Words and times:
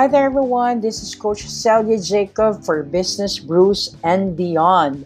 Hi 0.00 0.06
there, 0.06 0.24
everyone. 0.24 0.80
This 0.80 1.02
is 1.02 1.14
Coach 1.14 1.44
Celia 1.44 2.00
Jacob 2.00 2.64
for 2.64 2.82
Business 2.82 3.38
Brews 3.38 3.94
and 4.02 4.34
Beyond. 4.34 5.04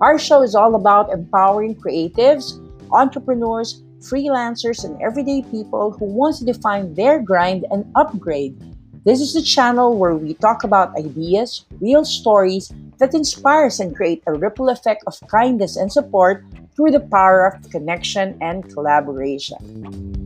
Our 0.00 0.20
show 0.20 0.44
is 0.44 0.54
all 0.54 0.76
about 0.76 1.10
empowering 1.10 1.74
creatives, 1.74 2.54
entrepreneurs, 2.92 3.82
freelancers, 3.98 4.84
and 4.84 5.02
everyday 5.02 5.42
people 5.50 5.90
who 5.90 6.04
want 6.04 6.36
to 6.36 6.44
define 6.44 6.94
their 6.94 7.18
grind 7.18 7.66
and 7.72 7.90
upgrade. 7.96 8.54
This 9.04 9.20
is 9.20 9.34
the 9.34 9.42
channel 9.42 9.98
where 9.98 10.14
we 10.14 10.34
talk 10.34 10.62
about 10.62 10.94
ideas, 10.94 11.66
real 11.80 12.04
stories 12.04 12.70
that 12.98 13.14
inspires 13.14 13.80
and 13.80 13.96
create 13.96 14.22
a 14.28 14.32
ripple 14.38 14.68
effect 14.68 15.02
of 15.08 15.18
kindness 15.26 15.74
and 15.74 15.90
support 15.90 16.44
through 16.76 16.92
the 16.92 17.02
power 17.10 17.50
of 17.50 17.68
connection 17.72 18.38
and 18.40 18.62
collaboration. 18.72 20.25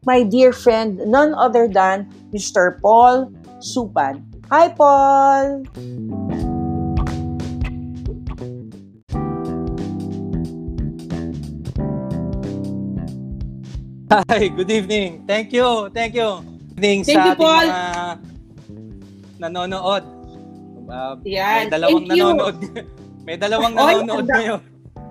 my 0.09 0.25
dear 0.25 0.53
friend, 0.53 0.99
none 1.07 1.37
other 1.37 1.69
than 1.69 2.09
Mr. 2.33 2.81
Paul 2.81 3.29
Supan. 3.61 4.25
Hi, 4.49 4.73
Paul! 4.73 5.69
Hi, 14.11 14.51
good 14.51 14.67
evening. 14.75 15.23
Thank 15.23 15.55
you, 15.55 15.87
thank 15.95 16.19
you. 16.19 16.43
Good 16.75 16.83
evening 16.83 17.01
thank 17.07 17.15
sa 17.15 17.31
you, 17.31 17.35
Paul. 17.39 17.67
mga 17.71 17.87
nanonood. 19.39 20.05
Uh, 20.91 21.15
Yan. 21.23 21.71
May 21.71 21.71
dalawang 21.71 22.03
Thank 22.11 22.19
you. 22.19 22.27
nanonood. 22.27 22.57
may 23.31 23.37
dalawang 23.39 23.73
Oy, 23.79 24.03
nanonood 24.03 24.27
ganda. 24.27 24.35
ngayon. 24.35 24.61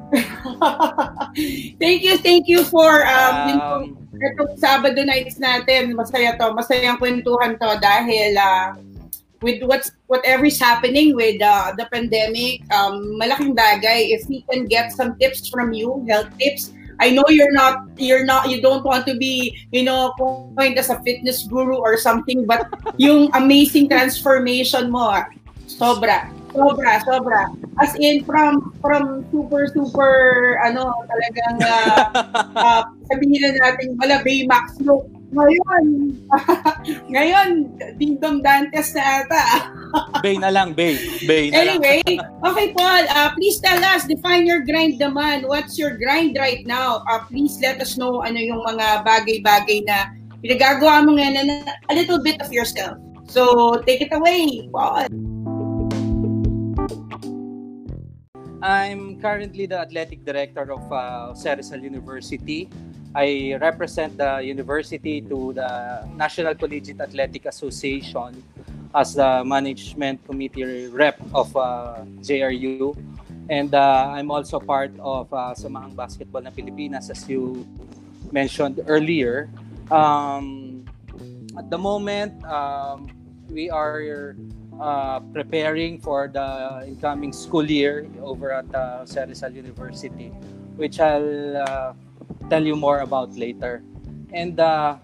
thank 1.79 2.03
you, 2.03 2.19
thank 2.19 2.51
you 2.51 2.67
for 2.67 3.07
um, 3.07 3.55
Um, 3.55 3.83
itong 4.19 4.59
Sabado 4.59 4.99
nights 5.07 5.39
natin. 5.39 5.95
Masaya 5.95 6.35
to, 6.35 6.51
masayang 6.51 6.99
kwentuhan 6.99 7.55
to 7.55 7.69
dahil 7.79 8.35
uh, 8.35 8.75
with 9.39 9.63
what's 9.63 9.95
whatever's 10.11 10.59
happening 10.59 11.15
with 11.15 11.39
uh, 11.39 11.71
the 11.79 11.87
pandemic, 11.87 12.67
um, 12.75 13.15
malaking 13.15 13.55
bagay 13.55 14.11
if 14.11 14.27
we 14.27 14.43
can 14.51 14.67
get 14.67 14.91
some 14.91 15.15
tips 15.23 15.47
from 15.47 15.71
you, 15.71 16.03
health 16.11 16.27
tips. 16.35 16.75
I 16.99 17.11
know 17.11 17.23
you're 17.27 17.51
not 17.55 17.87
you're 17.95 18.25
not 18.25 18.49
you 18.51 18.61
don't 18.61 18.83
want 18.83 19.07
to 19.07 19.15
be, 19.15 19.55
you 19.71 19.83
know, 19.83 20.13
point 20.19 20.77
as 20.77 20.89
a 20.89 20.99
fitness 21.01 21.43
guru 21.47 21.79
or 21.79 21.97
something, 21.97 22.45
but 22.45 22.67
yung 22.97 23.31
amazing 23.33 23.87
transformation 23.87 24.91
mo, 24.91 25.15
ah, 25.15 25.25
sobra. 25.67 26.27
Sobra, 26.49 26.99
sobra. 27.05 27.41
As 27.79 27.95
in 27.95 28.25
from 28.25 28.73
from 28.81 29.23
super 29.29 29.69
super 29.69 30.57
ano 30.65 30.91
talagang 31.07 31.55
uh, 31.61 32.01
uh, 32.57 32.81
sabihin 33.13 33.37
na 33.37 33.49
natin 33.63 33.95
wala 33.95 34.19
Baymax 34.25 34.81
look. 34.81 35.05
Ngayon, 35.29 35.85
ngayon, 37.13 37.49
Ding 38.01 38.17
Dong 38.17 38.41
Dantes 38.41 38.97
na 38.97 39.21
ata. 39.21 39.43
Bay 40.25 40.41
na 40.41 40.49
lang, 40.49 40.73
Bay. 40.73 40.97
Bay 41.29 41.53
na 41.53 41.65
lang. 41.65 41.77
Anyway, 41.77 42.01
okay 42.49 42.67
Paul, 42.73 43.05
uh, 43.13 43.29
please 43.37 43.61
tell 43.61 43.77
us, 43.93 44.09
define 44.09 44.49
your 44.49 44.65
grind 44.65 44.97
naman. 44.97 45.45
What's 45.45 45.77
your 45.77 45.97
grind 46.01 46.33
right 46.41 46.65
now? 46.65 47.05
Uh, 47.05 47.21
please 47.29 47.61
let 47.61 47.77
us 47.77 47.93
know 47.93 48.25
ano 48.25 48.41
yung 48.41 48.65
mga 48.65 49.05
bagay-bagay 49.05 49.85
na 49.85 50.17
pinagagawa 50.41 51.05
mo 51.05 51.13
ngayon 51.13 51.45
na 51.45 51.77
a 51.89 51.93
little 51.93 52.21
bit 52.21 52.41
of 52.41 52.49
yourself. 52.49 52.97
So, 53.29 53.77
take 53.85 54.01
it 54.01 54.09
away, 54.09 54.65
Paul. 54.73 55.05
I'm 58.59 59.21
currently 59.21 59.69
the 59.69 59.79
athletic 59.79 60.25
director 60.25 60.67
of 60.73 60.83
uh, 60.91 61.31
Ceresal 61.37 61.79
University. 61.85 62.67
I 63.15 63.57
represent 63.59 64.17
the 64.17 64.41
university 64.43 65.21
to 65.21 65.53
the 65.53 66.05
National 66.15 66.53
Collegiate 66.53 67.01
Athletic 67.01 67.45
Association 67.45 68.43
as 68.93 69.15
the 69.15 69.43
management 69.45 70.25
committee 70.25 70.87
rep 70.87 71.17
of 71.33 71.55
uh, 71.57 72.05
JRU. 72.21 72.97
And 73.49 73.73
uh, 73.73 74.13
I'm 74.13 74.29
also 74.29 74.59
part 74.59 74.93
of 74.99 75.33
uh, 75.33 75.57
Samahang 75.57 75.95
Basketball 75.95 76.45
ng 76.45 76.53
Pilipinas, 76.53 77.09
as 77.09 77.25
you 77.25 77.65
mentioned 78.31 78.81
earlier. 78.85 79.49
Um, 79.89 80.85
at 81.57 81.69
the 81.69 81.77
moment, 81.77 82.45
um, 82.45 83.09
we 83.49 83.69
are 83.69 84.37
uh, 84.79 85.19
preparing 85.33 85.99
for 85.99 86.29
the 86.29 86.85
incoming 86.85 87.33
school 87.33 87.65
year 87.65 88.05
over 88.21 88.53
at 88.53 88.69
uh, 88.73 89.01
Ceresal 89.09 89.53
University, 89.53 90.29
which 90.77 90.99
I'll 90.99 91.57
uh, 91.57 91.93
tell 92.49 92.65
you 92.65 92.75
more 92.75 92.99
about 93.05 93.37
later. 93.37 93.85
And 94.33 94.59
uh, 94.59 94.97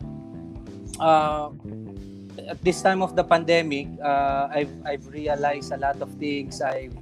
uh, 1.00 1.50
at 2.50 2.62
this 2.62 2.82
time 2.82 3.02
of 3.02 3.16
the 3.16 3.24
pandemic, 3.24 3.88
uh, 4.04 4.50
I've, 4.52 4.74
I've 4.86 5.06
realized 5.08 5.72
a 5.72 5.78
lot 5.78 6.02
of 6.02 6.10
things. 6.18 6.62
I've 6.62 6.94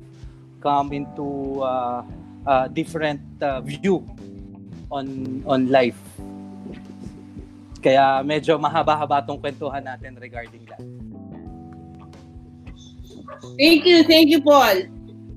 come 0.62 0.94
into 0.94 1.62
uh, 1.63 2.04
a 2.48 2.69
different 2.69 3.22
uh, 3.42 3.60
view 3.62 4.07
on 4.92 5.42
on 5.48 5.68
life. 5.68 6.00
Kaya 7.84 8.24
medyo 8.24 8.56
mahaba-haba 8.56 9.19
tong 9.28 9.44
kwentuhan 9.44 9.84
natin 9.84 10.16
regarding 10.16 10.63
that. 10.72 10.80
Thank 13.60 13.84
you, 13.84 14.07
thank 14.07 14.31
you, 14.31 14.39
Paul. 14.39 14.88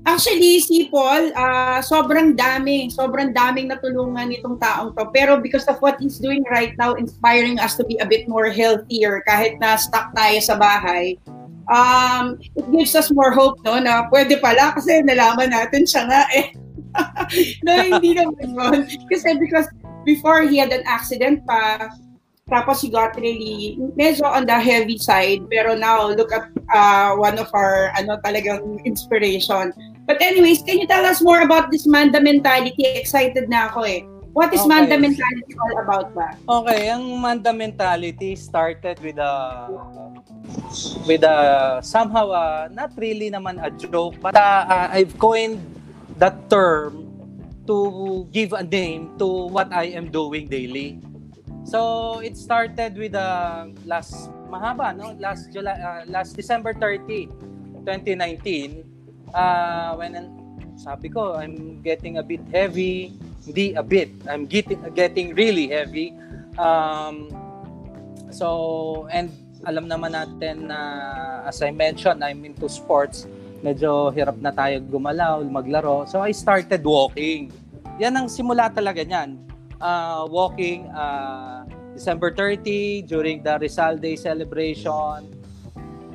Actually, 0.07 0.63
si 0.63 0.87
Paul, 0.87 1.35
ah, 1.35 1.83
sobrang 1.83 2.31
dami, 2.31 2.87
sobrang 2.87 3.35
daming 3.35 3.67
natulungan 3.67 4.31
nitong 4.31 4.55
taong 4.55 4.95
to. 4.95 5.03
Pero 5.11 5.43
because 5.43 5.67
of 5.67 5.75
what 5.83 5.99
he's 5.99 6.15
doing 6.15 6.47
right 6.47 6.71
now, 6.79 6.95
inspiring 6.95 7.59
us 7.59 7.75
to 7.75 7.83
be 7.83 7.99
a 7.99 8.07
bit 8.07 8.23
more 8.31 8.47
healthier 8.47 9.19
kahit 9.27 9.59
na 9.59 9.75
stuck 9.75 10.15
tayo 10.15 10.39
sa 10.39 10.55
bahay, 10.55 11.19
um, 11.67 12.39
it 12.55 12.63
gives 12.71 12.95
us 12.95 13.11
more 13.11 13.35
hope, 13.35 13.59
no, 13.67 13.83
na 13.83 14.07
pwede 14.07 14.39
pala 14.39 14.71
kasi 14.79 15.03
nalaman 15.03 15.51
natin 15.51 15.83
siya 15.83 16.07
nga 16.07 16.23
eh. 16.31 16.55
na 17.67 17.91
hindi 17.91 18.15
naman 18.15 18.55
yun. 18.55 18.79
Kasi 19.11 19.35
because 19.35 19.67
before 20.07 20.47
he 20.47 20.55
had 20.55 20.71
an 20.71 20.87
accident 20.87 21.43
pa, 21.43 21.91
tapos 22.47 22.79
he 22.79 22.87
got 22.87 23.11
really 23.19 23.75
medyo 23.99 24.23
on 24.23 24.47
the 24.47 24.55
heavy 24.55 24.95
side 24.95 25.43
pero 25.51 25.75
now 25.75 26.07
look 26.07 26.31
at 26.31 26.47
uh, 26.71 27.11
one 27.19 27.35
of 27.35 27.51
our 27.51 27.91
ano 27.99 28.15
talagang 28.23 28.79
inspiration 28.87 29.75
but 30.07 30.17
anyways 30.23 30.63
can 30.63 30.79
you 30.79 30.87
tell 30.87 31.03
us 31.05 31.21
more 31.21 31.43
about 31.43 31.69
this 31.69 31.85
Manda 31.85 32.23
mentality? 32.23 32.87
Excited 32.95 33.51
na 33.51 33.67
ako 33.67 33.83
eh. 33.83 34.01
What 34.31 34.53
is 34.53 34.61
Okay. 34.63 34.69
Manda 34.69 34.95
mentality 35.01 35.53
all 35.57 35.75
about 35.81 36.07
ba? 36.13 36.37
Okay, 36.47 36.93
ang 36.93 37.03
Manda 37.19 37.51
mentality 37.51 38.37
started 38.39 38.95
with 39.03 39.19
a 39.19 39.33
with 41.09 41.25
a 41.27 41.37
somehow 41.81 42.31
uh, 42.31 42.69
not 42.71 42.95
really 42.95 43.27
naman 43.33 43.59
a 43.59 43.73
joke 43.73 44.15
but 44.23 44.37
uh, 44.37 44.63
uh, 44.69 44.87
I've 44.93 45.17
coined 45.19 45.59
that 46.21 46.37
term 46.53 47.09
to 47.67 48.29
give 48.31 48.53
a 48.53 48.63
name 48.63 49.17
to 49.19 49.51
what 49.51 49.73
I 49.75 49.91
am 49.91 50.07
doing 50.13 50.47
daily. 50.47 51.03
So 51.67 52.23
it 52.23 52.39
started 52.39 52.95
with 52.95 53.11
uh, 53.11 53.73
last 53.83 54.31
mahaba 54.47 54.95
no? 54.95 55.17
Last 55.19 55.51
July 55.51 55.75
uh, 55.75 56.07
last 56.07 56.37
December 56.39 56.71
30 56.71 57.27
2019 57.83 58.96
uh, 59.37 59.93
when 59.95 60.17
sabi 60.77 61.13
ko 61.13 61.37
I'm 61.37 61.79
getting 61.85 62.17
a 62.17 62.25
bit 62.25 62.41
heavy. 62.49 63.13
Hindi 63.45 63.77
a 63.77 63.85
bit. 63.85 64.11
I'm 64.25 64.49
getting 64.49 64.81
getting 64.97 65.37
really 65.37 65.69
heavy. 65.69 66.11
Um, 66.57 67.29
so 68.33 69.05
and 69.13 69.29
alam 69.65 69.87
naman 69.87 70.17
natin 70.17 70.73
na 70.73 70.79
as 71.45 71.61
I 71.61 71.69
mentioned 71.69 72.25
I'm 72.25 72.41
into 72.43 72.65
sports. 72.67 73.29
Medyo 73.61 74.13
hirap 74.13 74.37
na 74.37 74.53
tayo 74.53 74.81
gumalaw 74.85 75.41
maglaro. 75.47 76.05
So 76.09 76.21
I 76.21 76.33
started 76.33 76.85
walking. 76.85 77.49
Yan 77.97 78.13
ang 78.13 78.27
simula 78.29 78.69
talaga 78.69 79.01
niyan. 79.01 79.41
Uh, 79.77 80.25
walking 80.29 80.89
uh, 80.93 81.65
December 81.93 82.33
30 82.33 83.05
during 83.09 83.41
the 83.41 83.57
Rizal 83.57 83.97
Day 83.97 84.13
celebration. 84.13 85.25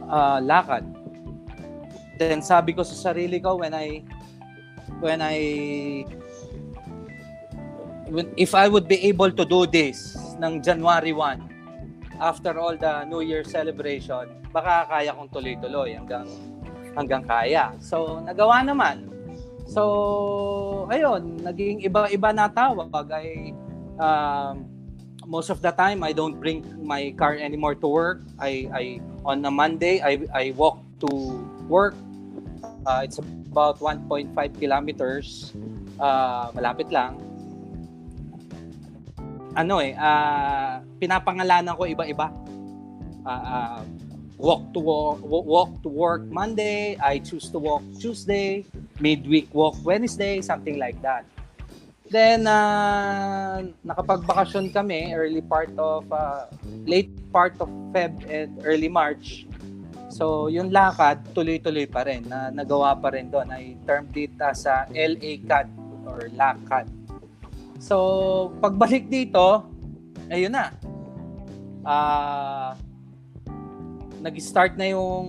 Uh, 0.06 0.38
lakad 0.38 1.01
then 2.18 2.44
sabi 2.44 2.76
ko 2.76 2.82
sa 2.84 3.12
sarili 3.12 3.40
ko 3.40 3.56
when 3.60 3.72
I 3.72 4.02
when 5.00 5.20
I 5.22 5.36
when, 8.12 8.28
if 8.36 8.52
I 8.52 8.68
would 8.68 8.86
be 8.86 9.00
able 9.08 9.32
to 9.32 9.44
do 9.44 9.64
this 9.64 10.16
ng 10.40 10.60
January 10.60 11.14
1 11.16 12.20
after 12.20 12.58
all 12.60 12.76
the 12.76 13.04
New 13.08 13.24
Year 13.24 13.42
celebration 13.42 14.42
baka 14.52 14.84
kaya 14.86 15.16
kong 15.16 15.32
tuloy-tuloy 15.32 15.96
hanggang 15.96 16.28
hanggang 16.92 17.24
kaya. 17.24 17.72
So 17.80 18.20
nagawa 18.20 18.62
naman. 18.62 19.08
So 19.64 20.86
ayun 20.92 21.40
naging 21.40 21.80
iba-iba 21.82 22.30
na 22.36 22.52
tawag. 22.52 22.92
Ay 23.08 23.56
um, 23.96 24.68
most 25.24 25.48
of 25.48 25.64
the 25.64 25.72
time 25.72 26.04
I 26.04 26.12
don't 26.12 26.36
bring 26.36 26.62
my 26.84 27.16
car 27.16 27.34
anymore 27.34 27.74
to 27.80 27.88
work. 27.88 28.18
I 28.36 28.68
I 28.70 28.84
on 29.24 29.40
a 29.48 29.52
Monday 29.52 30.04
I 30.04 30.20
I 30.30 30.44
walk 30.52 30.84
to 31.00 31.40
work. 31.68 31.94
Uh, 32.86 33.02
it's 33.04 33.18
about 33.18 33.78
1.5 33.78 34.32
kilometers. 34.58 35.52
Uh, 36.00 36.50
malapit 36.54 36.90
lang. 36.90 37.18
Ano 39.52 39.84
eh, 39.84 39.92
uh, 39.92 40.80
pinapangalanan 40.96 41.76
ko 41.76 41.84
iba-iba. 41.84 42.32
Uh, 43.22 43.30
uh, 43.30 43.80
walk 44.42 44.66
to 44.74 44.80
walk, 44.80 45.22
walk 45.22 45.70
to 45.86 45.88
work 45.88 46.26
Monday, 46.26 46.98
I 46.98 47.22
choose 47.22 47.46
to 47.54 47.58
walk 47.62 47.84
Tuesday, 48.00 48.66
midweek 48.98 49.52
walk 49.54 49.78
Wednesday, 49.84 50.42
something 50.42 50.82
like 50.82 50.98
that. 51.02 51.22
Then, 52.12 52.44
uh, 52.44 53.64
nakapagbakasyon 53.86 54.74
kami, 54.74 55.16
early 55.16 55.40
part 55.40 55.72
of, 55.78 56.04
uh, 56.12 56.50
late 56.84 57.08
part 57.32 57.56
of 57.56 57.70
Feb 57.94 58.12
and 58.28 58.60
early 58.66 58.90
March. 58.90 59.48
So, 60.12 60.52
yung 60.52 60.68
lakad, 60.68 61.24
tuloy-tuloy 61.32 61.88
pa 61.88 62.04
rin. 62.04 62.28
Na, 62.28 62.52
nagawa 62.52 62.92
pa 63.00 63.08
rin 63.16 63.32
doon. 63.32 63.48
I 63.48 63.80
termed 63.88 64.12
it 64.20 64.36
as 64.44 64.68
a 64.68 64.84
LA 64.92 65.40
cut 65.40 65.64
or 66.04 66.28
lakad. 66.36 66.84
So, 67.80 68.52
pagbalik 68.60 69.08
dito, 69.08 69.64
ayun 70.28 70.52
na. 70.52 70.68
Uh, 71.80 72.76
nag-start 74.20 74.76
na 74.76 74.92
yung 74.92 75.28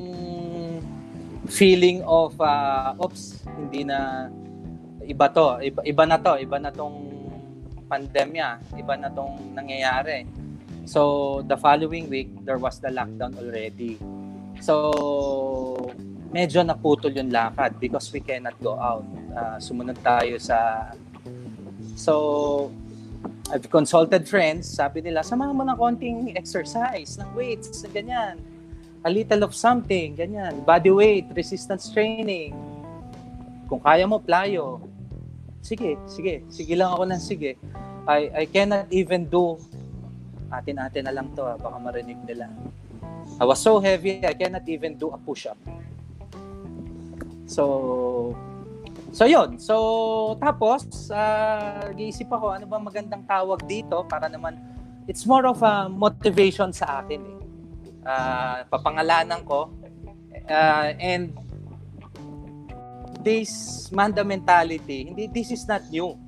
feeling 1.47 2.03
of, 2.03 2.35
uh, 2.43 2.91
oops, 2.99 3.39
hindi 3.55 3.87
na 3.87 4.27
iba 5.07 5.31
to, 5.31 5.63
iba, 5.63 5.79
iba 5.87 6.03
na 6.03 6.19
to, 6.19 6.35
iba 6.43 6.59
na 6.59 6.75
tong 6.75 7.07
pandemya, 7.87 8.59
iba 8.75 8.99
na 8.99 9.07
tong 9.07 9.55
nangyayari. 9.55 10.27
So, 10.83 11.39
the 11.47 11.55
following 11.55 12.11
week, 12.11 12.27
there 12.43 12.59
was 12.59 12.83
the 12.83 12.91
lockdown 12.91 13.39
already. 13.39 13.95
So, 14.63 15.91
medyo 16.31 16.63
naputol 16.63 17.11
yung 17.11 17.27
lakad 17.27 17.75
because 17.83 18.07
we 18.15 18.23
cannot 18.23 18.55
go 18.63 18.79
out. 18.79 19.03
Uh, 19.35 19.59
sumunod 19.59 19.99
tayo 19.99 20.39
sa... 20.39 20.87
So, 21.99 22.71
I've 23.51 23.67
consulted 23.67 24.23
friends. 24.23 24.71
Sabi 24.71 25.03
nila, 25.03 25.19
samahan 25.19 25.51
mo 25.51 25.67
ng 25.67 25.75
konting 25.75 26.31
exercise, 26.39 27.19
ng 27.19 27.27
weights, 27.35 27.83
na 27.83 27.91
ganyan. 27.91 28.39
A 29.03 29.11
little 29.11 29.43
of 29.43 29.51
something, 29.51 30.15
ganyan. 30.15 30.63
Body 30.63 30.95
weight, 30.95 31.27
resistance 31.35 31.91
training. 31.91 32.55
Kung 33.67 33.83
kaya 33.83 34.07
mo, 34.07 34.23
plyo 34.23 34.93
sige, 35.63 35.95
sige, 36.11 36.43
sige 36.51 36.73
lang 36.75 36.91
ako 36.91 37.03
ng 37.07 37.21
sige. 37.23 37.55
I, 38.03 38.27
I 38.35 38.45
cannot 38.45 38.91
even 38.91 39.31
do, 39.31 39.55
atin-atin 40.51 41.07
na 41.07 41.15
lang 41.15 41.31
to, 41.33 41.47
ha, 41.47 41.55
baka 41.55 41.79
marinig 41.79 42.19
nila. 42.27 42.51
I 43.41 43.45
was 43.45 43.59
so 43.59 43.79
heavy, 43.79 44.23
I 44.25 44.33
cannot 44.33 44.67
even 44.69 44.97
do 44.97 45.09
a 45.11 45.17
push-up. 45.17 45.57
So, 47.45 48.35
so 49.11 49.25
yun. 49.25 49.59
So, 49.59 50.37
tapos, 50.39 51.11
uh, 51.11 51.91
giisip 51.97 52.31
ako, 52.31 52.55
ano 52.55 52.65
ba 52.69 52.79
magandang 52.79 53.25
tawag 53.27 53.65
dito 53.67 54.05
para 54.07 54.31
naman, 54.31 54.57
it's 55.07 55.25
more 55.27 55.43
of 55.47 55.59
a 55.61 55.91
motivation 55.91 56.71
sa 56.71 57.03
akin 57.03 57.21
eh. 57.21 57.39
Uh, 58.03 58.67
papangalanan 58.67 59.43
ko. 59.47 59.71
Uh, 60.43 60.91
and 60.99 61.31
this 63.23 63.87
Manda 63.95 64.23
mentality, 64.27 65.07
hindi 65.07 65.31
this 65.31 65.55
is 65.55 65.63
not 65.63 65.87
new. 65.87 66.19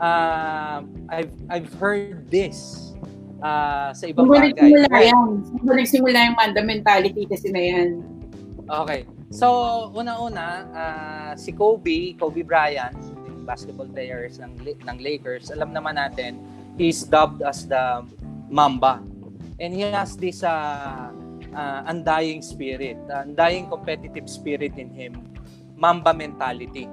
Uh, 0.00 0.80
I've 1.12 1.36
I've 1.52 1.72
heard 1.76 2.32
this 2.32 2.83
uh, 3.44 3.90
sa 3.92 4.04
ibang 4.08 4.24
Simula 4.26 4.48
bagay. 4.48 4.56
Simula 4.64 4.98
yan. 5.04 5.28
Simula 5.44 5.72
nagsimula 5.76 6.18
yung 6.32 6.36
Manda 6.40 6.62
mentality 6.64 7.22
kasi 7.28 7.52
na 7.52 7.60
yan. 7.60 7.88
Okay. 8.64 9.04
So, 9.28 9.46
una-una, 9.92 10.46
uh, 10.72 11.32
si 11.36 11.52
Kobe, 11.52 12.16
Kobe 12.16 12.40
Bryant, 12.40 12.96
yung 13.28 13.44
basketball 13.44 13.90
players 13.90 14.40
ng, 14.40 14.56
ng 14.64 14.98
Lakers, 15.02 15.52
alam 15.52 15.76
naman 15.76 16.00
natin, 16.00 16.40
he's 16.80 17.04
dubbed 17.04 17.44
as 17.44 17.68
the 17.68 18.06
Mamba. 18.48 19.02
And 19.60 19.74
he 19.74 19.84
has 19.86 20.16
this 20.16 20.42
uh, 20.42 21.10
uh, 21.52 21.80
undying 21.86 22.40
spirit, 22.40 22.96
uh, 23.10 23.26
undying 23.26 23.68
competitive 23.68 24.26
spirit 24.30 24.78
in 24.78 24.90
him 24.90 25.18
Mamba 25.74 26.14
mentality. 26.14 26.86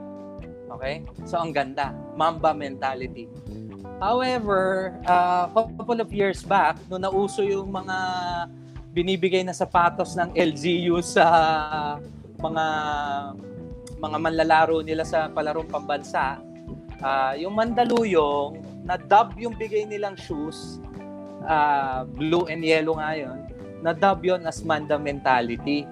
Okay? 0.73 1.05
So, 1.29 1.37
ang 1.37 1.53
ganda. 1.53 1.93
Mamba 2.17 2.57
mentality. 2.57 3.29
However, 4.01 4.97
a 5.05 5.45
uh, 5.45 5.61
couple 5.77 6.01
of 6.01 6.09
years 6.09 6.41
back, 6.41 6.81
nung 6.89 7.05
nauso 7.05 7.45
yung 7.45 7.69
mga 7.69 7.97
binibigay 8.97 9.45
na 9.45 9.53
sapatos 9.53 10.17
ng 10.17 10.33
LGU 10.33 11.05
sa 11.05 11.21
mga 12.41 12.65
mga 14.01 14.17
manlalaro 14.17 14.81
nila 14.81 15.05
sa 15.05 15.29
palarong 15.29 15.69
pambansa, 15.69 16.41
uh, 17.05 17.37
yung 17.37 17.53
Mandaluyong, 17.53 18.57
na-dub 18.89 19.37
yung 19.37 19.53
bigay 19.53 19.85
nilang 19.85 20.17
shoes, 20.17 20.81
uh, 21.45 22.01
blue 22.01 22.49
and 22.49 22.65
yellow 22.65 22.97
nga 22.97 23.13
yun, 23.13 23.37
na-dub 23.85 24.25
yun 24.25 24.41
as 24.49 24.65
Manda 24.65 24.97
mentality. 24.97 25.85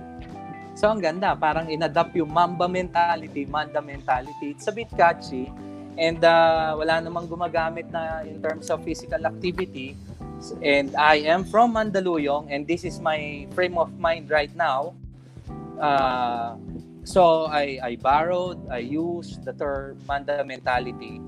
So 0.74 0.90
ang 0.90 0.98
ganda, 0.98 1.38
parang 1.38 1.70
inadapt 1.70 2.18
yung 2.18 2.34
Mamba 2.34 2.66
mentality, 2.66 3.46
Manda 3.46 3.86
mentality. 3.86 4.58
It's 4.58 4.66
a 4.66 4.74
bit 4.74 4.90
catchy 4.98 5.54
and 6.00 6.24
uh, 6.24 6.80
wala 6.80 7.04
namang 7.04 7.28
gumagamit 7.28 7.92
na 7.92 8.24
in 8.24 8.40
terms 8.40 8.72
of 8.72 8.80
physical 8.88 9.20
activity. 9.28 10.00
And 10.64 10.96
I 10.96 11.28
am 11.28 11.44
from 11.44 11.76
Mandaluyong 11.76 12.48
and 12.48 12.64
this 12.64 12.88
is 12.88 13.04
my 13.04 13.44
frame 13.52 13.76
of 13.76 13.92
mind 14.00 14.32
right 14.32 14.52
now. 14.56 14.96
Uh, 15.76 16.56
so 17.04 17.52
I, 17.52 17.80
I 17.84 17.92
borrowed, 18.00 18.64
I 18.72 18.80
used 18.80 19.44
the 19.44 19.52
term 19.52 20.00
Manda 20.08 20.40
mentality 20.48 21.20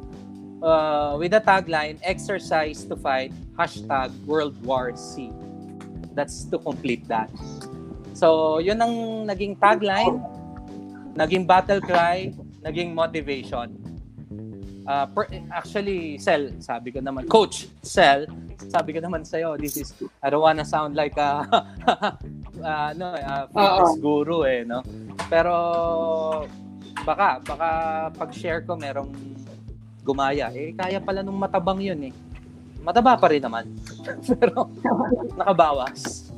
uh, 0.64 1.18
with 1.20 1.32
the 1.32 1.42
tagline, 1.42 2.00
exercise 2.04 2.86
to 2.86 2.96
fight, 2.96 3.34
hashtag 3.58 4.14
World 4.26 4.56
War 4.64 4.96
C. 4.96 5.32
That's 6.14 6.46
to 6.54 6.58
complete 6.60 7.08
that. 7.08 7.32
So, 8.14 8.60
yun 8.60 8.78
ang 8.80 8.96
naging 9.28 9.58
tagline, 9.58 10.22
naging 11.16 11.48
battle 11.48 11.82
cry, 11.82 12.36
naging 12.62 12.94
motivation. 12.94 13.81
Uh, 14.82 15.06
per, 15.14 15.30
actually, 15.54 16.18
Sel, 16.18 16.58
sabi 16.58 16.90
ko 16.90 17.00
naman, 17.04 17.30
Coach 17.30 17.70
Sel, 17.86 18.26
sabi 18.66 18.98
ko 18.98 19.00
naman 19.02 19.22
sa'yo, 19.22 19.54
this 19.60 19.78
is, 19.78 19.94
I 20.24 20.34
don't 20.34 20.42
wanna 20.42 20.66
sound 20.66 20.98
like 20.98 21.14
a, 21.22 21.46
uh, 22.62 22.90
no, 22.98 23.14
a 23.14 23.46
fitness 23.52 23.94
Uh-oh. 23.94 24.02
guru 24.02 24.38
eh, 24.50 24.66
no? 24.66 24.82
Pero, 25.30 25.54
baka, 27.06 27.42
baka 27.46 27.70
pag-share 28.18 28.66
ko 28.66 28.74
merong 28.74 29.14
gumaya. 30.02 30.50
Eh, 30.50 30.74
kaya 30.74 30.98
pala 30.98 31.22
nung 31.22 31.38
matabang 31.38 31.78
yun 31.78 32.10
eh. 32.10 32.14
Mataba 32.82 33.14
pa 33.14 33.30
rin 33.30 33.46
naman. 33.46 33.70
Pero, 34.42 34.74
nakabawas. 35.38 36.31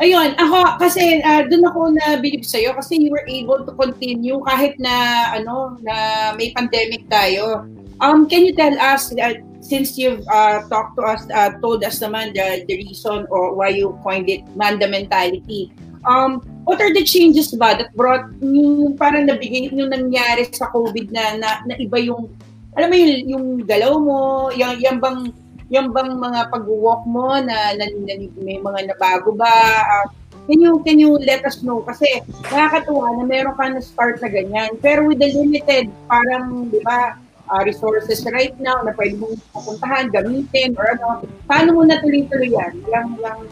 Ayun, 0.00 0.32
ako 0.40 0.80
kasi 0.80 1.20
uh, 1.20 1.44
doon 1.44 1.68
ako 1.68 1.80
na 1.92 2.16
bilib 2.16 2.40
sa 2.40 2.56
iyo 2.56 2.72
kasi 2.72 2.96
you 2.96 3.12
were 3.12 3.24
able 3.28 3.60
to 3.68 3.72
continue 3.76 4.40
kahit 4.48 4.72
na 4.80 5.28
ano 5.36 5.76
na 5.84 5.96
may 6.40 6.56
pandemic 6.56 7.04
tayo. 7.12 7.68
Um 8.00 8.24
can 8.24 8.48
you 8.48 8.56
tell 8.56 8.72
us 8.80 9.12
uh, 9.12 9.36
since 9.60 10.00
you've 10.00 10.24
uh, 10.32 10.64
talked 10.72 10.96
to 10.96 11.04
us 11.04 11.28
uh, 11.36 11.52
told 11.60 11.84
us 11.84 12.00
naman 12.00 12.32
the, 12.32 12.64
the 12.64 12.80
reason 12.80 13.28
or 13.28 13.52
why 13.52 13.68
you 13.68 13.92
coined 14.00 14.32
it 14.32 14.40
Manda 14.56 14.88
mentality. 14.88 15.68
Um 16.08 16.40
what 16.64 16.80
are 16.80 16.96
the 16.96 17.04
changes 17.04 17.52
ba 17.52 17.76
that 17.76 17.92
brought 17.92 18.24
yung 18.40 18.96
parang 18.96 19.28
nabigay 19.28 19.68
yung 19.68 19.92
nangyari 19.92 20.48
sa 20.48 20.72
COVID 20.72 21.12
na 21.12 21.36
na, 21.36 21.48
na 21.68 21.76
iba 21.76 22.00
yung 22.00 22.32
alam 22.72 22.88
mo 22.88 22.96
yung, 22.96 23.12
yung 23.28 23.46
galaw 23.68 23.92
mo, 24.00 24.20
yung, 24.56 24.80
yung 24.80 24.96
bang 24.96 25.28
yung 25.70 25.94
bang 25.94 26.18
mga 26.18 26.50
pag-walk 26.50 27.06
mo 27.06 27.38
na, 27.38 27.78
na, 27.78 27.86
na 27.86 28.14
may 28.42 28.58
mga 28.58 28.90
nabago 28.90 29.30
ba? 29.38 29.54
Uh, 29.86 30.06
can 30.50 30.58
you 30.58 30.82
can 30.82 30.98
you 30.98 31.14
let 31.22 31.46
us 31.46 31.62
know? 31.62 31.78
Kasi 31.86 32.26
nakakatuwa 32.50 33.14
na 33.14 33.24
meron 33.24 33.54
ka 33.54 33.70
na 33.70 33.78
start 33.78 34.18
na 34.18 34.26
ganyan. 34.26 34.74
Pero 34.82 35.06
with 35.06 35.22
the 35.22 35.30
limited 35.30 35.86
parang 36.10 36.74
di 36.74 36.82
ba 36.82 37.14
uh, 37.46 37.62
resources 37.62 38.26
right 38.34 38.58
now 38.58 38.82
na 38.82 38.90
pwede 38.98 39.14
mong 39.22 39.38
pupuntahan 39.54 40.10
gamitin 40.10 40.74
or 40.74 40.90
ano 40.98 41.22
paano 41.46 41.78
mo 41.78 41.86
natuloy-tuloy 41.86 42.50
yan? 42.50 42.74
Yung 42.90 43.10
yung 43.22 43.42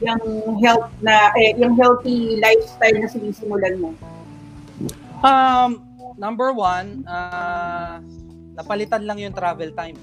yung 0.00 0.22
health 0.64 0.88
na 1.04 1.28
eh, 1.36 1.52
yung 1.60 1.76
healthy 1.76 2.40
lifestyle 2.40 2.96
na 2.96 3.08
sinisimulan 3.12 3.76
mo? 3.76 3.92
Um 5.20 5.84
number 6.16 6.56
one 6.56 7.04
uh, 7.04 8.00
napalitan 8.56 9.04
lang 9.04 9.20
yung 9.20 9.36
travel 9.36 9.68
time 9.76 9.96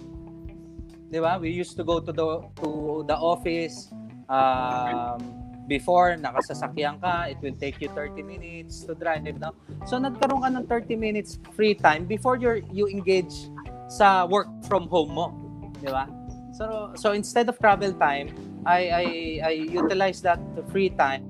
'di 1.09 1.19
ba? 1.19 1.39
We 1.39 1.49
used 1.51 1.75
to 1.79 1.83
go 1.83 1.99
to 1.99 2.11
the 2.11 2.27
to 2.63 2.69
the 3.07 3.17
office 3.17 3.91
um, 4.27 5.19
before 5.67 6.15
nakasasakyan 6.15 6.99
ka, 7.03 7.27
it 7.27 7.39
will 7.43 7.55
take 7.55 7.79
you 7.83 7.91
30 7.91 8.23
minutes 8.23 8.87
to 8.87 8.95
drive 8.95 9.23
no? 9.39 9.51
So 9.87 9.99
nagkaroon 9.99 10.43
ka 10.43 10.49
ng 10.51 10.65
30 10.67 10.95
minutes 10.95 11.39
free 11.55 11.75
time 11.75 12.07
before 12.07 12.39
you 12.39 12.63
you 12.71 12.87
engage 12.87 13.51
sa 13.87 14.27
work 14.27 14.47
from 14.67 14.87
home 14.91 15.15
mo, 15.15 15.31
'di 15.79 15.91
ba? 15.91 16.07
So 16.55 16.91
so 16.97 17.13
instead 17.13 17.47
of 17.47 17.59
travel 17.59 17.93
time, 17.95 18.31
I 18.67 18.79
I 18.91 19.05
I 19.43 19.53
utilize 19.55 20.19
that 20.27 20.39
free 20.71 20.91
time 20.91 21.27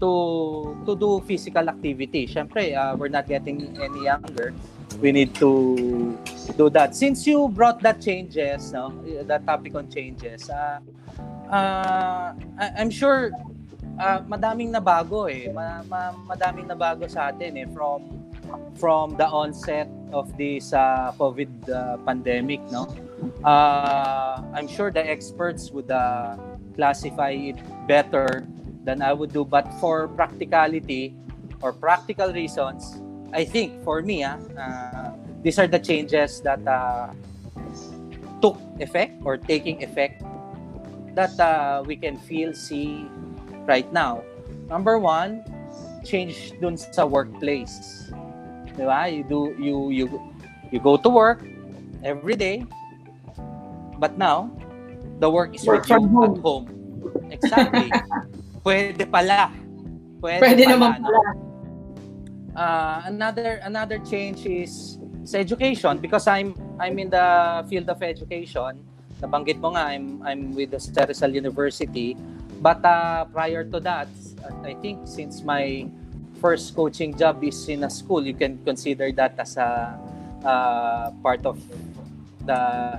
to 0.00 0.12
to 0.88 0.92
do 0.96 1.20
physical 1.28 1.68
activity. 1.68 2.26
Syempre, 2.26 2.72
uh, 2.72 2.96
we're 2.96 3.12
not 3.12 3.28
getting 3.28 3.76
any 3.78 4.08
younger 4.08 4.54
we 4.96 5.12
need 5.12 5.34
to 5.36 6.18
do 6.56 6.70
that. 6.70 6.94
Since 6.94 7.26
you 7.26 7.48
brought 7.48 7.80
that 7.80 8.00
changes, 8.00 8.72
no, 8.72 8.92
that 9.24 9.46
topic 9.46 9.74
on 9.74 9.90
changes, 9.90 10.50
uh, 10.50 10.80
uh, 11.50 12.34
I'm 12.58 12.90
sure 12.90 13.30
uh, 13.98 14.20
madaming 14.22 14.72
nabago 14.72 15.30
eh. 15.30 15.52
Ma, 15.52 15.82
ma, 15.84 16.12
madaming 16.34 16.66
nabago 16.66 17.10
sa 17.10 17.28
atin 17.28 17.56
eh 17.56 17.66
from 17.72 18.22
from 18.76 19.16
the 19.16 19.26
onset 19.26 19.88
of 20.12 20.36
this 20.36 20.72
uh, 20.72 21.12
COVID 21.18 21.68
uh, 21.70 21.96
pandemic, 22.04 22.60
no. 22.70 22.88
Uh, 23.44 24.42
I'm 24.52 24.68
sure 24.68 24.90
the 24.90 25.02
experts 25.02 25.70
would 25.70 25.90
uh, 25.90 26.36
classify 26.74 27.30
it 27.30 27.56
better 27.86 28.46
than 28.84 29.00
I 29.00 29.12
would 29.12 29.32
do, 29.32 29.44
but 29.44 29.68
for 29.80 30.08
practicality 30.08 31.14
or 31.62 31.72
practical 31.72 32.32
reasons, 32.32 33.01
I 33.32 33.44
think 33.44 33.80
for 33.84 34.04
me, 34.04 34.24
ah, 34.24 34.36
uh, 34.56 35.16
these 35.40 35.58
are 35.58 35.66
the 35.66 35.80
changes 35.80 36.44
that 36.44 36.60
uh, 36.68 37.16
took 38.44 38.60
effect 38.78 39.16
or 39.24 39.40
taking 39.40 39.80
effect 39.80 40.20
that 41.16 41.32
uh, 41.40 41.82
we 41.84 41.96
can 41.96 42.16
feel, 42.16 42.52
see 42.52 43.08
right 43.64 43.88
now. 43.92 44.20
Number 44.68 44.98
one, 44.98 45.44
change 46.04 46.52
dun 46.60 46.76
sa 46.76 47.04
workplace. 47.08 48.10
Di 48.76 48.84
ba? 48.84 49.08
You 49.08 49.24
do 49.24 49.56
you 49.56 49.76
you 49.92 50.04
you 50.72 50.78
go 50.80 50.96
to 50.96 51.08
work 51.08 51.44
every 52.04 52.36
day, 52.36 52.64
but 53.96 54.16
now 54.16 54.52
the 55.20 55.28
work 55.28 55.54
is 55.54 55.64
work 55.64 55.86
from 55.86 56.08
home. 56.08 56.36
at 56.36 56.40
home. 56.40 56.66
Exactly. 57.32 57.88
Pwede 58.64 59.04
pala. 59.08 59.50
Pwede, 60.20 60.40
Pwede 60.40 60.62
pala, 60.64 60.72
naman 60.76 60.90
pala. 61.00 61.20
No? 61.34 61.51
Uh, 62.56 63.02
another 63.06 63.60
another 63.64 63.98
change 63.98 64.44
is 64.46 64.98
sa 65.24 65.38
education 65.38 65.98
because 65.98 66.26
I'm 66.26 66.54
I'm 66.80 66.98
in 66.98 67.10
the 67.10 67.62
field 67.68 67.88
of 67.88 68.02
education. 68.02 68.82
Nabanggit 69.22 69.62
mo 69.62 69.72
nga 69.74 69.94
I'm 69.94 70.20
I'm 70.26 70.52
with 70.54 70.74
the 70.74 70.80
Rizal 71.06 71.32
University. 71.32 72.16
But 72.62 72.84
uh, 72.86 73.26
prior 73.34 73.66
to 73.74 73.78
that, 73.82 74.06
I 74.62 74.78
think 74.78 75.06
since 75.10 75.42
my 75.42 75.90
first 76.38 76.74
coaching 76.74 77.14
job 77.18 77.42
is 77.42 77.66
in 77.66 77.82
a 77.82 77.90
school, 77.90 78.22
you 78.22 78.34
can 78.34 78.62
consider 78.62 79.10
that 79.18 79.34
as 79.38 79.58
a 79.58 79.98
uh, 80.46 81.10
part 81.22 81.46
of 81.46 81.58
the 82.46 82.98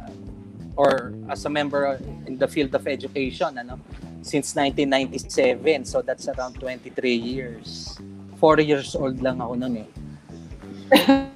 or 0.75 1.13
as 1.29 1.45
a 1.45 1.49
member 1.49 1.99
in 2.25 2.37
the 2.37 2.47
field 2.47 2.73
of 2.73 2.87
education 2.87 3.57
ano 3.59 3.77
since 4.23 4.55
1997 4.55 5.85
so 5.85 6.01
that's 6.01 6.25
around 6.31 6.57
23 6.57 7.13
years 7.13 7.99
4 8.43 8.59
years 8.59 8.91
old 8.99 9.23
lang 9.23 9.39
ako 9.39 9.55
noon 9.55 9.87
eh. 9.87 9.87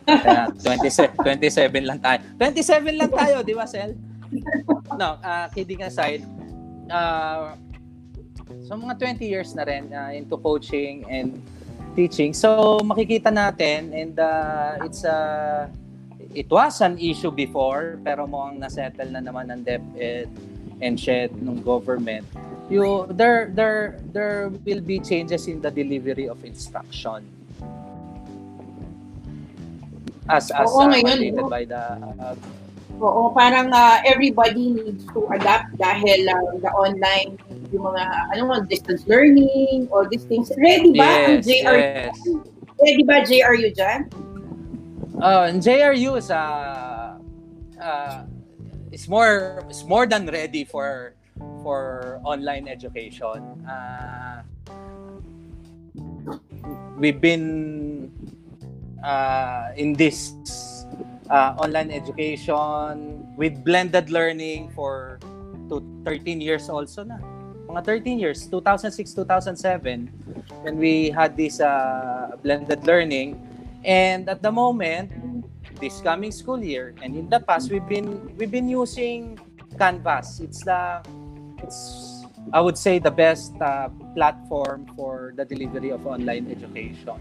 Kaya 0.04 0.52
27, 0.60 1.16
27 1.24 1.88
lang 1.88 2.04
tayo. 2.04 2.20
27 2.36 3.00
lang 3.00 3.08
tayo, 3.08 3.40
di 3.48 3.56
ba, 3.56 3.64
Sel? 3.64 3.96
No, 5.00 5.16
uh, 5.24 5.48
kidding 5.56 5.88
aside, 5.88 6.20
uh, 6.92 7.56
so 8.68 8.76
mga 8.76 9.00
20 9.00 9.24
years 9.24 9.56
na 9.56 9.64
rin 9.64 9.88
uh, 9.96 10.12
into 10.12 10.36
coaching 10.36 11.08
and 11.08 11.40
teaching. 11.96 12.36
So 12.36 12.80
makikita 12.84 13.32
natin 13.32 13.96
and 13.96 14.16
uh, 14.20 14.84
it's 14.84 15.08
a 15.08 15.16
uh, 15.16 15.62
it 16.36 16.52
was 16.52 16.84
an 16.84 17.00
issue 17.00 17.32
before 17.32 17.98
pero 18.04 18.28
mukhang 18.28 18.60
nasettle 18.60 19.10
na 19.10 19.24
naman 19.24 19.48
ng 19.50 19.62
DepEd 19.64 20.28
and 20.84 21.00
SHED 21.00 21.40
ng 21.40 21.64
government 21.64 22.28
you 22.70 23.08
there 23.12 23.52
there 23.56 24.00
there 24.12 24.50
will 24.66 24.82
be 24.82 25.00
changes 25.00 25.48
in 25.48 25.62
the 25.62 25.72
delivery 25.72 26.28
of 26.28 26.44
instruction 26.44 27.24
as 30.28 30.52
as 30.52 30.68
Oo, 30.68 30.84
uh, 30.84 31.00
no? 31.32 31.48
by 31.48 31.64
the 31.64 31.80
uh, 31.80 32.36
Oo, 32.98 33.30
parang 33.30 33.70
uh, 33.70 34.02
everybody 34.02 34.74
needs 34.74 35.06
to 35.14 35.30
adapt 35.30 35.70
dahil 35.78 36.26
uh, 36.26 36.58
the 36.58 36.72
online, 36.74 37.38
yung 37.70 37.94
mga, 37.94 38.04
ano 38.34 38.42
mo, 38.50 38.54
distance 38.66 39.06
learning, 39.06 39.86
all 39.94 40.08
these 40.10 40.26
things. 40.26 40.50
Ready 40.58 40.98
ba 40.98 41.06
yes, 41.06 41.22
ang 41.22 41.38
JRU? 41.46 41.78
Yes. 41.78 42.16
Ready 42.82 43.04
ba 43.06 43.16
JRU 43.22 43.70
dyan? 43.78 44.00
Uh, 45.22 45.46
JRU 45.62 46.18
is, 46.18 46.34
uh, 46.34 47.22
uh, 47.78 48.26
is 48.90 49.06
more, 49.06 49.62
is 49.70 49.86
more 49.86 50.10
than 50.10 50.26
ready 50.26 50.66
for 50.66 51.14
for 51.64 52.20
online 52.24 52.68
education. 52.68 53.42
Uh, 53.66 54.44
we've 56.98 57.22
been 57.22 58.12
uh, 59.04 59.70
in 59.76 59.94
this 59.94 60.34
uh, 61.30 61.56
online 61.60 61.92
education 61.92 63.24
with 63.36 63.64
blended 63.64 64.10
learning 64.10 64.70
for 64.72 65.20
to 65.70 65.84
13 66.06 66.42
years 66.42 66.70
also 66.70 67.04
na. 67.04 67.20
Mga 67.68 67.84
13 67.84 68.20
years, 68.20 68.48
2006, 68.48 69.12
2007, 69.12 70.08
when 70.64 70.80
we 70.80 71.12
had 71.12 71.36
this 71.36 71.60
uh, 71.60 72.32
blended 72.40 72.88
learning. 72.88 73.36
And 73.84 74.30
at 74.30 74.42
the 74.42 74.52
moment, 74.52 75.12
this 75.80 76.00
coming 76.02 76.32
school 76.32 76.64
year, 76.64 76.96
and 77.04 77.16
in 77.16 77.30
the 77.30 77.40
past, 77.40 77.70
we've 77.70 77.86
been 77.86 78.34
we've 78.40 78.50
been 78.50 78.68
using 78.68 79.38
Canvas. 79.78 80.40
It's 80.40 80.64
the 80.64 81.04
it's 81.64 82.18
I 82.54 82.62
would 82.62 82.78
say 82.78 83.00
the 83.00 83.12
best 83.12 83.52
uh, 83.60 83.90
platform 84.16 84.88
for 84.96 85.34
the 85.36 85.44
delivery 85.44 85.90
of 85.90 86.08
online 86.08 86.48
education. 86.48 87.20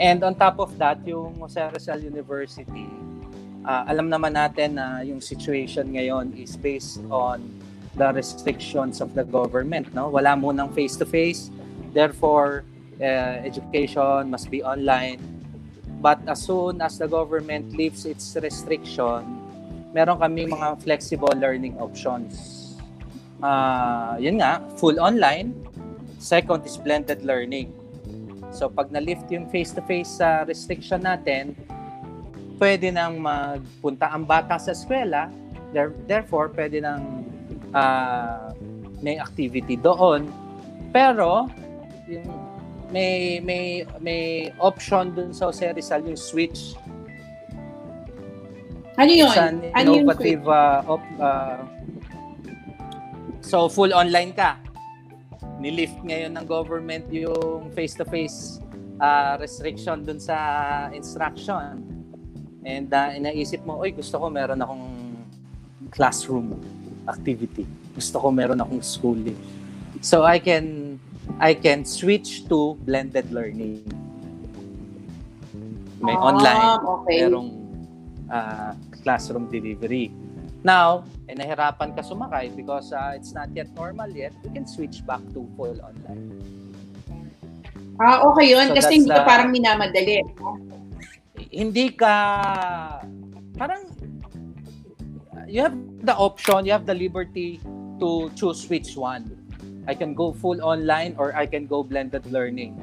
And 0.00 0.24
on 0.24 0.34
top 0.34 0.58
of 0.58 0.78
that, 0.78 1.06
yung 1.06 1.36
Jose 1.38 1.60
Rizal 1.60 2.00
University, 2.00 2.88
uh, 3.68 3.84
alam 3.84 4.08
naman 4.08 4.32
natin 4.32 4.80
na 4.80 5.04
yung 5.04 5.20
situation 5.20 5.92
ngayon 5.92 6.32
is 6.40 6.56
based 6.56 7.04
on 7.12 7.44
the 7.94 8.10
restrictions 8.16 9.04
of 9.04 9.12
the 9.12 9.28
government. 9.28 9.92
No? 9.92 10.08
Wala 10.08 10.34
munang 10.34 10.72
face-to-face. 10.72 11.52
Therefore, 11.92 12.64
uh, 12.98 13.44
education 13.44 14.32
must 14.32 14.48
be 14.50 14.64
online. 14.64 15.20
But 16.00 16.24
as 16.26 16.48
soon 16.48 16.80
as 16.80 16.96
the 16.96 17.06
government 17.06 17.76
lifts 17.76 18.08
its 18.08 18.24
restriction, 18.40 19.20
meron 19.92 20.16
kami 20.16 20.48
mga 20.48 20.80
flexible 20.80 21.32
learning 21.36 21.76
options 21.76 22.63
uh, 23.40 24.14
yun 24.20 24.38
nga, 24.38 24.62
full 24.76 24.98
online. 25.00 25.56
Second 26.20 26.62
is 26.68 26.76
blended 26.76 27.24
learning. 27.24 27.72
So 28.54 28.70
pag 28.70 28.94
na-lift 28.94 29.26
yung 29.34 29.50
face-to-face 29.50 30.22
sa 30.22 30.42
uh, 30.42 30.46
restriction 30.46 31.02
natin, 31.02 31.58
pwede 32.62 32.94
nang 32.94 33.18
magpunta 33.18 34.14
ang 34.14 34.22
bata 34.22 34.58
sa 34.62 34.70
eskwela. 34.70 35.26
There, 35.74 35.90
therefore, 36.06 36.54
pwede 36.54 36.78
nang 36.86 37.26
uh, 37.74 38.54
may 39.02 39.18
activity 39.18 39.74
doon. 39.74 40.30
Pero, 40.94 41.50
yung, 42.06 42.30
may 42.94 43.42
may 43.42 43.82
may 43.98 44.54
option 44.62 45.10
dun 45.18 45.34
sa 45.34 45.50
Jose 45.50 45.66
Rizal 45.74 46.06
yung 46.06 46.14
switch. 46.14 46.78
Ano 48.94 49.10
yun? 49.10 49.26
It's 49.26 49.42
an 49.42 49.66
Ano 49.74 49.98
yung 49.98 50.06
innovative 50.06 50.46
uh, 50.46 50.86
op- 50.86 51.16
uh, 51.18 51.58
so 53.44 53.68
full 53.68 53.92
online 53.92 54.32
ka. 54.32 54.56
Nilift 55.60 56.00
ngayon 56.00 56.32
ng 56.40 56.44
government 56.48 57.04
yung 57.12 57.68
face-to-face 57.76 58.64
uh, 58.98 59.36
restriction 59.36 60.00
dun 60.02 60.18
sa 60.18 60.88
instruction. 60.90 61.84
And 62.64 62.88
uh, 62.88 63.12
inaisip 63.12 63.60
mo, 63.68 63.84
oy 63.84 63.92
gusto 63.92 64.16
ko 64.16 64.32
meron 64.32 64.64
akong 64.64 64.84
classroom 65.92 66.56
activity. 67.04 67.68
Gusto 67.92 68.16
ko 68.18 68.32
meron 68.32 68.58
akong 68.64 68.80
schooling. 68.80 69.36
So 70.00 70.24
I 70.24 70.40
can 70.40 70.96
I 71.36 71.52
can 71.52 71.84
switch 71.84 72.48
to 72.48 72.80
blended 72.84 73.28
learning. 73.28 73.84
May 76.04 76.16
Ah, 76.16 76.28
online, 76.28 76.68
okay. 76.84 77.16
merong 77.24 77.50
uh, 78.28 78.76
classroom 79.00 79.48
delivery. 79.48 80.12
Now, 80.60 81.04
eh, 81.28 81.34
nahirapan 81.34 81.96
ka 81.96 82.02
sumakay 82.04 82.52
because 82.52 82.92
uh, 82.92 83.16
it's 83.16 83.32
not 83.32 83.48
yet 83.56 83.68
normal 83.72 84.08
yet, 84.12 84.32
you 84.44 84.50
can 84.52 84.66
switch 84.68 85.00
back 85.06 85.22
to 85.32 85.48
full 85.56 85.76
online. 85.80 86.28
Ah, 88.02 88.26
okay 88.26 88.50
yun. 88.50 88.74
So 88.74 88.82
kasi 88.82 88.92
hindi 89.00 89.10
ka 89.14 89.22
parang 89.22 89.48
minamadali. 89.54 90.20
Hindi 91.54 91.86
ka, 91.94 92.14
parang, 93.54 93.86
you 95.46 95.62
have 95.62 95.76
the 96.02 96.14
option, 96.14 96.66
you 96.66 96.74
have 96.74 96.86
the 96.86 96.94
liberty 96.94 97.62
to 98.02 98.28
choose 98.34 98.66
which 98.66 98.98
one. 98.98 99.30
I 99.86 99.94
can 99.94 100.14
go 100.14 100.32
full 100.32 100.58
online 100.64 101.14
or 101.18 101.36
I 101.36 101.46
can 101.46 101.66
go 101.66 101.84
blended 101.84 102.26
learning. 102.32 102.74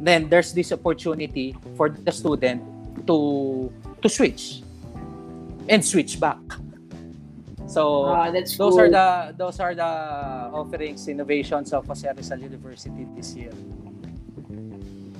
Then 0.00 0.28
there's 0.28 0.52
this 0.52 0.72
opportunity 0.72 1.56
for 1.76 1.88
the 1.90 2.12
student 2.12 2.62
to 3.08 3.72
to 4.00 4.08
switch 4.08 4.62
and 5.68 5.84
switch 5.84 6.20
back. 6.20 6.40
So 7.70 8.10
Ah, 8.10 8.34
that's 8.34 8.58
those 8.58 8.74
cool. 8.74 8.82
are 8.82 8.90
the 8.90 9.30
those 9.38 9.62
are 9.62 9.78
the 9.78 9.92
offerings 10.50 11.06
innovations 11.06 11.70
of 11.70 11.86
Jose 11.86 12.02
Rizal 12.02 12.42
University 12.42 13.06
this 13.14 13.38
year. 13.38 13.54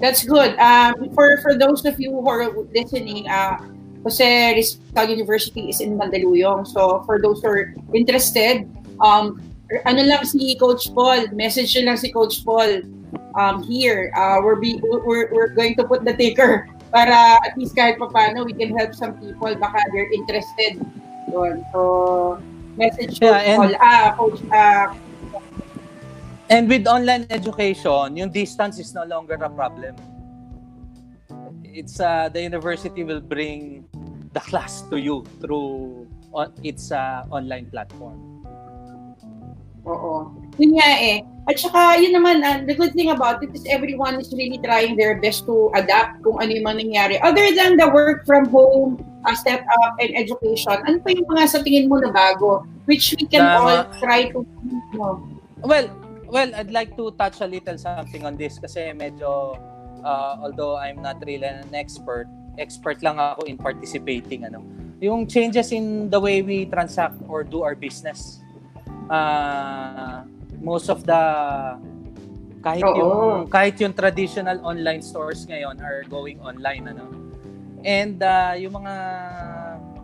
That's 0.02 0.26
good. 0.26 0.58
Um, 0.58 1.14
for 1.14 1.38
for 1.46 1.54
those 1.54 1.86
of 1.86 1.94
you 2.02 2.10
who 2.10 2.26
are 2.26 2.50
listening, 2.74 3.30
uh, 3.30 3.62
Jose 4.02 4.26
Rizal 4.58 5.06
University 5.06 5.70
is 5.70 5.78
in 5.78 5.94
Mandaluyong. 5.94 6.66
So 6.66 7.06
for 7.06 7.22
those 7.22 7.38
who 7.38 7.54
are 7.54 7.70
interested, 7.94 8.66
um, 8.98 9.38
ano 9.86 10.02
lang 10.02 10.26
si 10.26 10.58
Coach 10.58 10.90
Paul, 10.90 11.30
message 11.30 11.70
lang 11.78 12.02
si 12.02 12.10
Coach 12.10 12.42
Paul 12.42 12.82
um, 13.38 13.62
here. 13.62 14.10
Uh, 14.18 14.42
we're, 14.42 14.58
be, 14.58 14.80
we're, 14.82 15.30
we're 15.30 15.54
going 15.54 15.76
to 15.78 15.84
put 15.84 16.02
the 16.02 16.16
ticker 16.16 16.66
para 16.92 17.38
at 17.46 17.54
least 17.54 17.78
kahit 17.78 18.00
papano 18.02 18.42
we 18.42 18.50
can 18.56 18.74
help 18.74 18.90
some 18.90 19.14
people 19.22 19.54
baka 19.54 19.78
they're 19.94 20.10
interested. 20.10 20.82
Yun. 21.32 21.64
So, 21.72 22.42
message 22.76 23.18
Yeah, 23.20 23.38
and- 23.38 23.62
Paul. 23.62 23.74
Ah, 23.80 24.14
Coach, 24.16 24.40
ah, 24.52 24.94
And 26.50 26.66
with 26.66 26.90
online 26.90 27.30
education, 27.30 28.18
yung 28.18 28.34
distance 28.34 28.82
is 28.82 28.90
no 28.90 29.06
longer 29.06 29.38
a 29.38 29.46
problem. 29.46 29.94
It's 31.62 32.02
uh, 32.02 32.26
the 32.26 32.42
university 32.42 33.06
will 33.06 33.22
bring 33.22 33.86
the 34.34 34.42
class 34.42 34.82
to 34.90 34.98
you 34.98 35.22
through 35.38 36.10
on, 36.34 36.50
its 36.66 36.90
uh, 36.90 37.22
online 37.30 37.70
platform. 37.70 38.39
Oo. 39.86 40.28
Yun 40.60 40.76
nga 40.76 40.90
eh. 41.00 41.24
At 41.48 41.56
saka, 41.56 41.98
yun 41.98 42.14
naman, 42.14 42.44
uh, 42.44 42.62
the 42.68 42.76
good 42.76 42.92
thing 42.92 43.10
about 43.10 43.42
it 43.42 43.50
is 43.56 43.64
everyone 43.66 44.20
is 44.20 44.30
really 44.30 44.60
trying 44.60 44.94
their 44.94 45.18
best 45.18 45.48
to 45.48 45.72
adapt 45.74 46.20
kung 46.22 46.36
ano 46.38 46.52
yung 46.52 46.66
mga 46.68 46.78
nangyari. 46.84 47.16
Other 47.24 47.48
than 47.56 47.80
the 47.80 47.88
work 47.88 48.22
from 48.28 48.46
home, 48.52 49.00
uh, 49.24 49.34
setup, 49.34 49.92
and 49.98 50.12
education, 50.14 50.78
ano 50.84 51.00
pa 51.00 51.10
yung 51.10 51.26
mga 51.26 51.42
sa 51.48 51.58
tingin 51.64 51.88
mo 51.88 51.98
na 51.98 52.12
bago? 52.12 52.62
Which 52.84 53.16
we 53.16 53.26
can 53.26 53.42
Tama. 53.42 53.56
all 53.58 53.80
try 53.98 54.30
to, 54.30 54.44
no? 54.94 55.18
Well, 55.64 55.88
well, 56.28 56.50
I'd 56.54 56.70
like 56.70 56.94
to 57.00 57.10
touch 57.18 57.40
a 57.40 57.48
little 57.48 57.76
something 57.76 58.22
on 58.22 58.36
this 58.36 58.60
kasi 58.60 58.92
medyo 58.94 59.58
uh, 60.04 60.36
although 60.40 60.76
I'm 60.76 61.02
not 61.02 61.20
really 61.24 61.46
an 61.46 61.74
expert, 61.74 62.28
expert 62.58 63.02
lang 63.02 63.18
ako 63.18 63.48
in 63.48 63.56
participating 63.56 64.44
ano. 64.44 64.62
Yung 65.00 65.26
changes 65.26 65.72
in 65.72 66.12
the 66.12 66.20
way 66.20 66.42
we 66.42 66.68
transact 66.68 67.16
or 67.28 67.42
do 67.42 67.64
our 67.64 67.74
business. 67.74 68.40
Uh, 69.10 70.22
most 70.62 70.86
of 70.86 71.02
the 71.02 71.22
kahit 72.60 72.84
Oo. 72.84 72.94
yung 72.94 73.10
kahit 73.48 73.74
yung 73.80 73.96
traditional 73.96 74.60
online 74.62 75.02
stores 75.02 75.48
ngayon 75.48 75.80
are 75.80 76.04
going 76.06 76.38
online 76.44 76.86
ano. 76.86 77.08
And 77.80 78.20
uh, 78.20 78.54
yung 78.60 78.76
mga 78.76 78.94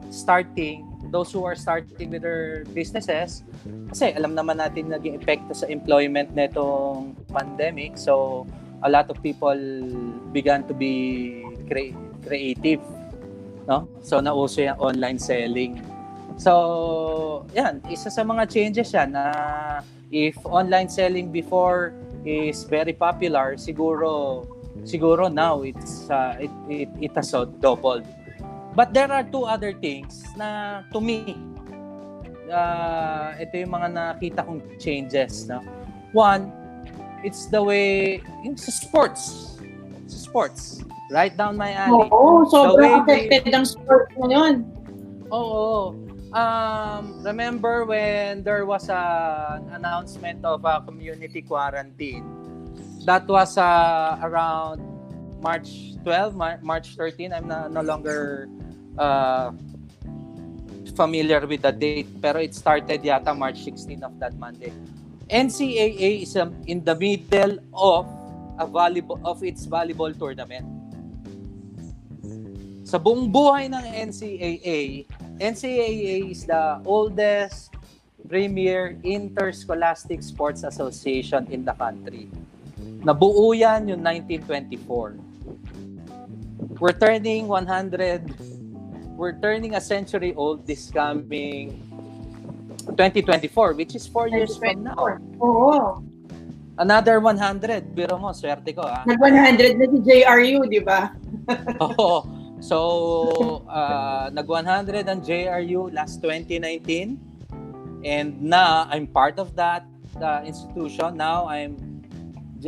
starting, 0.09 0.89
those 1.13 1.29
who 1.29 1.45
are 1.45 1.55
starting 1.55 2.09
with 2.09 2.25
their 2.25 2.65
businesses, 2.73 3.45
kasi 3.93 4.17
alam 4.17 4.33
naman 4.33 4.57
natin 4.57 4.89
naging 4.89 5.21
epekto 5.21 5.53
sa 5.53 5.69
employment 5.69 6.33
netong 6.33 7.13
pandemic. 7.29 8.01
So, 8.01 8.45
a 8.81 8.89
lot 8.89 9.13
of 9.13 9.21
people 9.21 9.59
began 10.33 10.65
to 10.69 10.75
be 10.75 11.45
cre- 11.69 11.97
creative. 12.25 12.81
No? 13.69 13.85
So, 14.01 14.25
nauso 14.25 14.65
yung 14.65 14.81
online 14.81 15.21
selling. 15.21 15.85
So, 16.37 17.47
yan. 17.57 17.81
Isa 17.89 18.13
sa 18.13 18.23
mga 18.25 18.49
changes 18.49 18.93
yan 18.93 19.17
na 19.17 19.25
if 20.13 20.37
online 20.45 20.89
selling 20.89 21.33
before 21.33 21.97
is 22.27 22.65
very 22.69 22.93
popular, 22.93 23.57
siguro 23.57 24.45
siguro 24.85 25.33
now 25.33 25.65
it's 25.65 26.11
uh, 26.13 26.37
it, 26.37 26.53
it, 26.69 26.91
it 27.01 27.13
has 27.17 27.33
doubled. 27.61 28.05
But 28.77 28.93
there 28.93 29.09
are 29.09 29.25
two 29.25 29.49
other 29.49 29.73
things 29.73 30.21
na 30.37 30.85
to 30.93 31.01
me 31.01 31.33
uh, 32.51 33.35
ito 33.39 33.55
yung 33.63 33.73
mga 33.75 33.89
nakita 33.95 34.41
kong 34.47 34.63
changes. 34.79 35.47
No? 35.47 35.63
One, 36.13 36.51
it's 37.25 37.47
the 37.47 37.63
way, 37.63 38.21
sa 38.57 38.71
sports. 38.71 39.57
Sa 40.07 40.19
sports. 40.19 40.83
Right 41.11 41.35
down 41.39 41.55
my 41.55 41.71
alley. 41.71 42.11
Oo, 42.11 42.51
sobrang 42.51 43.07
affected 43.07 43.55
ang 43.55 43.67
sport 43.67 44.11
ngayon. 44.19 44.67
Oo. 45.31 45.95
Um, 46.37 47.25
remember 47.25 47.89
when 47.89 48.45
there 48.45 48.69
was 48.69 48.93
an 48.93 49.73
announcement 49.73 50.45
of 50.45 50.69
a 50.69 50.85
community 50.85 51.41
quarantine? 51.41 52.29
That 53.09 53.25
was 53.25 53.57
uh, 53.57 54.21
around 54.21 54.85
March 55.41 55.97
12, 56.05 56.37
Mar- 56.37 56.61
March 56.61 56.93
13. 56.93 57.33
I'm 57.33 57.49
na, 57.49 57.73
no 57.73 57.81
longer 57.81 58.53
uh, 59.01 59.57
familiar 60.93 61.41
with 61.49 61.65
the 61.65 61.73
date, 61.73 62.21
pero 62.21 62.45
it 62.45 62.53
started 62.53 63.01
yata 63.01 63.33
March 63.33 63.65
16 63.65 64.05
of 64.05 64.21
that 64.21 64.37
Monday. 64.37 64.77
NCAA 65.33 66.21
is 66.21 66.37
um, 66.37 66.53
in 66.69 66.85
the 66.85 66.93
middle 66.93 67.65
of 67.73 68.05
a 68.61 68.69
volleyball 68.69 69.25
of 69.25 69.41
its 69.41 69.65
volleyball 69.65 70.13
tournament. 70.13 70.69
Sa 72.85 73.01
buong 73.01 73.33
buhay 73.33 73.73
ng 73.73 74.13
NCAA, 74.13 75.09
NCAA 75.37 76.33
is 76.33 76.49
the 76.49 76.81
oldest 76.85 77.77
premier 78.29 78.97
interscholastic 79.05 80.23
sports 80.23 80.65
association 80.65 81.47
in 81.53 81.65
the 81.65 81.73
country. 81.77 82.29
Nabuo 83.05 83.53
yan 83.53 83.89
yung 83.89 84.01
1924. 84.01 86.81
We're 86.81 86.97
turning 86.97 87.49
100, 87.49 88.35
we're 89.17 89.37
turning 89.39 89.77
a 89.77 89.81
century 89.81 90.35
old 90.35 90.67
this 90.67 90.91
coming 90.91 91.81
2024, 92.97 93.75
which 93.75 93.95
is 93.95 94.07
four 94.09 94.29
years 94.29 94.57
from 94.57 94.85
now. 94.85 95.19
Oo. 95.41 96.03
Another 96.81 97.21
100. 97.21 97.95
Biro 97.97 98.21
mo, 98.21 98.33
swerte 98.33 98.75
ko 98.77 98.85
ah. 98.85 99.05
Nag-100 99.05 99.77
na 99.81 99.87
si 99.89 99.99
JRU, 100.01 100.69
di 100.69 100.81
ba? 100.81 101.13
Oo. 101.85 102.36
So, 102.61 103.65
uh, 103.69 104.31
nag-100 104.33 105.07
ang 105.07 105.21
JRU 105.21 105.93
last 105.93 106.23
2019. 106.25 107.21
And 108.05 108.29
now, 108.41 108.89
I'm 108.89 109.07
part 109.07 109.39
of 109.39 109.57
that 109.57 109.85
uh, 110.21 110.43
institution. 110.45 111.17
Now, 111.17 111.47
I'm 111.47 111.97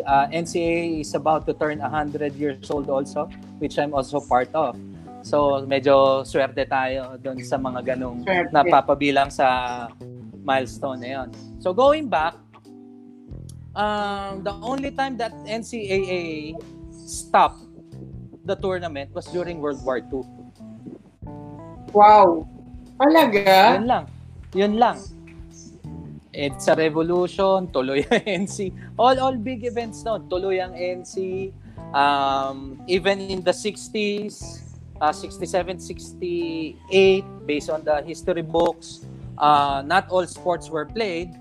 uh, 0.05 0.27
NCA 0.29 1.01
is 1.01 1.15
about 1.15 1.47
to 1.47 1.55
turn 1.55 1.79
100 1.79 2.35
years 2.37 2.71
old 2.71 2.91
also, 2.91 3.31
which 3.59 3.79
I'm 3.79 3.95
also 3.95 4.21
part 4.21 4.53
of. 4.55 4.77
So, 5.23 5.65
medyo 5.67 6.23
swerte 6.23 6.63
tayo 6.69 7.19
doon 7.19 7.43
sa 7.43 7.59
mga 7.59 7.97
ganong 7.97 8.23
Swerte. 8.23 8.53
napapabilang 8.55 9.31
sa 9.33 9.89
milestone 10.45 11.01
na 11.03 11.09
yun. 11.09 11.29
So, 11.59 11.75
going 11.75 12.07
back, 12.07 12.39
um, 13.75 14.47
the 14.47 14.55
only 14.63 14.95
time 14.95 15.19
that 15.19 15.35
NCAA 15.45 16.55
stopped 16.95 17.68
the 18.49 18.57
tournament 18.57 19.13
was 19.13 19.29
during 19.29 19.61
World 19.61 19.85
War 19.85 20.01
II. 20.01 20.25
Wow. 21.93 22.49
Talaga? 22.97 23.77
Yun 23.77 23.87
lang. 23.87 24.05
Yun 24.57 24.75
lang. 24.81 24.97
EDSA 26.33 26.77
Revolution, 26.79 27.69
tuloy 27.69 28.07
ang 28.09 28.25
NC. 28.49 28.73
All 28.97 29.17
all 29.21 29.37
big 29.37 29.69
events 29.69 30.01
no, 30.07 30.17
tuloy 30.19 30.63
ang 30.65 30.73
NC. 30.73 31.53
Um, 31.93 32.85
even 32.87 33.21
in 33.21 33.41
the 33.41 33.53
60s, 33.53 34.61
uh, 35.01 35.13
67, 35.13 35.81
68, 35.81 37.25
based 37.49 37.71
on 37.71 37.81
the 37.83 38.05
history 38.05 38.45
books, 38.45 39.09
uh, 39.41 39.83
not 39.85 40.09
all 40.13 40.27
sports 40.29 40.69
were 40.69 40.85
played. 40.85 41.33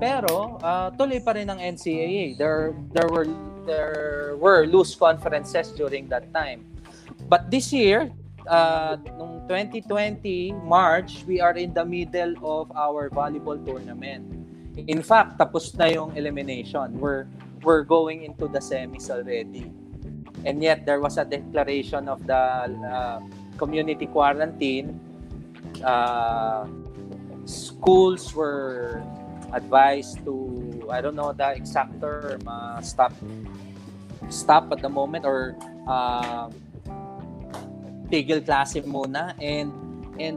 Pero 0.00 0.56
uh, 0.64 0.88
tuloy 0.96 1.20
pa 1.20 1.36
rin 1.36 1.50
ang 1.50 1.60
NCAA. 1.60 2.40
There 2.40 2.72
there 2.94 3.10
were 3.10 3.28
there 3.66 4.36
were 4.38 4.66
loose 4.66 4.94
conferences 4.94 5.72
during 5.72 6.08
that 6.08 6.32
time. 6.32 6.64
But 7.28 7.50
this 7.50 7.72
year, 7.72 8.10
uh, 8.48 8.96
nung 9.18 9.46
2020 9.48 10.52
March, 10.64 11.24
we 11.26 11.40
are 11.40 11.54
in 11.54 11.74
the 11.74 11.84
middle 11.84 12.34
of 12.42 12.72
our 12.72 13.10
volleyball 13.10 13.58
tournament. 13.60 14.24
In 14.76 15.02
fact, 15.02 15.38
tapos 15.38 15.74
na 15.76 15.90
yung 15.90 16.16
elimination. 16.16 16.96
We're 16.98 17.26
we're 17.62 17.84
going 17.84 18.24
into 18.24 18.48
the 18.48 18.60
semis 18.62 19.10
already. 19.10 19.68
And 20.44 20.62
yet 20.62 20.86
there 20.86 21.00
was 21.00 21.18
a 21.18 21.24
declaration 21.24 22.08
of 22.08 22.24
the 22.24 22.70
uh, 22.72 23.20
community 23.58 24.06
quarantine. 24.06 24.96
Uh, 25.84 26.64
schools 27.44 28.32
were 28.32 29.04
advised 29.52 30.22
to 30.24 30.34
I 30.90 31.00
don't 31.00 31.14
know 31.14 31.32
the 31.32 31.54
exact 31.54 32.00
term 32.02 32.42
uh, 32.46 32.80
stop 32.82 33.14
stop 34.28 34.70
at 34.72 34.82
the 34.82 34.90
moment 34.90 35.24
or 35.24 35.56
uh, 35.86 36.50
tigil 38.10 38.42
klase 38.42 38.82
muna. 38.84 39.32
And 39.38 39.70
and 40.18 40.36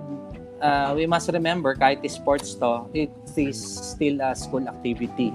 uh, 0.62 0.94
we 0.96 1.10
must 1.10 1.28
remember 1.34 1.76
kahit 1.76 2.06
sports 2.08 2.54
to 2.62 2.88
it 2.94 3.12
is 3.36 3.60
still 3.60 4.22
a 4.22 4.38
school 4.38 4.64
activity. 4.70 5.34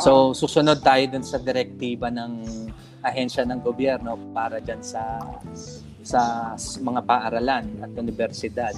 So 0.00 0.32
susunod 0.32 0.82
tayo 0.82 1.06
dun 1.12 1.22
sa 1.22 1.38
direktiba 1.38 2.08
ng 2.10 2.32
ahensya 3.02 3.42
ng 3.46 3.60
gobyerno 3.60 4.14
para 4.30 4.62
dyan 4.62 4.80
sa 4.82 5.20
sa 6.02 6.20
mga 6.82 7.00
paaralan 7.06 7.66
at 7.82 7.90
universidad. 7.94 8.74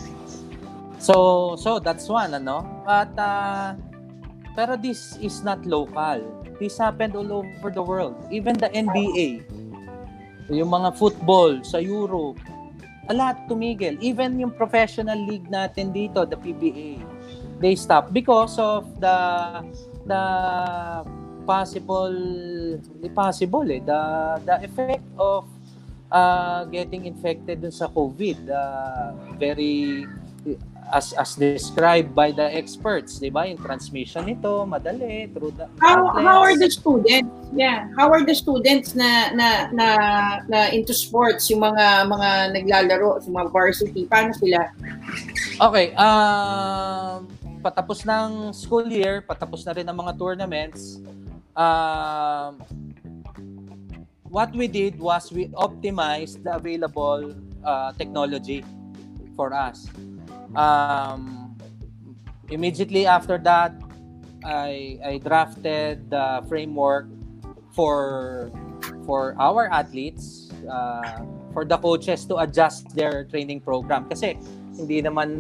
So 0.98 1.54
so 1.60 1.80
that's 1.80 2.08
one 2.08 2.32
ano? 2.36 2.64
At 2.84 3.12
uh, 3.16 3.76
pero 4.54 4.78
this 4.78 5.18
is 5.18 5.42
not 5.42 5.62
local. 5.66 6.22
This 6.62 6.78
happened 6.78 7.18
all 7.18 7.42
over 7.42 7.68
the 7.70 7.82
world. 7.82 8.14
Even 8.30 8.54
the 8.54 8.70
NBA, 8.70 9.42
yung 10.50 10.70
mga 10.70 10.94
football 10.94 11.60
sa 11.66 11.82
Europe, 11.82 12.38
a 13.10 13.14
lot 13.14 13.36
tumigil. 13.50 13.98
Even 14.00 14.38
yung 14.38 14.54
professional 14.54 15.18
league 15.18 15.50
natin 15.50 15.90
dito, 15.90 16.22
the 16.22 16.38
PBA, 16.38 17.02
they 17.58 17.74
stop 17.74 18.14
because 18.14 18.58
of 18.58 18.86
the 19.02 19.16
the 20.06 20.24
possible 21.44 22.16
possible 23.12 23.64
eh 23.68 23.80
the 23.84 24.00
the 24.48 24.56
effect 24.64 25.04
of 25.20 25.44
uh, 26.08 26.64
getting 26.68 27.04
infected 27.04 27.60
dun 27.60 27.72
sa 27.72 27.88
COVID 27.88 28.48
uh, 28.48 29.12
very 29.36 30.08
as 30.92 31.16
as 31.16 31.34
described 31.34 32.12
by 32.12 32.28
the 32.28 32.44
experts, 32.44 33.16
'di 33.16 33.32
ba? 33.32 33.48
Yung 33.48 33.56
transmission 33.56 34.28
nito 34.28 34.68
madali 34.68 35.32
through 35.32 35.54
the 35.56 35.64
How 35.80 36.12
how 36.12 36.44
are 36.44 36.56
the 36.58 36.68
students? 36.68 37.30
Yeah, 37.56 37.88
how 37.96 38.12
are 38.12 38.26
the 38.26 38.36
students 38.36 38.92
na 38.92 39.32
na 39.32 39.48
na, 39.72 39.86
na 40.44 40.58
into 40.74 40.92
sports, 40.92 41.48
yung 41.48 41.64
mga 41.64 42.10
mga 42.10 42.30
naglalaro, 42.52 43.22
yung 43.24 43.34
mga 43.40 43.48
varsity, 43.54 44.04
paano 44.04 44.36
sila? 44.36 44.68
Okay, 45.56 45.96
um 45.96 47.24
patapos 47.64 48.04
ng 48.04 48.52
school 48.52 48.84
year, 48.84 49.24
patapos 49.24 49.64
na 49.64 49.72
rin 49.72 49.88
ang 49.88 49.96
mga 49.96 50.12
tournaments. 50.20 51.00
Um 51.56 52.60
what 54.28 54.50
we 54.52 54.66
did 54.66 54.98
was 54.98 55.30
we 55.30 55.46
optimized 55.54 56.42
the 56.42 56.58
available 56.58 57.30
uh, 57.62 57.94
technology 57.94 58.66
for 59.38 59.54
us 59.54 59.86
um, 60.56 61.54
immediately 62.50 63.06
after 63.06 63.38
that, 63.38 63.74
I 64.44 64.98
I 65.04 65.12
drafted 65.18 66.10
the 66.10 66.44
framework 66.48 67.06
for 67.72 68.50
for 69.08 69.34
our 69.40 69.68
athletes, 69.72 70.52
uh, 70.68 71.24
for 71.52 71.64
the 71.64 71.76
coaches 71.78 72.24
to 72.26 72.40
adjust 72.40 72.88
their 72.96 73.24
training 73.28 73.60
program 73.60 74.08
kasi 74.08 74.36
hindi 74.74 75.00
naman 75.00 75.30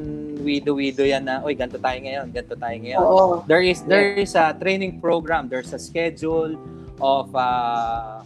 wido-wido 0.46 1.02
yan 1.02 1.26
na, 1.26 1.42
oy, 1.42 1.58
ganto 1.58 1.74
tayo 1.74 1.98
ngayon, 1.98 2.30
ganto 2.30 2.54
tayo 2.54 2.76
ngayon. 2.78 3.02
Oo. 3.02 3.42
There 3.50 3.64
is 3.66 3.82
there 3.84 4.14
is 4.14 4.38
a 4.38 4.54
training 4.54 5.02
program, 5.02 5.50
there's 5.50 5.74
a 5.74 5.80
schedule 5.80 6.54
of 7.02 7.34
uh, 7.34 8.22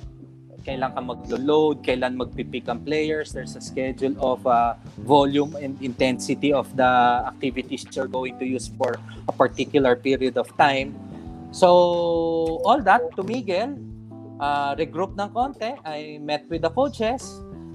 kailan 0.64 0.94
ka 0.94 1.00
maglo-load, 1.00 1.82
kailan 1.82 2.18
magpipick 2.18 2.68
ang 2.68 2.82
players, 2.82 3.32
there's 3.32 3.54
a 3.56 3.62
schedule 3.62 4.14
of 4.18 4.44
uh, 4.46 4.74
volume 5.02 5.54
and 5.58 5.78
intensity 5.82 6.52
of 6.52 6.68
the 6.76 6.90
activities 7.26 7.86
you're 7.94 8.10
going 8.10 8.38
to 8.38 8.46
use 8.46 8.70
for 8.78 8.98
a 9.28 9.32
particular 9.32 9.96
period 9.96 10.36
of 10.36 10.50
time. 10.56 10.94
So, 11.50 11.68
all 12.64 12.82
that, 12.84 13.02
tumigil, 13.16 13.78
uh, 14.40 14.74
regroup 14.76 15.16
ng 15.16 15.30
konti, 15.32 15.72
I 15.84 16.18
met 16.20 16.44
with 16.50 16.62
the 16.62 16.70
coaches, 16.70 17.24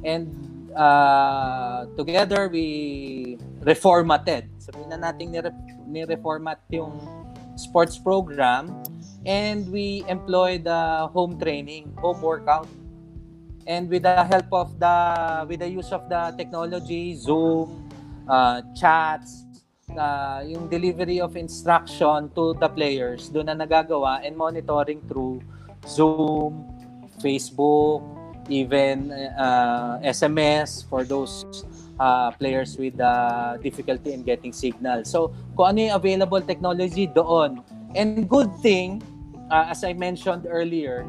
and 0.05 0.29
uh, 0.75 1.85
together 1.97 2.49
we 2.49 3.37
reformatted. 3.63 4.49
Sabihin 4.59 4.93
na 4.93 5.11
natin 5.11 5.33
ni-reformat 5.87 6.59
yung 6.69 7.01
sports 7.55 7.97
program 8.01 8.69
and 9.25 9.67
we 9.71 10.03
employed 10.07 10.63
the 10.63 11.07
home 11.11 11.39
training, 11.39 11.91
home 11.97 12.21
workout. 12.21 12.67
And 13.65 13.89
with 13.89 14.03
the 14.03 14.23
help 14.23 14.51
of 14.51 14.75
the 14.79 15.45
with 15.47 15.63
the 15.63 15.69
use 15.71 15.91
of 15.95 16.09
the 16.11 16.35
technology 16.35 17.15
zoom 17.15 17.87
uh, 18.27 18.59
chats 18.75 19.47
uh, 19.95 20.43
yung 20.43 20.67
delivery 20.67 21.23
of 21.23 21.39
instruction 21.39 22.27
to 22.35 22.59
the 22.59 22.67
players 22.67 23.31
doon 23.31 23.47
na 23.47 23.55
nagagawa 23.55 24.19
and 24.19 24.35
monitoring 24.35 24.99
through 25.07 25.39
zoom 25.87 26.67
facebook 27.23 28.03
even 28.51 29.15
uh, 29.39 30.03
sms 30.11 30.83
for 30.91 31.07
those 31.07 31.47
uh, 31.99 32.31
players 32.35 32.75
with 32.75 32.99
uh, 32.99 33.55
difficulty 33.63 34.11
in 34.11 34.23
getting 34.23 34.51
signal. 34.51 35.05
So 35.05 35.31
kung 35.55 35.77
ano 35.77 35.87
yung 35.87 35.95
available 35.95 36.41
technology 36.41 37.07
doon. 37.07 37.63
And 37.93 38.25
good 38.25 38.49
thing 38.59 39.05
uh, 39.53 39.69
as 39.69 39.85
i 39.85 39.93
mentioned 39.93 40.49
earlier 40.49 41.05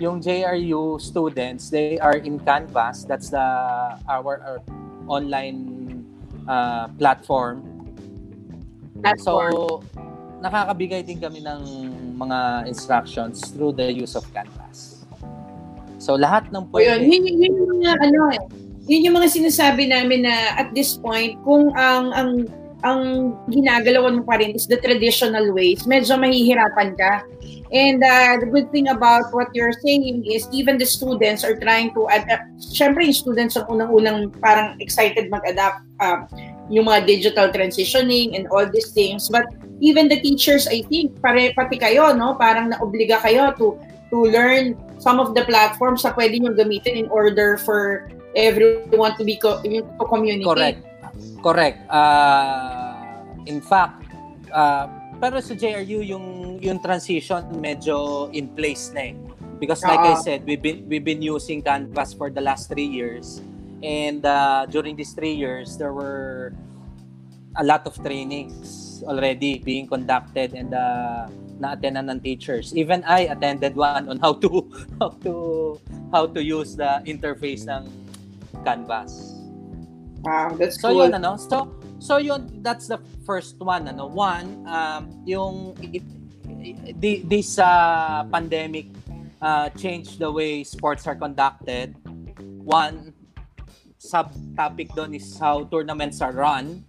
yung 0.00 0.20
JRU 0.20 1.00
students, 1.00 1.70
they 1.70 1.98
are 1.98 2.16
in 2.16 2.38
Canvas. 2.40 3.04
That's 3.04 3.30
the 3.30 3.46
our, 4.08 4.40
our 4.44 4.60
online 5.08 6.04
uh, 6.48 6.88
platform. 7.00 7.64
platform. 9.00 9.52
So, 9.52 9.82
nakakabigay 10.44 11.06
din 11.08 11.20
kami 11.20 11.40
ng 11.44 11.60
mga 12.16 12.68
instructions 12.68 13.40
through 13.52 13.76
the 13.76 13.88
use 13.88 14.16
of 14.16 14.24
Canvas. 14.32 15.04
So, 15.96 16.16
lahat 16.16 16.52
ng 16.52 16.68
pwede. 16.72 17.08
Yun, 17.08 17.24
yun, 17.24 17.24
yun 17.40 17.52
yung 17.56 17.70
mga, 17.80 17.90
ano 18.04 18.20
eh, 18.36 18.40
yun 18.86 19.10
yung 19.10 19.16
mga 19.16 19.32
sinasabi 19.32 19.88
namin 19.88 20.28
na 20.28 20.60
at 20.60 20.70
this 20.76 21.00
point, 21.00 21.40
kung 21.42 21.72
ang, 21.72 22.12
ang, 22.12 22.30
ang 22.84 23.32
ginagalawan 23.48 24.20
mo 24.20 24.22
pa 24.26 24.36
rin 24.36 24.52
is 24.52 24.68
the 24.68 24.76
traditional 24.76 25.52
ways, 25.56 25.84
medyo 25.88 26.16
mahihirapan 26.20 26.92
ka 26.96 27.24
And 27.72 28.02
uh, 28.02 28.38
the 28.38 28.46
good 28.46 28.70
thing 28.70 28.88
about 28.88 29.34
what 29.34 29.50
you're 29.54 29.74
saying 29.82 30.24
is 30.26 30.46
even 30.52 30.78
the 30.78 30.86
students 30.86 31.42
are 31.42 31.58
trying 31.58 31.90
to 31.94 32.06
adapt. 32.06 32.46
Siyempre, 32.62 33.02
yung 33.02 33.16
students 33.16 33.58
ang 33.58 33.66
unang-unang 33.66 34.30
parang 34.38 34.78
excited 34.78 35.30
mag-adapt 35.30 35.82
uh, 35.98 36.22
yung 36.70 36.86
mga 36.86 37.06
digital 37.06 37.50
transitioning 37.50 38.38
and 38.38 38.46
all 38.54 38.66
these 38.70 38.94
things. 38.94 39.26
But 39.26 39.50
even 39.82 40.06
the 40.06 40.22
teachers, 40.22 40.70
I 40.70 40.86
think, 40.86 41.18
pare, 41.18 41.50
pati 41.58 41.78
kayo, 41.78 42.14
no? 42.14 42.38
parang 42.38 42.70
naobliga 42.70 43.18
kayo 43.18 43.50
to 43.58 43.74
to 44.14 44.30
learn 44.30 44.78
some 45.02 45.18
of 45.18 45.34
the 45.34 45.42
platforms 45.42 46.06
na 46.06 46.14
pwede 46.14 46.38
nyo 46.38 46.54
gamitin 46.54 46.94
in 46.94 47.08
order 47.10 47.58
for 47.58 48.06
everyone 48.38 49.18
to 49.18 49.26
be 49.26 49.34
co- 49.34 49.58
to 49.66 50.04
communicate. 50.06 50.78
Correct. 50.78 50.78
Correct. 51.42 51.84
Uh, 51.90 53.22
in 53.46 53.60
fact, 53.60 54.02
uh, 54.52 54.86
pero 55.16 55.40
sa 55.40 55.56
JRU 55.56 56.04
yung 56.04 56.58
yung 56.60 56.78
transition 56.80 57.40
medyo 57.56 58.28
in 58.36 58.52
place 58.52 58.92
na 58.92 59.12
eh. 59.12 59.14
Because 59.56 59.80
like 59.88 60.04
uh, 60.04 60.12
I 60.12 60.14
said, 60.20 60.44
we've 60.44 60.60
been 60.60 60.84
we've 60.84 61.04
been 61.04 61.24
using 61.24 61.64
Canvas 61.64 62.12
for 62.12 62.28
the 62.28 62.44
last 62.44 62.68
three 62.68 62.88
years. 62.88 63.40
And 63.80 64.24
uh, 64.24 64.68
during 64.68 64.96
these 64.96 65.16
three 65.16 65.32
years, 65.32 65.80
there 65.80 65.92
were 65.92 66.52
a 67.56 67.64
lot 67.64 67.88
of 67.88 67.96
trainings 68.04 69.00
already 69.04 69.60
being 69.60 69.88
conducted 69.88 70.52
and 70.52 70.72
uh, 70.72 71.28
na-attendan 71.56 72.12
ng 72.12 72.20
teachers. 72.20 72.76
Even 72.76 73.00
I 73.04 73.32
attended 73.32 73.76
one 73.76 74.08
on 74.08 74.20
how 74.20 74.36
to 74.44 74.48
how 75.00 75.10
to 75.24 75.32
how 76.12 76.24
to 76.28 76.40
use 76.40 76.76
the 76.76 77.00
interface 77.08 77.64
ng 77.64 77.88
Canvas. 78.64 79.35
Wow, 80.26 80.58
that's 80.58 80.82
so 80.82 80.90
cool. 80.90 81.06
yun 81.06 81.14
ano. 81.14 81.38
So 81.38 81.70
So 81.98 82.18
yun, 82.20 82.60
that's 82.60 82.88
the 82.88 83.00
first 83.24 83.56
one. 83.58 83.88
Ano, 83.88 84.06
one, 84.06 84.68
um, 84.68 85.08
yung 85.24 85.76
it, 85.80 86.04
it, 87.00 87.24
this 87.28 87.58
uh, 87.58 88.24
pandemic 88.28 88.92
uh, 89.40 89.72
changed 89.74 90.20
the 90.20 90.28
way 90.30 90.62
sports 90.62 91.08
are 91.08 91.16
conducted. 91.16 91.96
One 92.60 93.16
subtopic 93.96 94.92
doon 94.92 95.16
is 95.16 95.40
how 95.40 95.64
tournaments 95.72 96.20
are 96.20 96.36
run, 96.36 96.84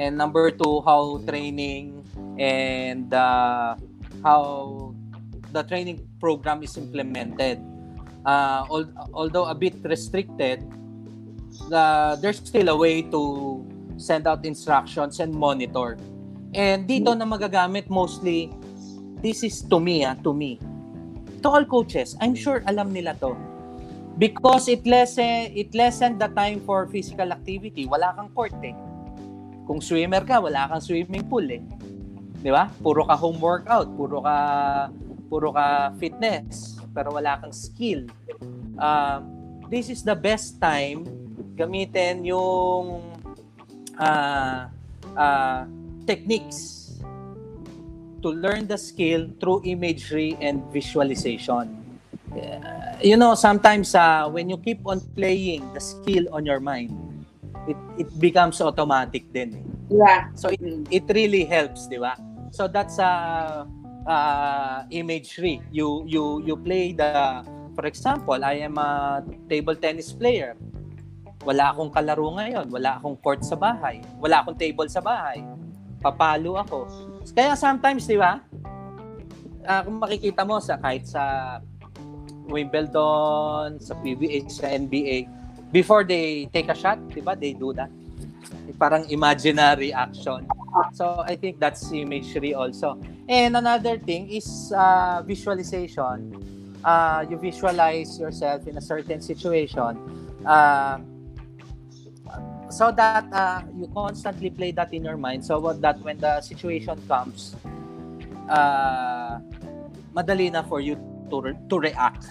and 0.00 0.16
number 0.16 0.48
two, 0.50 0.80
how 0.80 1.20
training 1.28 2.02
and 2.40 3.12
uh, 3.12 3.76
how 4.24 4.94
the 5.52 5.62
training 5.62 6.08
program 6.18 6.64
is 6.64 6.76
implemented. 6.80 7.60
Uh, 8.24 8.64
although 9.12 9.46
a 9.46 9.54
bit 9.54 9.76
restricted, 9.84 10.64
the, 11.66 12.18
there's 12.22 12.38
still 12.38 12.68
a 12.68 12.76
way 12.76 13.02
to 13.02 13.64
send 13.98 14.26
out 14.26 14.46
instructions 14.46 15.20
and 15.20 15.34
monitor. 15.34 15.98
And 16.54 16.88
dito 16.88 17.12
na 17.18 17.26
magagamit 17.26 17.90
mostly, 17.90 18.48
this 19.20 19.42
is 19.42 19.60
to 19.68 19.80
me, 19.80 20.06
ah, 20.06 20.14
to 20.22 20.32
me. 20.32 20.62
To 21.42 21.50
all 21.50 21.64
coaches, 21.66 22.16
I'm 22.20 22.34
sure 22.34 22.62
alam 22.66 22.94
nila 22.94 23.14
to. 23.20 23.36
Because 24.18 24.66
it 24.66 24.82
lessen, 24.86 25.54
it 25.54 25.74
lessen 25.74 26.18
the 26.18 26.26
time 26.34 26.58
for 26.66 26.86
physical 26.90 27.30
activity. 27.30 27.86
Wala 27.86 28.14
kang 28.18 28.30
court 28.34 28.54
eh. 28.66 28.74
Kung 29.62 29.78
swimmer 29.78 30.26
ka, 30.26 30.42
wala 30.42 30.66
kang 30.66 30.82
swimming 30.82 31.22
pool 31.30 31.46
eh. 31.46 31.62
'Di 32.42 32.50
ba? 32.50 32.70
Puro 32.82 33.06
ka 33.06 33.14
home 33.14 33.38
workout, 33.38 33.86
puro 33.94 34.22
ka 34.22 34.36
puro 35.30 35.54
ka 35.54 35.94
fitness, 36.02 36.78
pero 36.90 37.14
wala 37.14 37.38
kang 37.38 37.54
skill. 37.54 38.10
Uh, 38.74 39.22
this 39.70 39.86
is 39.86 40.02
the 40.02 40.18
best 40.18 40.58
time 40.58 41.06
gamitin 41.56 42.24
yung 42.24 43.02
uh, 43.98 44.68
uh, 45.16 45.60
techniques 46.06 46.88
to 48.22 48.34
learn 48.34 48.66
the 48.66 48.78
skill 48.78 49.30
through 49.38 49.62
imagery 49.64 50.36
and 50.40 50.62
visualization. 50.72 51.78
Uh, 52.34 52.98
you 53.02 53.16
know, 53.16 53.34
sometimes 53.34 53.94
uh, 53.94 54.28
when 54.28 54.50
you 54.50 54.58
keep 54.58 54.80
on 54.84 55.00
playing 55.14 55.62
the 55.72 55.80
skill 55.80 56.26
on 56.32 56.44
your 56.44 56.60
mind, 56.60 56.92
it 57.66 57.78
it 57.96 58.10
becomes 58.18 58.60
automatic 58.60 59.30
then. 59.32 59.54
Eh. 59.54 59.64
Yeah. 59.88 60.20
So 60.34 60.50
it, 60.52 60.60
it 60.90 61.04
really 61.08 61.44
helps, 61.44 61.86
di 61.88 61.96
ba? 61.96 62.18
So 62.50 62.66
that's 62.68 62.98
uh, 62.98 63.64
uh, 64.04 64.84
imagery. 64.90 65.62
You 65.72 66.04
you 66.04 66.42
you 66.44 66.56
play 66.56 66.92
the 66.92 67.44
for 67.78 67.86
example, 67.86 68.42
I 68.42 68.66
am 68.66 68.74
a 68.76 69.22
table 69.48 69.76
tennis 69.76 70.10
player. 70.10 70.58
Wala 71.48 71.72
akong 71.72 71.88
kalaro 71.88 72.28
ngayon, 72.36 72.68
wala 72.68 73.00
akong 73.00 73.16
court 73.24 73.40
sa 73.40 73.56
bahay, 73.56 74.04
wala 74.20 74.44
akong 74.44 74.60
table 74.60 74.84
sa 74.84 75.00
bahay. 75.00 75.40
Papalo 75.96 76.60
ako. 76.60 76.84
Kaya 77.32 77.56
sometimes, 77.56 78.04
di 78.04 78.20
ba? 78.20 78.44
Uh, 79.64 79.80
kung 79.80 79.96
makikita 79.96 80.44
mo 80.44 80.60
sa 80.60 80.76
kahit 80.76 81.08
sa 81.08 81.56
Wimbledon, 82.52 83.80
sa 83.80 83.96
PBA, 83.96 84.44
sa 84.52 84.68
NBA, 84.76 85.24
before 85.72 86.04
they 86.04 86.52
take 86.52 86.68
a 86.68 86.76
shot, 86.76 87.00
di 87.16 87.24
ba? 87.24 87.32
They 87.32 87.56
do 87.56 87.72
that. 87.72 87.88
Parang 88.76 89.08
imaginary 89.08 89.88
action. 89.88 90.44
So 90.92 91.24
I 91.24 91.32
think 91.32 91.56
that's 91.56 91.88
imagery 91.96 92.52
also. 92.52 93.00
And 93.24 93.56
another 93.56 93.96
thing 93.96 94.28
is 94.28 94.68
uh, 94.76 95.24
visualization. 95.24 96.28
Uh, 96.84 97.24
you 97.24 97.40
visualize 97.40 98.20
yourself 98.20 98.68
in 98.68 98.76
a 98.76 98.84
certain 98.84 99.24
situation. 99.24 99.96
Uh, 100.44 101.00
so 102.70 102.92
that 102.92 103.24
uh, 103.32 103.62
you 103.76 103.88
constantly 103.94 104.50
play 104.50 104.70
that 104.72 104.92
in 104.92 105.04
your 105.04 105.16
mind 105.16 105.44
so 105.44 105.60
that 105.60 106.00
when 106.00 106.18
the 106.18 106.40
situation 106.40 106.96
comes 107.08 107.56
uh, 108.48 109.40
madali 110.12 110.52
na 110.52 110.62
for 110.62 110.80
you 110.80 110.96
to 111.30 111.40
re- 111.40 111.60
to 111.68 111.76
react 111.80 112.28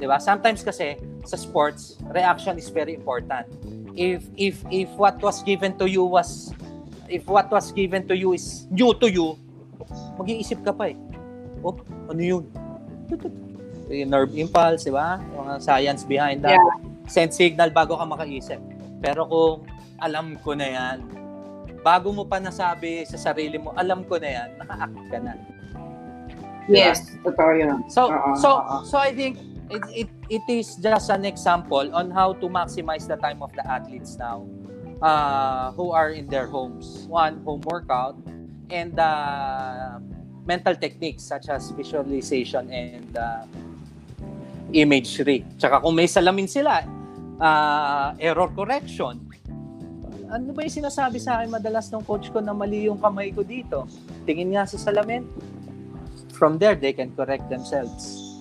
'di 0.00 0.06
ba 0.08 0.18
sometimes 0.18 0.64
kasi 0.64 0.98
sa 1.22 1.36
sports 1.38 2.00
reaction 2.10 2.58
is 2.58 2.72
very 2.72 2.96
important 2.96 3.46
if 3.94 4.26
if 4.34 4.64
if 4.72 4.88
what 4.98 5.20
was 5.22 5.44
given 5.46 5.76
to 5.78 5.86
you 5.86 6.02
was 6.02 6.50
if 7.06 7.22
what 7.28 7.46
was 7.52 7.70
given 7.70 8.02
to 8.08 8.16
you 8.16 8.32
is 8.34 8.66
new 8.72 8.90
to 8.96 9.06
you 9.06 9.36
mag-iisip 10.18 10.58
ka 10.64 10.72
pa 10.74 10.90
eh 10.90 10.96
oh 11.62 11.76
ano 12.10 12.20
yun 12.20 12.44
yung 13.92 14.10
nerve 14.10 14.32
impulse, 14.36 14.88
di 14.88 14.92
ba? 14.92 15.20
Yung 15.36 15.60
science 15.60 16.04
behind 16.04 16.40
that. 16.44 16.56
Yeah. 16.56 16.76
Send 17.04 17.34
signal 17.34 17.68
bago 17.74 17.98
ka 17.98 18.04
makaisip. 18.08 18.60
Pero 19.02 19.26
kung 19.26 19.66
alam 19.98 20.38
ko 20.38 20.54
na 20.54 20.66
yan, 20.70 20.98
bago 21.82 22.14
mo 22.14 22.22
pa 22.22 22.38
nasabi 22.38 23.02
sa 23.02 23.18
sarili 23.18 23.58
mo, 23.58 23.74
alam 23.74 24.06
ko 24.06 24.16
na 24.16 24.30
yan, 24.30 24.48
naka-act 24.56 25.02
ka 25.10 25.18
na. 25.18 25.34
Yes, 26.70 27.02
diba? 27.02 27.34
totoo 27.34 27.52
yun. 27.58 27.78
So, 27.90 28.06
uh-huh. 28.08 28.38
so, 28.38 28.48
so 28.86 28.94
I 28.96 29.10
think 29.10 29.42
it, 29.66 30.06
it, 30.06 30.10
it 30.30 30.44
is 30.46 30.78
just 30.78 31.10
an 31.10 31.26
example 31.26 31.90
on 31.90 32.14
how 32.14 32.38
to 32.38 32.46
maximize 32.46 33.10
the 33.10 33.18
time 33.18 33.42
of 33.42 33.50
the 33.58 33.66
athletes 33.66 34.14
now 34.14 34.46
uh, 35.02 35.74
who 35.74 35.90
are 35.90 36.14
in 36.14 36.30
their 36.30 36.46
homes. 36.46 37.10
One, 37.10 37.42
home 37.42 37.66
workout, 37.66 38.14
and 38.70 38.94
uh, 38.94 39.98
mental 40.46 40.74
techniques 40.78 41.26
such 41.26 41.50
as 41.50 41.70
visualization 41.74 42.70
and 42.70 43.10
uh, 43.18 43.42
imagery. 44.70 45.44
Tsaka 45.58 45.82
kung 45.82 45.98
may 45.98 46.06
salamin 46.06 46.46
sila, 46.46 46.86
uh, 47.42 48.14
error 48.22 48.48
correction. 48.54 49.18
Ano 50.32 50.54
ba 50.56 50.64
yung 50.64 50.72
sinasabi 50.72 51.20
sa 51.20 51.42
akin 51.42 51.52
madalas 51.52 51.92
ng 51.92 52.00
coach 52.06 52.32
ko 52.32 52.40
na 52.40 52.56
mali 52.56 52.88
yung 52.88 52.96
kamay 52.96 53.34
ko 53.34 53.44
dito? 53.44 53.84
Tingin 54.24 54.54
nga 54.54 54.64
sa 54.64 54.78
salamin. 54.80 55.26
From 56.32 56.56
there, 56.56 56.78
they 56.78 56.96
can 56.96 57.12
correct 57.12 57.50
themselves. 57.52 58.32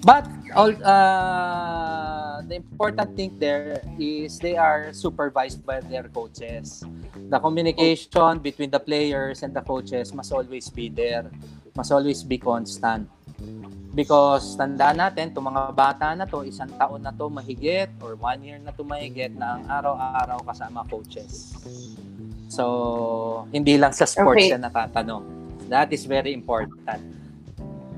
But 0.00 0.24
all 0.56 0.72
uh, 0.80 2.40
the 2.46 2.56
important 2.56 3.12
thing 3.18 3.36
there 3.36 3.84
is 4.00 4.40
they 4.40 4.56
are 4.56 4.96
supervised 4.96 5.60
by 5.66 5.84
their 5.84 6.08
coaches. 6.08 6.80
The 7.28 7.36
communication 7.36 8.40
between 8.40 8.70
the 8.72 8.80
players 8.80 9.42
and 9.42 9.52
the 9.52 9.60
coaches 9.60 10.14
must 10.14 10.32
always 10.32 10.72
be 10.72 10.88
there. 10.88 11.28
Must 11.76 11.92
always 11.92 12.24
be 12.24 12.38
constant. 12.38 13.12
Because 13.90 14.54
tandaan 14.54 15.02
natin, 15.02 15.34
itong 15.34 15.50
mga 15.50 15.62
bata 15.74 16.14
na 16.14 16.22
to, 16.22 16.46
isang 16.46 16.70
taon 16.78 17.02
na 17.02 17.10
to 17.10 17.26
mahigit 17.26 17.90
or 17.98 18.14
one 18.14 18.38
year 18.38 18.62
na 18.62 18.70
to 18.70 18.86
mahigit 18.86 19.34
na 19.34 19.58
ang 19.58 19.66
araw-araw 19.66 20.38
kasama 20.46 20.86
coaches. 20.86 21.58
So, 22.46 23.46
hindi 23.50 23.74
lang 23.74 23.90
sa 23.90 24.06
sports 24.06 24.46
okay. 24.46 24.54
na 24.54 24.70
natatanong. 24.70 25.26
That 25.66 25.90
is 25.90 26.06
very 26.06 26.30
important. 26.30 27.02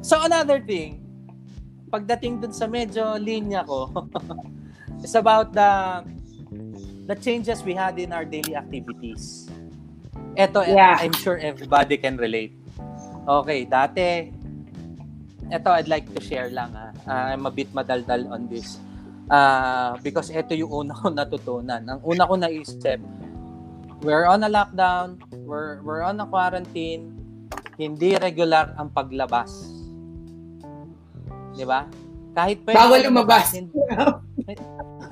So, 0.00 0.16
another 0.16 0.64
thing, 0.64 1.04
pagdating 1.92 2.40
dun 2.40 2.56
sa 2.56 2.64
medyo 2.64 3.20
linya 3.20 3.60
ko, 3.68 3.92
is 5.04 5.12
about 5.12 5.52
the 5.52 6.00
the 7.04 7.16
changes 7.20 7.60
we 7.60 7.76
had 7.76 8.00
in 8.00 8.16
our 8.16 8.24
daily 8.24 8.56
activities. 8.56 9.50
Ito, 10.40 10.64
yeah. 10.72 10.96
I'm 11.04 11.12
sure 11.12 11.36
everybody 11.36 12.00
can 12.00 12.16
relate. 12.16 12.56
Okay, 13.28 13.68
dati, 13.68 14.32
ito 15.52 15.68
I'd 15.68 15.86
like 15.92 16.08
to 16.16 16.20
share 16.24 16.48
lang 16.48 16.72
ah. 16.72 16.90
Uh, 17.04 17.36
I'm 17.36 17.44
a 17.44 17.52
bit 17.52 17.68
madaldal 17.76 18.32
on 18.32 18.48
this. 18.48 18.80
Uh, 19.28 20.00
because 20.00 20.32
ito 20.32 20.56
yung 20.56 20.72
una 20.72 20.96
ko 20.96 21.12
natutunan. 21.12 21.84
Ang 21.84 22.00
una 22.02 22.24
ko 22.24 22.34
naisip, 22.40 22.98
we're 24.00 24.24
on 24.24 24.42
a 24.42 24.50
lockdown, 24.50 25.20
we're, 25.44 25.84
we're 25.84 26.02
on 26.02 26.18
a 26.18 26.26
quarantine, 26.26 27.12
hindi 27.76 28.16
regular 28.16 28.72
ang 28.80 28.90
paglabas. 28.90 29.52
Di 31.52 31.68
ba? 31.68 31.84
Kahit 32.32 32.64
pwede 32.64 32.76
Bawal 32.80 33.00
lumabas. 33.04 33.52
Hindi, 33.52 33.76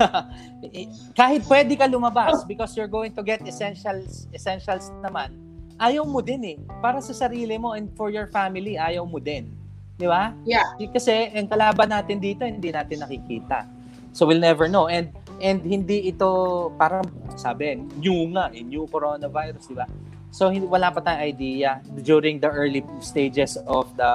kahit 1.20 1.44
pwede 1.44 1.72
ka 1.76 1.85
lumabas 1.85 2.48
because 2.48 2.72
you're 2.72 2.88
going 2.88 3.12
to 3.12 3.20
get 3.20 3.44
essentials 3.44 4.24
essentials 4.33 4.88
naman, 5.05 5.37
ayaw 5.76 6.09
mo 6.09 6.24
din 6.24 6.57
eh. 6.57 6.59
Para 6.81 7.05
sa 7.05 7.12
sarili 7.12 7.61
mo 7.61 7.76
and 7.76 7.92
for 7.92 8.09
your 8.09 8.33
family, 8.33 8.81
ayaw 8.81 9.05
mo 9.05 9.20
din. 9.20 9.59
Di 10.00 10.08
ba? 10.08 10.32
Yeah. 10.48 10.64
Kasi 10.88 11.28
ang 11.36 11.44
kalaban 11.52 11.92
natin 11.92 12.16
dito, 12.24 12.48
hindi 12.48 12.72
natin 12.72 13.04
nakikita. 13.04 13.68
So 14.16 14.24
we'll 14.24 14.40
never 14.40 14.64
know. 14.64 14.88
And 14.88 15.12
and 15.44 15.60
hindi 15.60 16.08
ito 16.08 16.72
parang 16.80 17.04
sabi, 17.36 17.76
new 18.00 18.32
nga, 18.32 18.48
eh, 18.50 18.64
new 18.64 18.88
coronavirus, 18.88 19.68
di 19.68 19.76
ba? 19.76 19.86
So 20.32 20.48
hindi, 20.48 20.64
wala 20.64 20.88
pa 20.88 21.04
tayong 21.04 21.22
idea 21.28 21.84
during 22.00 22.40
the 22.40 22.48
early 22.48 22.80
stages 23.04 23.60
of 23.68 23.92
the 24.00 24.12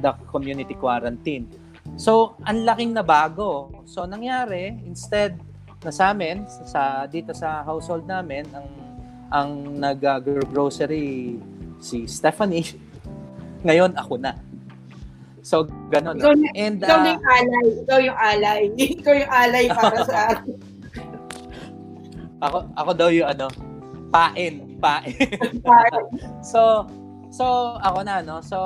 the 0.00 0.16
community 0.32 0.74
quarantine. 0.74 1.46
So, 2.00 2.34
ang 2.42 2.64
laking 2.66 2.96
na 2.96 3.04
bago. 3.04 3.70
So, 3.86 4.08
nangyari, 4.08 4.80
instead 4.82 5.38
na 5.82 5.90
sa 5.94 6.10
amin, 6.14 6.46
sa, 6.46 7.06
dito 7.06 7.34
sa 7.34 7.62
household 7.62 8.06
namin, 8.06 8.46
ang 8.54 8.68
ang 9.32 9.50
nag-grocery 9.80 11.40
si 11.80 12.04
Stephanie. 12.04 12.68
Ngayon, 13.66 13.96
ako 13.96 14.20
na. 14.20 14.36
So, 15.42 15.66
ganun. 15.90 16.22
Ikaw, 16.22 16.38
And, 16.54 16.78
ikaw 16.78 17.02
uh, 17.02 17.10
yung 17.10 17.24
alay. 17.26 17.66
Ikaw 17.82 17.98
yung 17.98 18.18
alay. 18.18 18.62
ikaw 18.98 19.14
yung 19.18 19.32
alay 19.34 19.64
para 19.74 19.98
sa 20.06 20.20
ako, 22.46 22.58
ako 22.78 22.90
daw 22.94 23.08
yung 23.10 23.28
ano, 23.30 23.46
pain, 24.14 24.54
pain. 24.82 25.14
so, 26.42 26.86
so, 27.30 27.78
ako 27.82 28.06
na, 28.06 28.22
no? 28.22 28.38
So, 28.42 28.58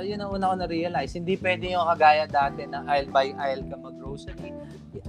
yun 0.00 0.24
ang 0.24 0.32
una 0.36 0.52
ko 0.52 0.56
na-realize. 0.64 1.16
Hindi 1.16 1.36
pwede 1.36 1.72
yung 1.72 1.84
kagaya 1.96 2.24
dati 2.28 2.64
na 2.64 2.84
aisle 2.88 3.12
by 3.12 3.36
aisle 3.36 3.64
ka 3.68 3.76
mag-grocery. 3.76 4.52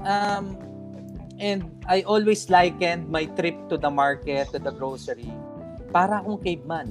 Um, 0.04 0.60
and 1.40 1.68
I 1.88 2.04
always 2.04 2.52
likened 2.52 3.12
my 3.12 3.28
trip 3.40 3.56
to 3.72 3.80
the 3.80 3.92
market, 3.92 4.52
to 4.56 4.60
the 4.60 4.72
grocery, 4.72 5.32
para 5.92 6.24
akong 6.24 6.40
caveman. 6.44 6.88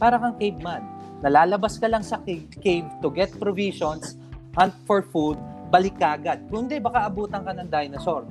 Para 0.00 0.16
kang 0.16 0.40
caveman. 0.40 0.99
Nalalabas 1.20 1.76
ka 1.76 1.84
lang 1.84 2.00
sa 2.00 2.16
cave 2.24 2.88
to 3.04 3.08
get 3.12 3.28
provisions, 3.36 4.16
hunt 4.56 4.72
for 4.88 5.04
food, 5.04 5.36
balik 5.68 6.00
ka 6.00 6.16
agad. 6.16 6.48
Kung 6.48 6.66
hindi, 6.66 6.80
baka 6.80 7.04
abutan 7.04 7.44
ka 7.44 7.52
ng 7.52 7.68
dinosaur. 7.68 8.24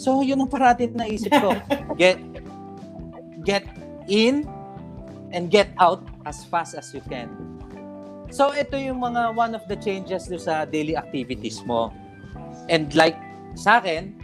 So, 0.00 0.24
yun 0.24 0.40
ang 0.40 0.48
parating 0.48 0.96
na 0.96 1.04
isip 1.04 1.28
ko. 1.28 1.52
Get, 2.00 2.16
get 3.44 3.68
in 4.08 4.48
and 5.36 5.52
get 5.52 5.68
out 5.76 6.00
as 6.24 6.40
fast 6.48 6.72
as 6.72 6.88
you 6.96 7.04
can. 7.04 7.28
So, 8.32 8.56
ito 8.56 8.80
yung 8.80 9.04
mga 9.04 9.36
one 9.36 9.52
of 9.52 9.60
the 9.68 9.76
changes 9.76 10.24
do 10.24 10.40
sa 10.40 10.64
daily 10.64 10.96
activities 10.96 11.60
mo. 11.68 11.92
And 12.72 12.88
like 12.96 13.18
sa 13.52 13.82
akin, 13.82 14.16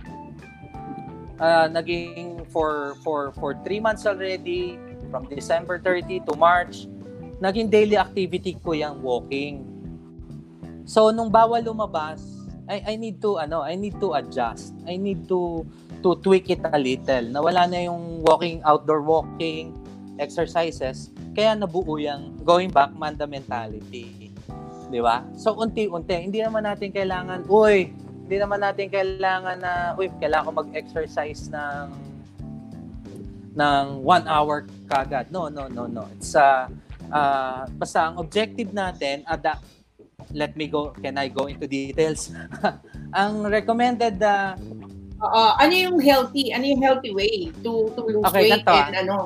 uh, 1.37 1.69
naging 1.69 2.49
for 2.49 2.97
for 3.05 3.37
for 3.37 3.59
three 3.67 3.83
months 3.83 4.09
already 4.09 4.81
from 5.13 5.29
December 5.29 5.77
30 5.83 6.25
to 6.25 6.33
March 6.39 6.89
naging 7.41 7.69
daily 7.69 7.97
activity 7.97 8.57
ko 8.61 8.73
yung 8.73 9.01
walking. 9.05 9.65
So 10.87 11.11
nung 11.11 11.29
bawal 11.29 11.65
lumabas, 11.67 12.23
I 12.67 12.83
I 12.83 12.95
need 12.99 13.23
to 13.23 13.39
ano, 13.39 13.63
I 13.63 13.79
need 13.79 13.99
to 14.03 14.15
adjust. 14.19 14.75
I 14.87 14.99
need 14.99 15.29
to 15.31 15.63
to 16.03 16.19
tweak 16.23 16.51
it 16.51 16.63
a 16.63 16.79
little. 16.79 17.25
Nawala 17.31 17.67
na 17.67 17.87
yung 17.87 18.23
walking, 18.23 18.63
outdoor 18.63 19.03
walking, 19.03 19.75
exercises. 20.19 21.11
Kaya 21.37 21.59
nabuo 21.59 21.99
yung 22.01 22.41
going 22.47 22.71
back 22.73 22.95
Manda 22.95 23.29
mentality. 23.29 24.33
Di 24.87 25.01
ba? 25.03 25.27
So 25.35 25.59
unti-unti, 25.59 26.31
hindi 26.31 26.39
naman 26.41 26.63
natin 26.63 26.95
kailangan, 26.95 27.51
uy, 27.51 27.91
hindi 28.27 28.37
naman 28.39 28.63
natin 28.63 28.87
kailangan 28.87 29.57
na, 29.59 29.73
uy, 29.99 30.07
kailangan 30.23 30.47
ko 30.47 30.53
mag-exercise 30.63 31.51
ng 31.51 31.87
ng 33.57 33.85
one 34.05 34.25
hour 34.29 34.69
kagad. 34.87 35.33
No, 35.33 35.49
no, 35.51 35.67
no, 35.67 35.89
no. 35.91 36.07
It's 36.15 36.37
uh, 36.37 36.69
uh, 37.11 37.67
basta 37.77 38.13
ang 38.13 38.17
objective 38.19 38.71
natin, 38.73 39.23
ada, 39.27 39.61
let 40.33 40.57
me 40.57 40.67
go, 40.67 40.91
can 40.97 41.19
I 41.19 41.29
go 41.29 41.47
into 41.47 41.67
details? 41.67 42.31
ang 43.21 43.47
recommended 43.47 44.23
uh, 44.23 44.59
uh, 45.21 45.53
ano 45.57 45.75
yung 45.75 45.99
healthy, 46.01 46.53
ano 46.53 46.65
yung 46.65 46.83
healthy 46.83 47.13
way 47.13 47.53
to 47.63 47.93
to 47.95 48.01
lose 48.05 48.27
okay, 48.29 48.51
weight 48.51 48.65
ganito, 48.65 48.75
and 48.75 48.95
ano? 49.07 49.19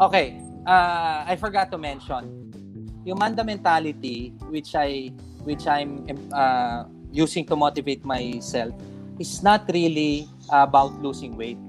Okay, 0.00 0.38
uh, 0.66 1.22
I 1.26 1.34
forgot 1.38 1.70
to 1.70 1.78
mention 1.78 2.50
yung 3.04 3.20
Manda 3.20 3.44
mentality 3.44 4.32
which 4.48 4.72
I 4.74 5.12
which 5.44 5.68
I'm 5.68 6.08
uh, 6.32 6.88
using 7.12 7.44
to 7.52 7.54
motivate 7.54 8.02
myself 8.02 8.72
is 9.20 9.44
not 9.44 9.68
really 9.70 10.26
about 10.50 10.98
losing 11.04 11.36
weight. 11.36 11.60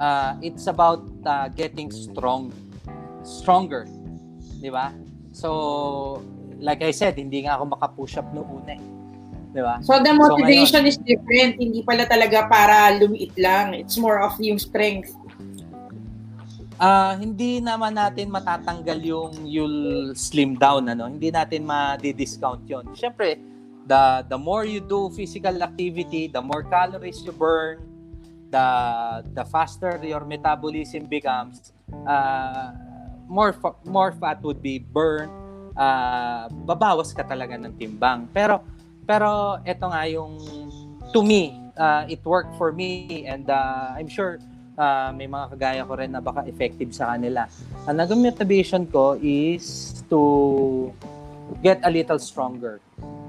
Uh, 0.00 0.34
it's 0.42 0.66
about 0.66 1.06
uh, 1.22 1.46
getting 1.54 1.92
strong 1.92 2.50
stronger. 3.24 3.88
Di 4.60 4.70
ba? 4.70 4.92
So, 5.34 6.22
like 6.60 6.84
I 6.84 6.92
said, 6.94 7.18
hindi 7.18 7.42
nga 7.42 7.58
ako 7.58 7.74
maka-push 7.74 8.20
up 8.20 8.28
noong 8.30 8.48
una 8.62 8.72
eh. 8.78 8.82
Di 9.50 9.62
ba? 9.64 9.80
So, 9.82 9.98
the 9.98 10.14
motivation 10.14 10.84
so, 10.84 10.86
ngayon, 10.86 10.94
is 10.94 10.98
different. 11.02 11.52
Hindi 11.58 11.80
pala 11.82 12.06
talaga 12.06 12.46
para 12.46 12.94
lumiit 12.94 13.34
lang. 13.34 13.74
It's 13.74 13.98
more 13.98 14.22
of 14.22 14.38
yung 14.38 14.60
strength. 14.60 15.10
Uh, 16.74 17.14
hindi 17.22 17.62
naman 17.62 17.94
natin 17.94 18.34
matatanggal 18.34 18.98
yung 19.06 19.46
you'll 19.46 20.10
slim 20.18 20.58
down 20.58 20.90
ano 20.90 21.06
hindi 21.06 21.30
natin 21.30 21.62
ma-discount 21.62 22.66
yon 22.66 22.82
syempre 22.98 23.38
the 23.86 24.26
the 24.26 24.34
more 24.34 24.66
you 24.66 24.82
do 24.82 25.06
physical 25.14 25.54
activity 25.62 26.26
the 26.26 26.42
more 26.42 26.66
calories 26.66 27.22
you 27.22 27.30
burn 27.30 27.78
the 28.50 28.66
the 29.38 29.46
faster 29.54 30.02
your 30.02 30.26
metabolism 30.26 31.06
becomes 31.06 31.70
uh, 32.10 32.74
more 33.28 33.52
fa- 33.52 33.78
more 33.84 34.12
fat 34.16 34.42
would 34.42 34.60
be 34.60 34.78
burned, 34.80 35.32
uh, 35.76 36.48
babawas 36.68 37.12
ka 37.12 37.24
talaga 37.24 37.56
ng 37.58 37.74
timbang. 37.76 38.28
Pero 38.30 38.62
pero 39.04 39.60
ito 39.64 39.84
nga 39.84 40.02
yung 40.08 40.40
to 41.12 41.20
me, 41.20 41.54
uh, 41.76 42.04
it 42.08 42.24
worked 42.24 42.56
for 42.56 42.72
me 42.72 43.24
and 43.28 43.48
uh, 43.48 43.94
I'm 43.94 44.08
sure 44.08 44.40
uh, 44.78 45.12
may 45.14 45.26
mga 45.26 45.54
kagaya 45.54 45.82
ko 45.86 45.92
rin 45.98 46.10
na 46.12 46.20
baka 46.20 46.46
effective 46.48 46.90
sa 46.94 47.14
kanila. 47.14 47.46
Ang 47.86 47.96
naging 48.00 48.22
motivation 48.24 48.82
ko 48.88 49.18
is 49.20 50.02
to 50.08 50.90
get 51.62 51.78
a 51.84 51.90
little 51.90 52.18
stronger. 52.18 52.80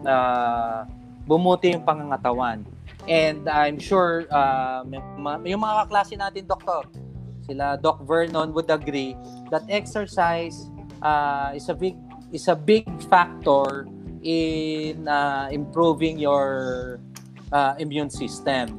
Uh, 0.05 0.85
bumuti 1.25 1.73
yung 1.73 1.83
pangangatawan. 1.83 2.63
And 3.05 3.45
I'm 3.45 3.77
sure 3.77 4.25
uh, 4.33 4.81
yung 5.45 5.61
mga 5.61 5.73
kaklase 5.85 6.17
natin, 6.17 6.49
doktor, 6.49 6.89
sila 7.45 7.77
Doc 7.77 8.01
Vernon 8.03 8.51
would 8.53 8.69
agree 8.69 9.13
that 9.53 9.63
exercise 9.69 10.69
uh, 11.01 11.53
is 11.53 11.69
a 11.69 11.75
big 11.77 11.95
is 12.33 12.49
a 12.49 12.57
big 12.57 12.85
factor 13.05 13.87
in 14.25 15.05
uh, 15.07 15.47
improving 15.53 16.17
your 16.17 16.99
uh, 17.53 17.77
immune 17.77 18.09
system. 18.09 18.73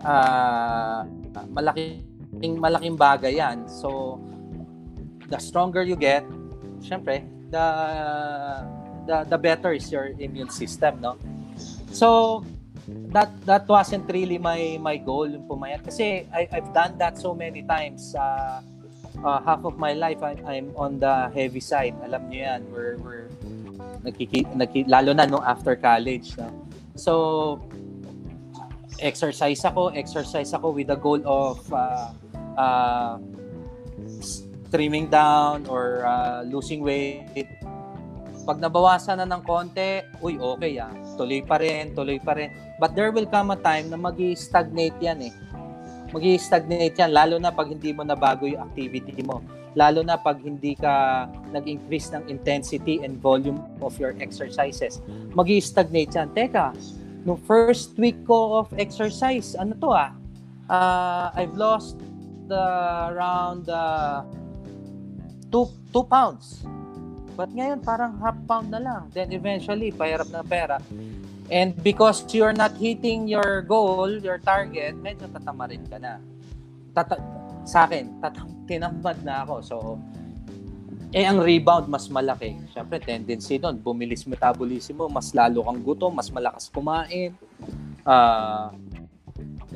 Uh, 0.00 1.04
malaking 1.52 2.56
malaking 2.56 2.96
bagay 2.96 3.36
'yan. 3.36 3.68
So 3.68 4.20
the 5.28 5.36
stronger 5.36 5.84
you 5.84 5.98
get, 5.98 6.24
syempre, 6.80 7.26
the 7.52 7.66
the 9.04 9.16
the 9.28 9.38
better 9.38 9.76
is 9.76 9.92
your 9.92 10.16
immune 10.16 10.50
system, 10.50 11.04
no? 11.04 11.20
So 11.92 12.40
that 13.10 13.30
that 13.46 13.66
wasn't 13.66 14.06
really 14.10 14.38
my 14.38 14.78
my 14.78 14.96
goal 14.96 15.26
yung 15.26 15.42
pumayat 15.50 15.82
kasi 15.82 16.26
I 16.30 16.46
I've 16.54 16.70
done 16.70 16.94
that 17.02 17.18
so 17.18 17.34
many 17.34 17.66
times 17.66 18.14
uh, 18.14 18.62
uh, 19.26 19.40
half 19.42 19.66
of 19.66 19.74
my 19.78 19.92
life 19.92 20.22
I, 20.22 20.38
I'm 20.46 20.70
on 20.78 21.02
the 21.02 21.30
heavy 21.34 21.60
side. 21.60 21.98
Alam 22.06 22.30
niyo 22.30 22.46
yan 22.46 22.60
we're 22.70 22.94
we're 23.02 23.26
nakiki, 24.06 24.46
nakiki, 24.54 24.86
lalo 24.86 25.10
na 25.10 25.26
no 25.26 25.42
after 25.42 25.74
college 25.74 26.38
no? 26.38 26.46
so 26.94 27.58
exercise 29.02 29.60
ako 29.66 29.90
exercise 29.92 30.54
ako 30.54 30.70
with 30.70 30.86
the 30.86 30.96
goal 30.96 31.20
of 31.26 31.58
uh, 31.74 32.14
uh, 32.54 33.18
trimming 34.70 35.10
down 35.10 35.66
or 35.66 36.06
uh, 36.06 36.46
losing 36.46 36.80
weight 36.86 37.50
pag 38.46 38.62
nabawasan 38.62 39.18
na 39.18 39.26
ng 39.26 39.42
konti, 39.42 40.06
uy, 40.22 40.38
okay 40.38 40.78
ah. 40.78 40.94
Tuloy 41.18 41.42
pa 41.42 41.58
rin, 41.58 41.90
tuloy 41.98 42.22
pa 42.22 42.38
rin. 42.38 42.54
But 42.78 42.94
there 42.94 43.10
will 43.10 43.26
come 43.26 43.50
a 43.50 43.58
time 43.58 43.90
na 43.90 43.98
mag 43.98 44.14
stagnate 44.38 44.94
yan 45.02 45.18
eh. 45.26 45.34
mag 46.14 46.22
stagnate 46.22 46.94
yan, 46.94 47.10
lalo 47.10 47.42
na 47.42 47.50
pag 47.50 47.66
hindi 47.66 47.90
mo 47.90 48.06
nabago 48.06 48.46
yung 48.46 48.62
activity 48.62 49.18
mo. 49.26 49.42
Lalo 49.74 50.06
na 50.06 50.14
pag 50.14 50.38
hindi 50.38 50.78
ka 50.78 51.26
nag-increase 51.50 52.14
ng 52.14 52.30
intensity 52.30 53.02
and 53.02 53.18
volume 53.18 53.58
of 53.82 53.98
your 53.98 54.14
exercises. 54.22 55.02
mag 55.34 55.50
stagnate 55.50 56.14
yan. 56.14 56.30
Teka, 56.30 56.70
no 57.26 57.34
first 57.50 57.98
week 57.98 58.22
ko 58.22 58.62
of 58.62 58.70
exercise, 58.78 59.58
ano 59.58 59.74
to 59.74 59.90
ah? 59.90 60.14
Uh, 60.70 61.34
I've 61.34 61.58
lost 61.58 61.98
the 62.46 62.62
around 63.10 63.66
uh, 63.66 64.22
two, 65.50 65.66
two 65.90 66.06
pounds 66.06 66.62
But 67.36 67.52
ngayon, 67.52 67.84
parang 67.84 68.16
half 68.24 68.40
pound 68.48 68.72
na 68.72 68.80
lang. 68.80 69.12
Then 69.12 69.28
eventually, 69.28 69.92
pahirap 69.92 70.32
na 70.32 70.40
pera. 70.40 70.80
And 71.52 71.76
because 71.84 72.24
you're 72.32 72.56
not 72.56 72.74
hitting 72.74 73.28
your 73.28 73.62
goal, 73.62 74.08
your 74.08 74.40
target, 74.40 74.96
medyo 74.98 75.28
tatamarin 75.30 75.84
ka 75.86 76.00
na. 76.00 76.18
Tata- 76.96 77.20
sa 77.68 77.84
akin, 77.84 78.18
tatam- 78.24 78.56
tinamad 78.68 79.20
na 79.20 79.44
ako. 79.44 79.54
So, 79.60 79.76
eh, 81.12 81.28
ang 81.28 81.44
rebound 81.44 81.92
mas 81.92 82.08
malaki. 82.08 82.56
Siyempre, 82.72 82.98
tendency 82.98 83.60
doon, 83.60 83.78
bumilis 83.78 84.24
metabolism 84.24 85.04
mo, 85.04 85.06
mas 85.06 85.30
lalo 85.36 85.62
kang 85.62 85.80
gutom, 85.84 86.16
mas 86.16 86.32
malakas 86.32 86.72
kumain. 86.72 87.36
Uh, 88.02 88.72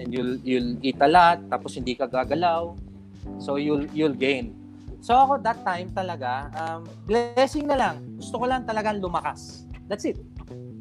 and 0.01 0.09
you'll, 0.11 0.41
you'll 0.43 0.75
eat 0.81 0.97
a 0.99 1.07
lot, 1.07 1.39
tapos 1.53 1.77
hindi 1.77 1.93
ka 1.93 2.09
gagalaw. 2.09 2.73
So, 3.37 3.61
you'll, 3.61 3.85
you'll 3.93 4.17
gain. 4.17 4.60
So 5.01 5.17
ako 5.17 5.41
that 5.41 5.65
time 5.65 5.89
talaga, 5.97 6.53
um, 6.61 6.85
blessing 7.09 7.65
na 7.65 7.77
lang. 7.77 8.05
Gusto 8.21 8.37
ko 8.37 8.45
lang 8.45 8.69
talagang 8.69 9.01
lumakas. 9.01 9.65
That's 9.89 10.05
it. 10.05 10.21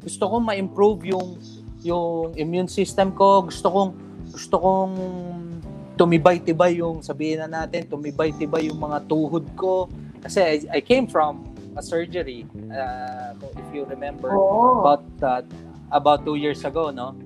Gusto 0.04 0.28
kong 0.28 0.44
ma-improve 0.44 1.08
yung 1.08 1.40
yung 1.80 2.36
immune 2.36 2.68
system 2.68 3.16
ko. 3.16 3.48
Gusto 3.48 3.72
kong 3.72 3.90
gusto 4.30 4.56
kong 4.60 4.92
tumibay-tibay 5.96 6.80
yung 6.80 7.04
sabihin 7.04 7.44
na 7.44 7.64
natin, 7.64 7.84
tumibay-tibay 7.88 8.68
yung 8.68 8.80
mga 8.80 9.04
tuhod 9.08 9.44
ko. 9.56 9.88
Kasi 10.20 10.40
I, 10.40 10.56
I 10.68 10.80
came 10.84 11.08
from 11.08 11.44
a 11.76 11.82
surgery. 11.82 12.44
Uh, 12.72 13.36
if 13.56 13.66
you 13.72 13.88
remember 13.88 14.32
oh. 14.32 14.84
about 14.84 15.04
uh, 15.24 15.42
about 15.90 16.24
two 16.24 16.36
years 16.36 16.64
ago, 16.64 16.92
no? 16.92 17.16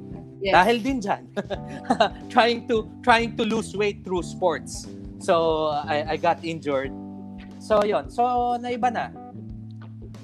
Yes. 0.42 0.54
Dahil 0.54 0.76
din 0.82 0.98
diyan. 1.00 1.22
trying 2.34 2.66
to 2.70 2.86
trying 3.00 3.32
to 3.34 3.42
lose 3.42 3.74
weight 3.74 4.02
through 4.06 4.22
sports. 4.22 4.86
So 5.24 5.72
I 5.72 6.04
I 6.12 6.16
got 6.20 6.44
injured. 6.44 6.92
So 7.56 7.80
yon. 7.80 8.12
So 8.12 8.60
naiba 8.60 8.92
na. 8.92 9.08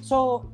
So 0.05 0.45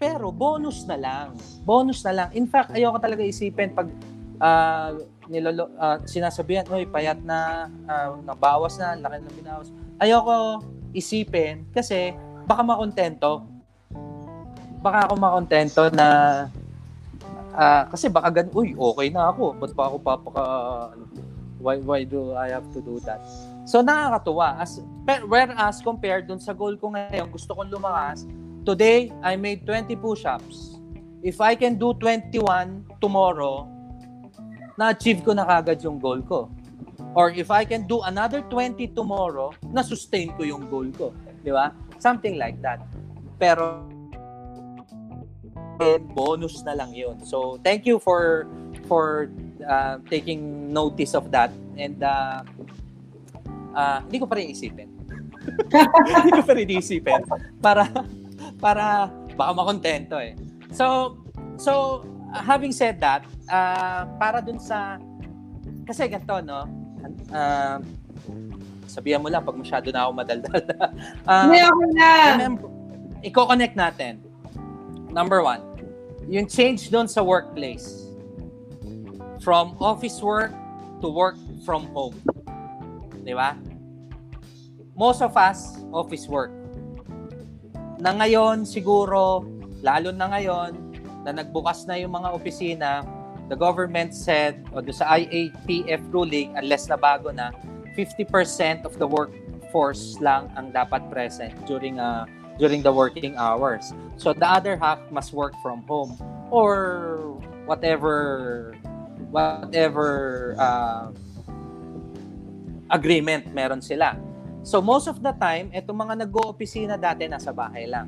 pero 0.00 0.32
bonus 0.32 0.88
na 0.88 0.96
lang. 0.96 1.36
Bonus 1.68 2.00
na 2.00 2.12
lang. 2.16 2.28
In 2.32 2.48
fact, 2.48 2.72
ayoko 2.72 2.96
talaga 2.96 3.20
isipin 3.20 3.76
pag 3.76 3.92
uh, 4.40 4.96
nilolo, 5.28 5.68
uh, 5.76 6.00
sinasabihan, 6.04 6.64
oy, 6.68 6.84
payat 6.84 7.20
na, 7.24 7.70
uh, 7.88 8.20
nabawas 8.24 8.76
na, 8.76 8.96
laki 8.96 9.20
na 9.20 9.32
binawas. 9.32 9.68
Ayoko 10.00 10.64
isipin 10.96 11.68
kasi 11.76 12.16
baka 12.48 12.64
makontento. 12.64 13.44
Baka 14.80 15.08
ako 15.08 15.14
makontento 15.20 15.82
na 15.92 16.08
Uh, 17.54 17.86
kasi 17.86 18.10
baka 18.10 18.34
gan, 18.34 18.50
uy, 18.50 18.74
okay 18.74 19.14
na 19.14 19.30
ako. 19.30 19.54
Ba't 19.54 19.70
pa 19.78 19.86
ako 19.86 19.96
papaka, 20.02 20.44
why, 21.62 21.78
why 21.78 22.02
do 22.02 22.34
I 22.34 22.50
have 22.50 22.66
to 22.74 22.82
do 22.82 22.98
that? 23.06 23.22
So 23.64 23.80
nakakatuwa. 23.80 24.60
As, 24.60 24.80
whereas 25.28 25.80
compared 25.80 26.28
dun 26.28 26.40
sa 26.40 26.52
goal 26.52 26.76
ko 26.76 26.92
ngayon, 26.92 27.32
gusto 27.32 27.56
kong 27.56 27.72
lumakas, 27.72 28.28
today, 28.68 29.12
I 29.24 29.36
made 29.36 29.64
20 29.64 29.96
push-ups. 29.96 30.80
If 31.24 31.40
I 31.40 31.56
can 31.56 31.80
do 31.80 31.96
21 31.96 33.00
tomorrow, 33.00 33.64
na-achieve 34.76 35.24
ko 35.24 35.32
na 35.32 35.48
kagad 35.48 35.80
yung 35.80 35.96
goal 35.96 36.20
ko. 36.20 36.52
Or 37.16 37.32
if 37.32 37.48
I 37.48 37.64
can 37.64 37.88
do 37.88 38.04
another 38.04 38.44
20 38.52 38.92
tomorrow, 38.92 39.56
na-sustain 39.72 40.36
ko 40.36 40.44
yung 40.44 40.68
goal 40.68 40.92
ko. 40.92 41.16
Di 41.40 41.48
ba? 41.48 41.72
Something 41.96 42.36
like 42.36 42.60
that. 42.60 42.84
Pero 43.40 43.88
and 45.80 46.06
bonus 46.14 46.62
na 46.62 46.74
lang 46.78 46.94
yun. 46.94 47.18
So, 47.26 47.58
thank 47.66 47.82
you 47.82 47.98
for 47.98 48.46
for 48.86 49.30
uh, 49.66 49.98
taking 50.06 50.70
notice 50.70 51.14
of 51.18 51.34
that. 51.34 51.50
And 51.74 51.98
uh, 51.98 52.46
uh, 53.74 53.98
hindi 54.06 54.18
ko 54.22 54.26
pa 54.30 54.38
rin 54.38 54.48
isipin. 54.54 54.88
hindi 56.22 56.32
ko 56.32 56.42
pa 56.46 56.54
rin 56.56 56.68
isipin. 56.70 57.20
Para, 57.60 57.90
para, 58.62 59.10
baka 59.34 59.50
makontento 59.52 60.16
eh. 60.16 60.38
So, 60.72 61.18
so, 61.60 62.02
having 62.32 62.72
said 62.72 63.02
that, 63.02 63.26
uh, 63.50 64.08
para 64.16 64.40
dun 64.40 64.62
sa, 64.62 64.96
kasi 65.84 66.08
ganito, 66.08 66.40
no? 66.40 66.64
Uh, 67.28 67.78
sabihan 68.88 69.20
mo 69.20 69.28
lang 69.28 69.44
pag 69.44 69.58
masyado 69.58 69.90
na 69.92 70.08
ako 70.08 70.10
madaldal. 70.16 70.60
uh, 71.28 71.44
Hindi 71.50 71.60
ako 71.60 71.82
na. 71.92 72.08
Remember, 72.38 72.68
i-connect 73.20 73.76
natin 73.76 74.24
number 75.14 75.40
one, 75.46 75.62
yung 76.26 76.50
change 76.50 76.90
doon 76.90 77.06
sa 77.06 77.22
workplace. 77.22 78.02
From 79.40 79.78
office 79.78 80.18
work 80.18 80.50
to 81.00 81.08
work 81.08 81.38
from 81.62 81.86
home. 81.94 82.18
Di 83.24 83.32
ba? 83.32 83.56
Most 84.94 85.24
of 85.24 85.34
us, 85.34 85.80
office 85.90 86.28
work. 86.28 86.52
Na 87.98 88.14
ngayon, 88.14 88.68
siguro, 88.68 89.42
lalo 89.82 90.14
na 90.14 90.30
ngayon, 90.30 90.76
na 91.24 91.32
nagbukas 91.32 91.88
na 91.88 91.96
yung 91.98 92.14
mga 92.14 92.28
opisina, 92.30 92.90
the 93.48 93.56
government 93.56 94.12
said, 94.14 94.60
o 94.70 94.84
sa 94.92 95.18
IATF 95.18 96.04
ruling, 96.12 96.52
unless 96.54 96.86
na 96.86 97.00
bago 97.00 97.32
na, 97.32 97.50
50% 97.96 98.84
of 98.84 98.98
the 98.98 99.06
workforce 99.06 100.18
lang 100.20 100.50
ang 100.58 100.74
dapat 100.74 101.08
present 101.08 101.54
during 101.64 101.98
a 101.98 102.26
during 102.58 102.82
the 102.82 102.90
working 102.90 103.34
hours. 103.38 103.90
So 104.18 104.34
the 104.34 104.46
other 104.46 104.78
half 104.78 105.02
must 105.10 105.34
work 105.34 105.54
from 105.62 105.82
home 105.86 106.18
or 106.50 107.38
whatever 107.66 108.74
whatever 109.30 110.54
uh, 110.58 111.10
agreement 112.94 113.50
meron 113.50 113.82
sila. 113.82 114.14
So 114.62 114.78
most 114.78 115.10
of 115.10 115.18
the 115.18 115.34
time, 115.34 115.74
itong 115.74 115.98
mga 115.98 116.24
nag-o-opisina 116.24 116.94
dati 116.94 117.26
nasa 117.26 117.50
bahay 117.50 117.90
lang. 117.90 118.06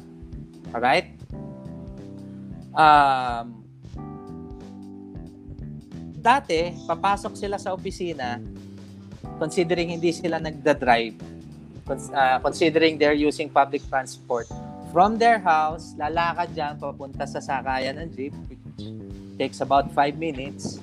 Alright? 0.71 1.19
Um, 2.71 3.67
dati, 6.23 6.73
papasok 6.87 7.35
sila 7.35 7.59
sa 7.59 7.75
opisina 7.75 8.39
considering 9.37 9.99
hindi 9.99 10.15
sila 10.15 10.39
nagda-drive 10.39 11.37
uh, 11.91 12.39
considering 12.43 12.99
they're 12.99 13.17
using 13.17 13.49
public 13.49 13.83
transport 13.89 14.51
from 14.91 15.19
their 15.19 15.39
house, 15.39 15.95
lalakad 15.95 16.51
dyan 16.57 16.75
papunta 16.81 17.29
sa 17.29 17.39
sakayan 17.39 18.01
ng 18.01 18.09
jeep, 18.17 18.35
which 18.49 18.91
takes 19.37 19.61
about 19.61 19.93
5 19.93 20.17
minutes. 20.17 20.81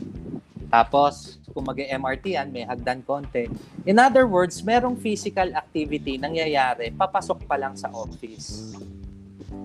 Tapos, 0.70 1.42
kung 1.54 1.70
mag-MRT 1.70 2.26
yan, 2.34 2.50
may 2.50 2.66
hagdan 2.66 3.06
konti. 3.06 3.46
In 3.86 4.02
other 4.02 4.26
words, 4.26 4.60
merong 4.66 4.98
physical 4.98 5.54
activity 5.54 6.18
nangyayari 6.18 6.90
papasok 6.90 7.46
pa 7.46 7.56
lang 7.62 7.78
sa 7.78 7.94
office. 7.94 8.74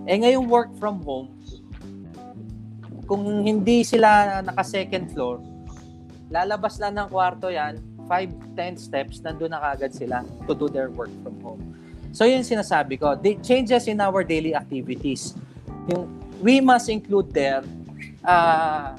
Eh 0.05 0.21
ngayong 0.21 0.47
work 0.47 0.71
from 0.77 1.01
home, 1.01 1.33
kung 3.09 3.25
hindi 3.41 3.83
sila 3.89 4.41
naka-second 4.45 5.09
floor, 5.17 5.41
lalabas 6.29 6.77
lang 6.77 7.01
ng 7.01 7.09
kwarto 7.09 7.49
yan, 7.49 7.81
5, 8.05 8.57
10 8.57 8.77
steps, 8.77 9.25
nandun 9.25 9.53
na 9.53 9.61
kagad 9.61 9.93
sila 9.97 10.21
to 10.45 10.53
do 10.53 10.69
their 10.69 10.93
work 10.93 11.13
from 11.25 11.37
home. 11.41 11.61
So 12.13 12.25
yun 12.29 12.45
sinasabi 12.45 13.01
ko, 13.01 13.17
the 13.17 13.37
changes 13.41 13.89
in 13.89 14.01
our 14.01 14.25
daily 14.25 14.53
activities. 14.53 15.37
Yung, 15.89 16.09
we 16.45 16.61
must 16.61 16.89
include 16.93 17.33
there 17.33 17.65
uh, 18.25 18.97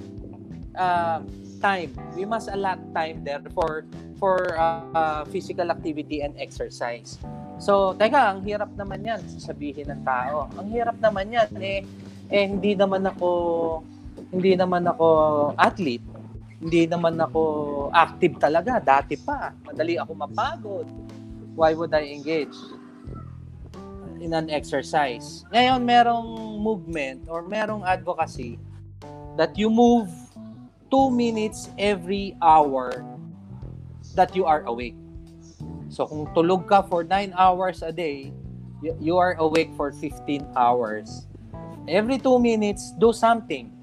uh, 0.73 1.19
time. 1.59 1.91
We 2.15 2.25
must 2.25 2.47
allot 2.49 2.79
time 2.95 3.23
there 3.23 3.43
for 3.53 3.85
for 4.17 4.55
uh, 4.59 4.83
uh, 4.91 5.21
physical 5.27 5.71
activity 5.71 6.23
and 6.23 6.35
exercise. 6.39 7.19
So, 7.59 7.95
teka, 7.95 8.35
ang 8.35 8.43
hirap 8.47 8.71
naman 8.79 9.03
yan, 9.03 9.19
sasabihin 9.27 9.91
ng 9.91 10.03
tao. 10.07 10.47
Ang 10.55 10.71
hirap 10.71 10.95
naman 11.03 11.27
yan, 11.31 11.51
eh, 11.59 11.83
eh 12.31 12.43
hindi 12.47 12.75
naman 12.75 13.03
ako 13.03 13.29
hindi 14.31 14.55
naman 14.55 14.87
ako 14.87 15.07
athlete 15.59 16.19
hindi 16.59 16.91
naman 16.91 17.15
ako 17.15 17.41
active 17.95 18.35
talaga. 18.35 18.83
Dati 18.83 19.15
pa, 19.15 19.55
madali 19.63 19.95
ako 19.95 20.11
mapagod. 20.11 20.87
Why 21.55 21.71
would 21.71 21.95
I 21.95 22.11
engage 22.11 22.55
in 24.19 24.35
an 24.35 24.51
exercise? 24.51 25.47
Ngayon, 25.55 25.87
merong 25.87 26.59
movement 26.59 27.31
or 27.31 27.47
merong 27.47 27.87
advocacy 27.87 28.59
that 29.39 29.55
you 29.55 29.71
move 29.71 30.11
two 30.89 31.09
minutes 31.09 31.69
every 31.77 32.35
hour 32.41 33.05
that 34.13 34.35
you 34.35 34.45
are 34.45 34.65
awake. 34.65 34.97
So 35.89 36.05
kung 36.05 36.29
tulog 36.37 36.69
ka 36.69 36.85
for 36.85 37.05
9 37.05 37.33
hours 37.33 37.81
a 37.81 37.93
day, 37.93 38.33
you 38.81 39.17
are 39.17 39.33
awake 39.41 39.73
for 39.73 39.93
15 39.93 40.45
hours. 40.53 41.25
Every 41.89 42.21
2 42.21 42.37
minutes, 42.37 42.93
do 42.97 43.09
something 43.13 43.79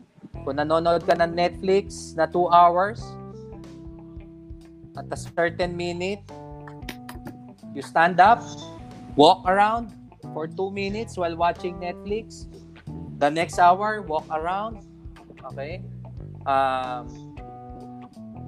kung 0.46 0.62
nanonood 0.62 1.02
ka 1.02 1.18
ng 1.18 1.34
Netflix 1.34 2.14
na 2.14 2.30
2 2.30 2.46
hours, 2.54 3.02
at 4.94 5.10
a 5.10 5.18
certain 5.18 5.74
minute, 5.74 6.22
you 7.74 7.82
stand 7.82 8.22
up, 8.22 8.38
walk 9.18 9.42
around 9.50 9.90
for 10.30 10.46
2 10.46 10.70
minutes 10.70 11.18
while 11.18 11.34
watching 11.34 11.82
Netflix. 11.82 12.46
The 13.18 13.26
next 13.26 13.58
hour, 13.58 14.06
walk 14.06 14.30
around. 14.30 14.86
Okay? 15.50 15.82
Um, 16.46 17.34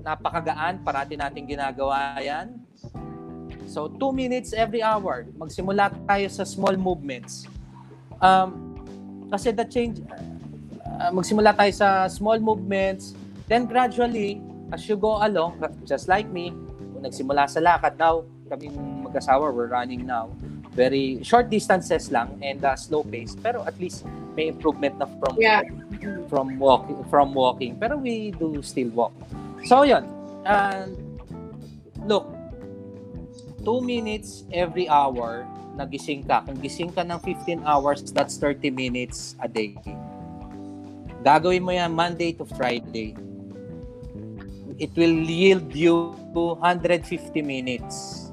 napakagaan, 0.06 0.80
parati 0.86 1.18
natin 1.18 1.44
ginagawa 1.44 2.16
yan. 2.22 2.62
So, 3.68 3.90
2 3.90 4.14
minutes 4.14 4.56
every 4.56 4.80
hour. 4.80 5.28
Magsimula 5.36 5.92
tayo 6.08 6.26
sa 6.32 6.46
small 6.46 6.78
movements. 6.80 7.44
Um, 8.22 8.80
kasi 9.28 9.52
the 9.52 9.66
change, 9.68 10.00
uh, 10.88 11.12
magsimula 11.12 11.52
tayo 11.52 11.72
sa 11.76 12.08
small 12.08 12.40
movements, 12.40 13.12
then 13.50 13.68
gradually, 13.68 14.40
as 14.72 14.88
you 14.88 14.96
go 14.96 15.20
along, 15.20 15.60
just 15.84 16.08
like 16.08 16.30
me, 16.32 16.56
nagsimula 17.04 17.44
sa 17.44 17.60
lakad, 17.60 18.00
now, 18.00 18.24
kaming 18.48 19.04
mag-asawa, 19.04 19.52
we're 19.52 19.68
running 19.68 20.08
now, 20.08 20.32
very 20.72 21.20
short 21.20 21.52
distances 21.52 22.08
lang 22.08 22.32
and 22.40 22.64
uh, 22.64 22.72
slow 22.72 23.04
pace, 23.04 23.36
pero 23.36 23.66
at 23.68 23.76
least 23.76 24.08
may 24.32 24.48
improvement 24.48 24.96
na 24.96 25.10
from 25.20 25.36
yeah. 25.36 25.60
From 26.28 26.58
walking 26.58 27.00
from 27.08 27.34
walking. 27.34 27.76
Pero 27.76 27.96
we 27.96 28.30
do 28.36 28.62
still 28.62 28.90
walk. 28.94 29.14
So 29.66 29.82
yun. 29.82 30.06
And 30.44 30.96
look. 32.06 32.26
2 33.66 33.82
minutes 33.84 34.48
every 34.54 34.88
hour 34.88 35.44
nagising 35.76 36.24
ka. 36.24 36.42
Kung 36.46 36.58
gising 36.58 36.90
ka 36.90 37.04
ng 37.04 37.20
15 37.20 37.62
hours 37.68 38.00
that's 38.10 38.40
30 38.40 38.70
minutes 38.72 39.36
a 39.42 39.48
day. 39.50 39.76
Gagawin 41.22 41.62
mo 41.62 41.74
yan 41.74 41.94
Monday 41.94 42.34
to 42.34 42.46
Friday. 42.46 43.18
It 44.78 44.94
will 44.94 45.18
yield 45.26 45.74
you 45.74 46.14
150 46.32 47.02
minutes. 47.42 48.30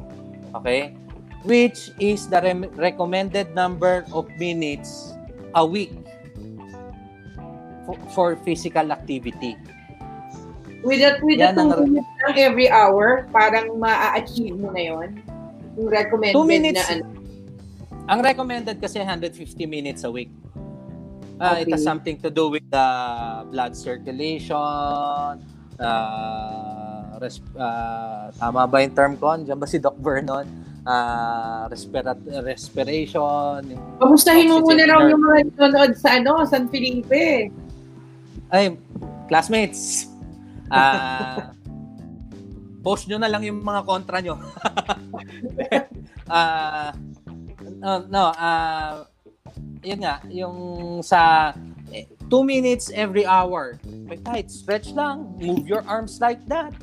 Okay? 0.53 0.93
Which 1.41 1.89
is 1.97 2.29
the 2.29 2.41
re- 2.41 2.69
recommended 2.77 3.53
number 3.57 4.05
of 4.13 4.29
minutes 4.37 5.13
a 5.57 5.65
week 5.65 5.93
for, 7.85 8.35
physical 8.37 8.91
activity. 8.91 9.55
With 10.81 11.01
that, 11.01 11.17
with 11.21 11.41
Yan 11.41 11.55
the 11.55 11.65
minutes 11.81 12.05
lang 12.21 12.37
every 12.37 12.69
hour, 12.69 13.25
parang 13.31 13.77
ma-achieve 13.77 14.53
mo 14.53 14.69
na 14.69 14.81
yon 14.85 15.17
Yung 15.75 15.89
recommended 15.89 16.37
Two 16.37 16.45
minutes. 16.45 16.77
na 16.77 17.01
ano. 17.01 17.05
Ang 18.05 18.19
recommended 18.21 18.77
kasi 18.77 19.01
150 19.01 19.33
minutes 19.65 20.05
a 20.05 20.11
week. 20.11 20.29
Uh, 21.35 21.57
It 21.57 21.67
Okay. 21.67 21.73
has 21.73 21.83
something 21.83 22.15
to 22.21 22.29
do 22.29 22.47
with 22.47 22.63
the 22.69 22.87
blood 23.49 23.73
circulation, 23.75 25.41
uh, 25.81 26.93
res- 27.17 27.43
uh, 27.57 28.29
tama 28.31 28.63
ba 28.63 28.77
yung 28.79 28.93
term 28.93 29.13
ko? 29.17 29.33
Diyan 29.35 29.57
ba 29.57 29.65
si 29.65 29.77
Doc 29.77 29.97
Vernon? 29.97 30.45
Uh, 30.85 31.65
respira- 31.67 32.13
respiration. 32.39 33.65
yung- 33.65 33.83
Kamustahin 33.97 34.47
mo 34.47 34.61
muna 34.61 34.85
raw 34.85 35.01
yung 35.01 35.17
mga 35.19 35.49
nanonood 35.49 35.91
sa 35.97 36.15
ano, 36.15 36.45
San 36.45 36.69
Felipe. 36.69 37.49
Ay, 38.55 38.79
classmates. 39.27 40.07
Ah, 40.71 41.51
post 42.87 43.11
nyo 43.11 43.19
na 43.19 43.27
lang 43.27 43.43
yung 43.43 43.59
mga 43.59 43.81
kontra 43.83 44.23
nyo. 44.23 44.39
Ah, 46.25 46.89
no, 47.77 48.01
no, 48.09 48.33
ah, 48.33 49.05
yun 49.85 50.01
nga, 50.01 50.17
yung 50.25 50.57
sa 51.05 51.53
eh, 51.93 52.09
two 52.33 52.41
minutes 52.41 52.89
every 52.89 53.29
hour. 53.29 53.77
May 53.85 54.17
kahit 54.17 54.49
stretch 54.49 54.89
lang, 54.97 55.37
move 55.37 55.69
your 55.69 55.85
arms 55.85 56.17
like 56.17 56.41
that. 56.49 56.73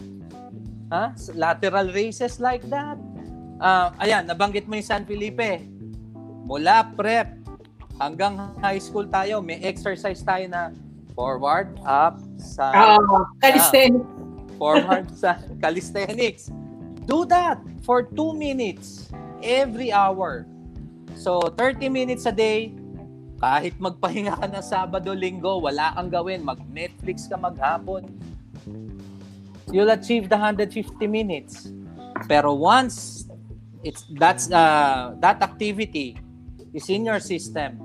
Ha? 0.95 1.11
Lateral 1.35 1.91
raises 1.91 2.39
like 2.39 2.63
that. 2.71 2.95
Ah, 3.59 3.91
ayan, 3.99 4.31
nabanggit 4.31 4.71
mo 4.71 4.79
yung 4.79 4.87
San 4.87 5.03
Felipe. 5.03 5.67
Mula 6.47 6.95
prep 6.95 7.35
hanggang 7.99 8.39
high 8.63 8.79
school 8.79 9.11
tayo, 9.11 9.43
may 9.43 9.59
exercise 9.59 10.23
tayo 10.23 10.47
na 10.47 10.71
forward, 11.15 11.79
up, 11.85 12.21
side, 12.41 12.99
Ah, 12.99 13.25
calisthenics. 13.41 14.07
forward 14.57 15.05
sa 15.17 15.37
calisthenics. 15.61 16.49
Do 17.05 17.27
that 17.27 17.59
for 17.83 18.07
two 18.07 18.33
minutes 18.33 19.11
every 19.43 19.91
hour. 19.91 20.47
So, 21.19 21.43
30 21.59 21.91
minutes 21.91 22.25
a 22.25 22.33
day, 22.33 22.73
kahit 23.43 23.75
magpahinga 23.83 24.39
ka 24.39 24.47
na 24.47 24.63
Sabado, 24.63 25.11
Linggo, 25.13 25.59
wala 25.61 25.93
kang 25.99 26.09
gawin, 26.09 26.47
mag-Netflix 26.47 27.27
ka 27.27 27.35
maghapon, 27.35 28.07
you'll 29.75 29.91
achieve 29.91 30.31
the 30.31 30.39
150 30.39 30.71
minutes. 31.11 31.75
Pero 32.31 32.55
once 32.55 33.27
it's 33.83 34.07
that's 34.15 34.47
uh, 34.55 35.19
that 35.19 35.43
activity 35.43 36.15
is 36.71 36.87
in 36.87 37.03
your 37.03 37.19
system, 37.19 37.83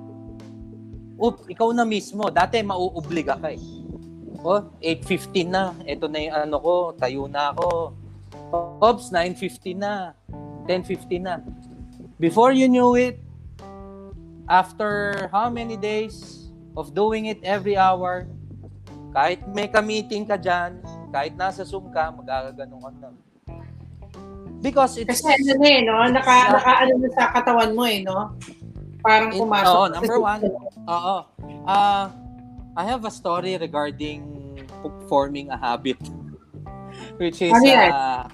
up, 1.17 1.45
ikaw 1.49 1.73
na 1.73 1.83
mismo, 1.83 2.29
dati 2.29 2.61
mauobliga 2.61 3.37
ka 3.37 3.53
eh. 3.53 3.61
Oh, 4.45 4.69
8.15 4.79 5.49
na. 5.49 5.73
Ito 5.83 6.05
na 6.07 6.19
yung 6.21 6.35
ano 6.37 6.55
ko. 6.61 6.73
Tayo 6.93 7.25
na 7.25 7.51
ako. 7.51 7.91
Oops, 8.79 9.05
9.15 9.09 9.75
na. 9.75 10.13
10.15 10.69 11.19
na. 11.19 11.41
Before 12.21 12.53
you 12.53 12.69
knew 12.69 12.93
it, 12.95 13.17
after 14.47 15.25
how 15.33 15.49
many 15.49 15.75
days 15.75 16.47
of 16.77 16.93
doing 16.93 17.27
it 17.27 17.41
every 17.43 17.75
hour, 17.75 18.29
kahit 19.11 19.41
may 19.51 19.67
ka-meeting 19.67 20.29
ka 20.29 20.37
dyan, 20.37 20.79
kahit 21.09 21.33
nasa 21.33 21.65
Zoom 21.65 21.89
ka, 21.89 22.13
magagaganong 22.13 22.83
ka 22.83 22.91
na. 23.01 23.09
Because 24.61 24.97
it's... 24.97 25.21
Kasi 25.21 25.27
ano 25.33 25.53
na 25.61 25.67
eh, 25.69 25.79
no? 25.85 25.95
Naka, 26.09 26.35
naka 26.53 26.71
ano 26.85 26.93
na 26.97 27.09
sa 27.13 27.23
katawan 27.33 27.71
mo 27.73 27.83
eh, 27.85 28.01
no? 28.01 28.33
Parang 29.05 29.29
pumasok. 29.33 29.73
oo, 29.73 29.85
sa 29.85 29.93
number 29.97 30.17
one. 30.17 30.41
Oo. 30.87 31.17
Uh, 31.67 32.05
I 32.77 32.83
have 32.87 33.03
a 33.03 33.11
story 33.11 33.59
regarding 33.59 34.23
forming 35.11 35.51
a 35.51 35.57
habit 35.57 35.99
which 37.21 37.41
is 37.41 37.51
uh, 37.53 38.29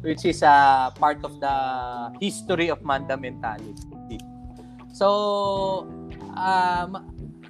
which 0.00 0.24
is 0.24 0.42
a 0.42 0.90
part 0.98 1.22
of 1.22 1.38
the 1.38 1.56
history 2.18 2.70
of 2.70 2.82
Manda 2.82 3.14
mentality. 3.14 4.18
So 4.96 5.84
um 6.32 6.96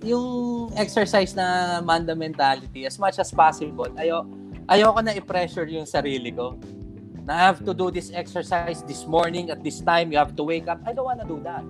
yung 0.03 0.71
exercise 0.75 1.33
na 1.33 1.79
Manda 1.81 2.15
mentality 2.15 2.85
as 2.85 2.99
much 2.99 3.23
as 3.23 3.31
possible 3.31 3.89
ayo 3.97 4.27
ayoko 4.67 5.01
na 5.01 5.15
i-pressure 5.15 5.67
yung 5.71 5.87
sarili 5.87 6.35
ko 6.35 6.59
na 7.27 7.35
I 7.35 7.43
have 7.51 7.63
to 7.67 7.73
do 7.75 7.91
this 7.91 8.11
exercise 8.15 8.83
this 8.87 9.07
morning 9.07 9.51
at 9.51 9.63
this 9.63 9.83
time 9.83 10.11
you 10.11 10.19
have 10.19 10.35
to 10.35 10.45
wake 10.45 10.67
up 10.67 10.83
I 10.85 10.93
don't 10.93 11.07
wanna 11.07 11.27
do 11.27 11.39
that 11.47 11.63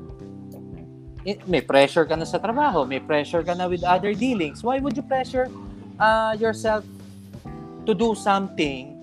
may 1.50 1.58
pressure 1.58 2.06
ka 2.06 2.14
na 2.14 2.22
sa 2.22 2.38
trabaho, 2.38 2.86
may 2.86 3.02
pressure 3.02 3.42
ka 3.42 3.58
na 3.58 3.66
with 3.66 3.82
other 3.82 4.14
dealings. 4.14 4.62
Why 4.62 4.78
would 4.78 4.94
you 4.94 5.02
pressure 5.02 5.50
uh, 5.98 6.38
yourself 6.38 6.86
to 7.82 7.92
do 7.94 8.14
something 8.14 8.94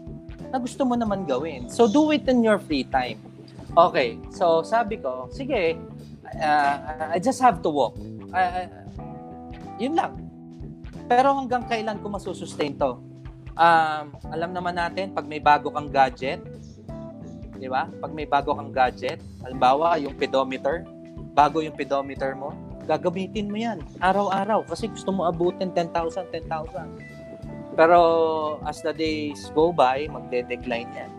na 0.47 0.55
gusto 0.55 0.87
mo 0.87 0.95
naman 0.95 1.27
gawin? 1.27 1.67
So 1.67 1.91
do 1.91 2.15
it 2.15 2.23
in 2.31 2.39
your 2.39 2.63
free 2.63 2.87
time. 2.87 3.19
Okay, 3.75 4.15
so 4.31 4.63
sabi 4.63 5.03
ko, 5.03 5.27
sige, 5.35 5.75
uh, 6.39 6.75
I 7.11 7.19
just 7.19 7.43
have 7.43 7.59
to 7.65 7.69
walk. 7.73 7.99
Uh, 8.31 8.71
yun 9.75 9.99
lang. 9.99 10.15
Pero 11.11 11.35
hanggang 11.35 11.67
kailan 11.67 11.99
ko 11.99 12.07
masusustain 12.07 12.79
to? 12.79 13.03
Um, 13.59 14.15
alam 14.31 14.55
naman 14.55 14.79
natin, 14.79 15.11
pag 15.11 15.27
may 15.27 15.43
bago 15.43 15.75
kang 15.75 15.91
gadget, 15.91 16.39
di 17.59 17.67
ba? 17.67 17.91
Pag 17.99 18.15
may 18.15 18.23
bago 18.23 18.55
kang 18.55 18.71
gadget, 18.71 19.19
halimbawa 19.43 19.99
yung 19.99 20.15
pedometer, 20.15 20.87
bago 21.33 21.59
yung 21.59 21.73
pedometer 21.73 22.37
mo, 22.37 22.53
gagamitin 22.85 23.49
mo 23.49 23.57
yan 23.57 23.79
araw-araw 24.03 24.63
kasi 24.67 24.87
gusto 24.91 25.09
mo 25.09 25.25
abutin 25.25 25.73
10,000, 25.73 26.29
10,000. 26.29 27.13
Pero 27.73 27.99
as 28.69 28.85
the 28.85 28.93
days 28.93 29.49
go 29.57 29.73
by, 29.73 30.05
magde-decline 30.05 30.89
yan. 30.93 31.11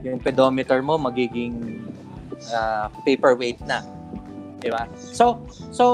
Yung 0.00 0.18
pedometer 0.18 0.80
mo 0.80 0.96
magiging 0.96 1.84
uh, 2.48 2.88
paperweight 3.04 3.60
na. 3.68 3.84
Di 4.60 4.72
ba? 4.72 4.88
So, 4.96 5.44
so 5.72 5.84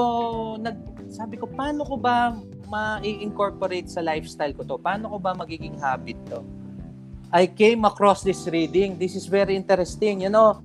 nag, 0.63 0.79
sabi 1.11 1.35
ko, 1.35 1.47
paano 1.51 1.83
ko 1.83 1.99
ba 1.99 2.31
ma-incorporate 2.71 3.91
sa 3.91 3.99
lifestyle 3.99 4.55
ko 4.55 4.63
to? 4.63 4.79
Paano 4.79 5.11
ko 5.11 5.17
ba 5.19 5.35
magiging 5.35 5.75
habit 5.79 6.15
to? 6.31 6.39
I 7.27 7.51
came 7.51 7.83
across 7.83 8.23
this 8.23 8.47
reading. 8.47 8.95
This 8.95 9.19
is 9.19 9.27
very 9.27 9.59
interesting. 9.59 10.23
You 10.23 10.31
know, 10.31 10.63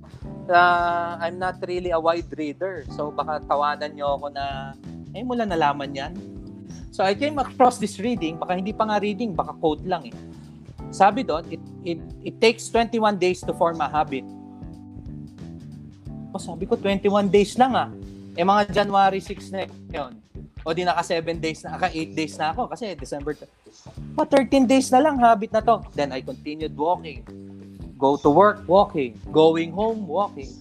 uh, 0.49 1.19
I'm 1.19 1.39
not 1.39 1.61
really 1.63 1.91
a 1.91 1.99
wide 1.99 2.29
reader. 2.35 2.83
So 2.95 3.11
baka 3.11 3.43
tawanan 3.45 3.95
nyo 3.95 4.17
ako 4.19 4.27
na, 4.33 4.75
eh 5.15 5.23
mula 5.23 5.47
nalaman 5.47 5.91
yan. 5.95 6.13
So 6.93 7.01
I 7.01 7.17
came 7.17 7.41
across 7.41 7.81
this 7.81 7.97
reading, 7.97 8.37
baka 8.37 8.53
hindi 8.53 8.69
pa 8.69 8.85
nga 8.85 9.01
reading, 9.01 9.33
baka 9.33 9.57
quote 9.57 9.81
lang 9.85 10.13
eh. 10.13 10.15
Sabi 10.93 11.25
doon, 11.25 11.41
it, 11.49 11.63
it, 11.81 11.99
it 12.21 12.35
takes 12.37 12.69
21 12.69 13.17
days 13.17 13.41
to 13.41 13.53
form 13.57 13.81
a 13.81 13.89
habit. 13.89 14.21
O 16.29 16.37
sabi 16.37 16.69
ko, 16.69 16.77
21 16.77 17.33
days 17.33 17.57
lang 17.57 17.73
ah. 17.73 17.89
Eh 18.37 18.45
mga 18.45 18.69
January 18.69 19.21
6 19.21 19.53
na 19.53 19.65
yun. 19.89 20.13
O 20.63 20.71
di 20.71 20.85
naka 20.85 21.01
7 21.01 21.37
days 21.41 21.65
na, 21.65 21.75
naka 21.75 21.89
8 21.89 22.13
days 22.13 22.33
na 22.37 22.53
ako 22.53 22.69
kasi 22.69 22.93
December. 22.93 23.33
Pa 24.13 24.23
13 24.25 24.69
days 24.69 24.87
na 24.93 25.01
lang 25.01 25.17
habit 25.17 25.49
na 25.49 25.65
to. 25.65 25.81
Then 25.97 26.13
I 26.13 26.21
continued 26.21 26.77
walking. 26.77 27.25
Go 28.03 28.19
to 28.19 28.27
work, 28.27 28.67
walking. 28.67 29.15
Going 29.31 29.71
home, 29.71 30.03
walking. 30.03 30.51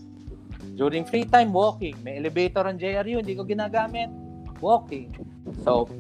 During 0.79 1.03
free 1.03 1.27
time, 1.27 1.51
walking. 1.51 1.99
May 2.07 2.23
elevator 2.23 2.63
ang 2.63 2.79
JRU, 2.79 3.19
hindi 3.19 3.35
ko 3.35 3.43
ginagamit. 3.43 4.15
Walking. 4.63 5.11
So, 5.67 5.91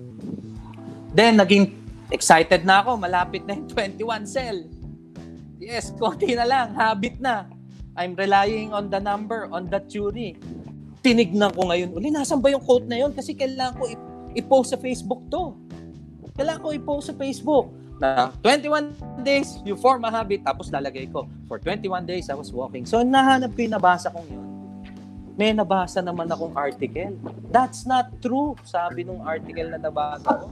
then 1.11 1.43
naging 1.43 1.75
excited 2.15 2.63
na 2.63 2.87
ako. 2.87 2.95
Malapit 2.95 3.43
na 3.43 3.59
yung 3.59 3.67
21 3.67 4.23
cell. 4.23 4.71
Yes, 5.59 5.91
konti 5.99 6.39
na 6.39 6.47
lang. 6.47 6.79
Habit 6.79 7.19
na. 7.19 7.51
I'm 7.99 8.15
relying 8.15 8.71
on 8.71 8.87
the 8.87 9.03
number, 9.03 9.51
on 9.51 9.67
the 9.67 9.83
theory. 9.91 10.39
Tinignan 11.03 11.59
ko 11.59 11.67
ngayon, 11.67 11.91
uli, 11.91 12.15
nasan 12.15 12.39
ba 12.39 12.55
yung 12.55 12.63
quote 12.63 12.87
na 12.87 13.03
yun? 13.03 13.11
Kasi 13.11 13.35
kailangan 13.35 13.83
ko 13.83 13.91
i- 13.91 14.05
i-post 14.39 14.71
sa 14.71 14.79
Facebook 14.79 15.27
to. 15.27 15.59
Kailangan 16.39 16.63
ko 16.63 16.69
i-post 16.71 17.11
sa 17.11 17.15
Facebook 17.19 17.67
na 18.03 18.35
21 18.43 19.23
days, 19.23 19.63
you 19.63 19.79
form 19.79 20.03
a 20.03 20.11
habit, 20.11 20.43
tapos 20.43 20.75
lalagay 20.75 21.07
ko, 21.07 21.31
for 21.47 21.63
21 21.63 22.03
days, 22.03 22.27
I 22.27 22.35
was 22.35 22.51
walking. 22.51 22.83
So, 22.83 23.07
nahanap 23.07 23.55
ko 23.55 23.63
nabasa 23.71 24.11
kong 24.11 24.27
yun. 24.27 24.49
May 25.39 25.55
nabasa 25.55 26.03
naman 26.03 26.27
akong 26.27 26.53
article. 26.59 27.15
That's 27.55 27.87
not 27.87 28.11
true, 28.19 28.59
sabi 28.67 29.07
nung 29.07 29.23
article 29.23 29.71
na 29.71 29.79
nabasa 29.79 30.43
ko. 30.43 30.47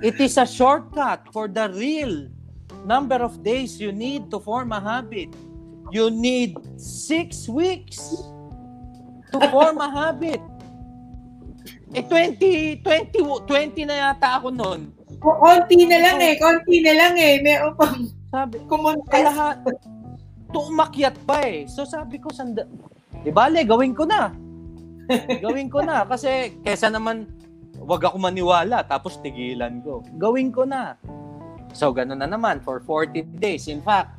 It 0.00 0.16
is 0.16 0.40
a 0.40 0.48
shortcut 0.48 1.28
for 1.28 1.44
the 1.44 1.68
real 1.68 2.32
number 2.88 3.20
of 3.20 3.44
days 3.44 3.76
you 3.76 3.92
need 3.92 4.32
to 4.32 4.40
form 4.40 4.72
a 4.72 4.80
habit. 4.80 5.28
You 5.92 6.08
need 6.08 6.56
six 6.80 7.44
weeks 7.44 8.00
to 9.36 9.38
form 9.52 9.76
a 9.76 9.92
habit. 9.92 10.40
Eh, 11.92 12.00
20, 12.00 12.80
20, 12.80 13.44
20 13.44 13.84
na 13.84 14.08
yata 14.08 14.40
ako 14.40 14.48
noon. 14.48 14.99
O, 15.20 15.36
konti 15.36 15.84
na 15.84 15.98
lang 16.00 16.18
eh, 16.20 16.40
konti 16.40 16.80
na 16.80 16.92
lang 16.96 17.14
eh. 17.20 17.44
May 17.44 17.60
upang 17.60 18.08
Sabi, 18.32 18.62
kumontes. 18.64 19.10
kalahat, 19.12 19.60
tumakyat 20.48 21.16
pa 21.28 21.44
eh. 21.44 21.68
So 21.68 21.84
sabi 21.84 22.16
ko, 22.16 22.32
sanda, 22.32 22.64
di 23.20 23.28
bale, 23.28 23.60
gawin 23.68 23.92
ko 23.92 24.08
na. 24.08 24.32
gawin 25.44 25.68
ko 25.68 25.84
na. 25.84 26.08
Kasi 26.08 26.62
kesa 26.64 26.88
naman 26.88 27.28
wag 27.80 28.00
ako 28.06 28.16
maniwala 28.16 28.80
tapos 28.86 29.20
tigilan 29.20 29.84
ko. 29.84 30.00
Gawin 30.16 30.48
ko 30.54 30.64
na. 30.64 30.96
So 31.76 31.92
ganun 31.92 32.24
na 32.24 32.28
naman 32.30 32.64
for 32.64 32.80
40 32.82 33.38
days. 33.38 33.68
In 33.68 33.84
fact, 33.84 34.14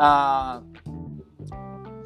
uh, 0.00 0.64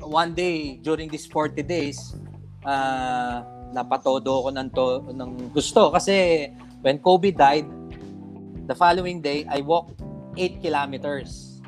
one 0.02 0.36
day 0.36 0.80
during 0.82 1.08
these 1.08 1.24
40 1.30 1.62
days, 1.64 2.18
uh, 2.66 3.46
napatodo 3.74 4.48
ko 4.48 4.48
ng, 4.54 4.70
to, 4.70 4.86
ng 5.12 5.30
gusto 5.50 5.90
kasi 5.90 6.48
when 6.84 7.00
Kobe 7.00 7.32
died, 7.32 7.66
the 8.66 8.74
following 8.74 9.20
day, 9.20 9.46
I 9.48 9.60
walked 9.60 10.00
8 10.36 10.62
kilometers. 10.62 11.60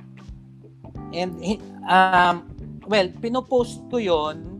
And, 1.12 1.38
um, 1.86 2.48
well, 2.88 3.08
pinopost 3.20 3.84
ko 3.92 4.00
yon 4.00 4.56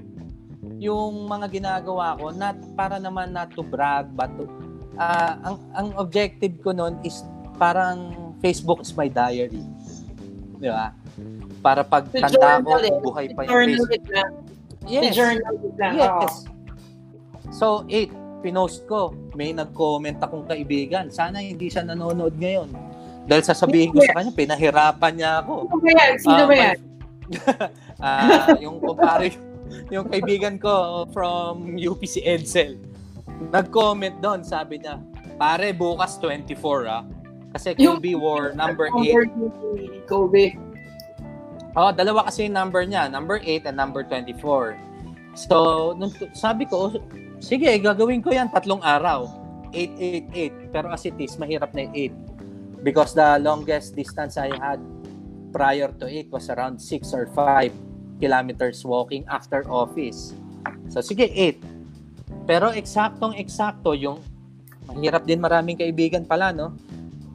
yung 0.77 1.25
mga 1.27 1.47
ginagawa 1.51 2.21
ko, 2.21 2.31
not 2.31 2.57
para 2.77 3.01
naman 3.01 3.33
not 3.33 3.53
to 3.57 3.65
brag, 3.65 4.13
but 4.13 4.29
to, 4.37 4.45
uh, 5.01 5.35
ang, 5.41 5.57
ang 5.73 5.89
objective 5.97 6.61
ko 6.61 6.77
noon 6.77 7.01
is 7.01 7.25
parang 7.57 8.13
Facebook 8.45 8.85
is 8.85 8.93
my 8.93 9.09
diary. 9.09 9.65
Di 10.61 10.69
ba? 10.69 10.93
Para 11.65 11.81
pag 11.81 12.05
tanda 12.13 12.61
ko, 12.61 12.77
buhay 13.01 13.33
pa 13.33 13.49
yung 13.49 13.81
Facebook. 13.81 13.91
Yes. 14.87 15.17
Yes. 15.97 16.33
So, 17.57 17.89
8, 17.89 18.26
pinost 18.47 18.87
ko. 18.87 19.11
May 19.35 19.51
nag-comment 19.51 20.23
akong 20.23 20.47
kaibigan. 20.47 21.11
Sana 21.11 21.43
hindi 21.43 21.67
siya 21.67 21.83
nanonood 21.83 22.39
ngayon. 22.39 22.71
Dahil 23.27 23.43
sasabihin 23.43 23.91
ko 23.91 23.99
sa 24.07 24.23
kanya, 24.23 24.31
pinahirapan 24.31 25.13
niya 25.19 25.31
ako. 25.43 25.67
Sino 25.67 25.83
ba 25.83 25.91
yan? 25.91 26.13
Sino 26.23 26.39
uh, 26.39 26.47
ba 26.47 26.55
yan? 26.55 26.79
uh, 27.99 28.49
yung 28.65 28.77
kumpare, 28.79 29.35
yung 29.91 30.07
kaibigan 30.07 30.63
ko 30.63 31.05
from 31.11 31.75
UPC 31.75 32.23
Edsel. 32.23 32.79
Nag-comment 33.51 34.23
doon, 34.23 34.47
sabi 34.47 34.79
niya, 34.79 35.03
pare, 35.35 35.75
bukas 35.75 36.23
24 36.23 36.87
ah. 36.87 37.03
Kasi 37.51 37.75
Kobe 37.75 38.15
yung, 38.15 38.23
War, 38.23 38.55
number 38.55 38.87
8. 38.95 40.07
Kobe. 40.07 40.55
Oh, 41.75 41.91
dalawa 41.91 42.31
kasi 42.31 42.47
yung 42.47 42.55
number 42.55 42.87
niya, 42.87 43.11
number 43.11 43.43
8 43.43 43.67
and 43.67 43.77
number 43.77 44.07
24. 44.07 44.79
So, 45.37 45.93
nung, 46.01 46.11
sabi 46.33 46.65
ko, 46.65 46.97
sige, 47.45 47.69
gagawin 47.77 48.25
ko 48.25 48.33
yan 48.33 48.49
tatlong 48.49 48.81
araw. 48.81 49.29
888. 49.71 50.73
Pero 50.73 50.87
as 50.89 51.05
it 51.05 51.17
is, 51.21 51.37
mahirap 51.37 51.77
na 51.77 51.85
yung 51.85 52.17
8. 52.81 52.81
Because 52.81 53.13
the 53.13 53.37
longest 53.45 53.93
distance 53.93 54.41
I 54.41 54.49
had 54.57 54.81
prior 55.53 55.93
to 56.01 56.09
it 56.09 56.33
was 56.33 56.49
around 56.49 56.81
6 56.81 57.13
or 57.13 57.29
5 57.37 57.69
kilometers 58.17 58.81
walking 58.81 59.29
after 59.29 59.61
office. 59.69 60.33
So, 60.89 61.05
sige, 61.05 61.29
8. 61.29 62.49
Pero 62.49 62.73
eksaktong 62.73 63.37
eksakto 63.37 63.93
yung 63.93 64.25
mahirap 64.89 65.29
din 65.29 65.43
maraming 65.43 65.77
kaibigan 65.77 66.25
pala, 66.25 66.49
no? 66.55 66.73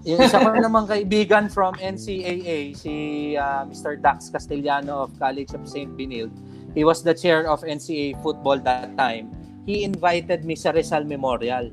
Yung 0.01 0.17
isa 0.25 0.41
ko 0.41 0.49
namang 0.57 0.89
kaibigan 0.89 1.51
from 1.53 1.77
NCAA, 1.77 2.73
si 2.73 2.93
uh, 3.37 3.67
Mr. 3.69 4.01
Dax 4.01 4.33
Castellano 4.33 5.05
of 5.05 5.13
College 5.21 5.53
of 5.53 5.61
St. 5.69 5.93
Benilde, 5.93 6.33
he 6.73 6.83
was 6.83 7.03
the 7.03 7.13
chair 7.13 7.49
of 7.49 7.61
NCAA 7.61 8.21
football 8.23 8.59
that 8.63 8.95
time. 8.97 9.31
He 9.65 9.83
invited 9.83 10.45
me 10.45 10.55
sa 10.55 10.71
Rizal 10.71 11.03
Memorial. 11.05 11.69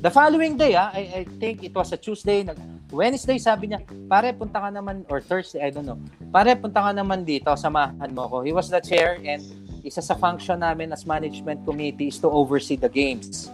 The 0.00 0.08
following 0.08 0.56
day, 0.56 0.74
ah, 0.80 0.88
I, 0.96 1.22
I 1.22 1.22
think 1.38 1.62
it 1.62 1.76
was 1.76 1.92
a 1.92 1.98
Tuesday, 2.00 2.42
nag, 2.42 2.56
Wednesday, 2.88 3.36
sabi 3.36 3.68
niya, 3.68 3.84
pare, 4.08 4.32
punta 4.32 4.56
ka 4.56 4.72
naman, 4.72 5.04
or 5.12 5.20
Thursday, 5.20 5.60
I 5.60 5.68
don't 5.68 5.84
know, 5.84 6.00
pare, 6.32 6.56
punta 6.56 6.80
ka 6.80 6.90
naman 6.96 7.28
dito, 7.28 7.52
samahan 7.52 8.08
mo 8.16 8.24
ko. 8.24 8.40
He 8.40 8.56
was 8.56 8.72
the 8.72 8.80
chair 8.80 9.20
and 9.20 9.44
isa 9.84 10.00
sa 10.00 10.16
function 10.16 10.64
namin 10.64 10.96
as 10.96 11.04
management 11.04 11.68
committee 11.68 12.08
is 12.08 12.16
to 12.24 12.32
oversee 12.32 12.80
the 12.80 12.88
games. 12.88 13.52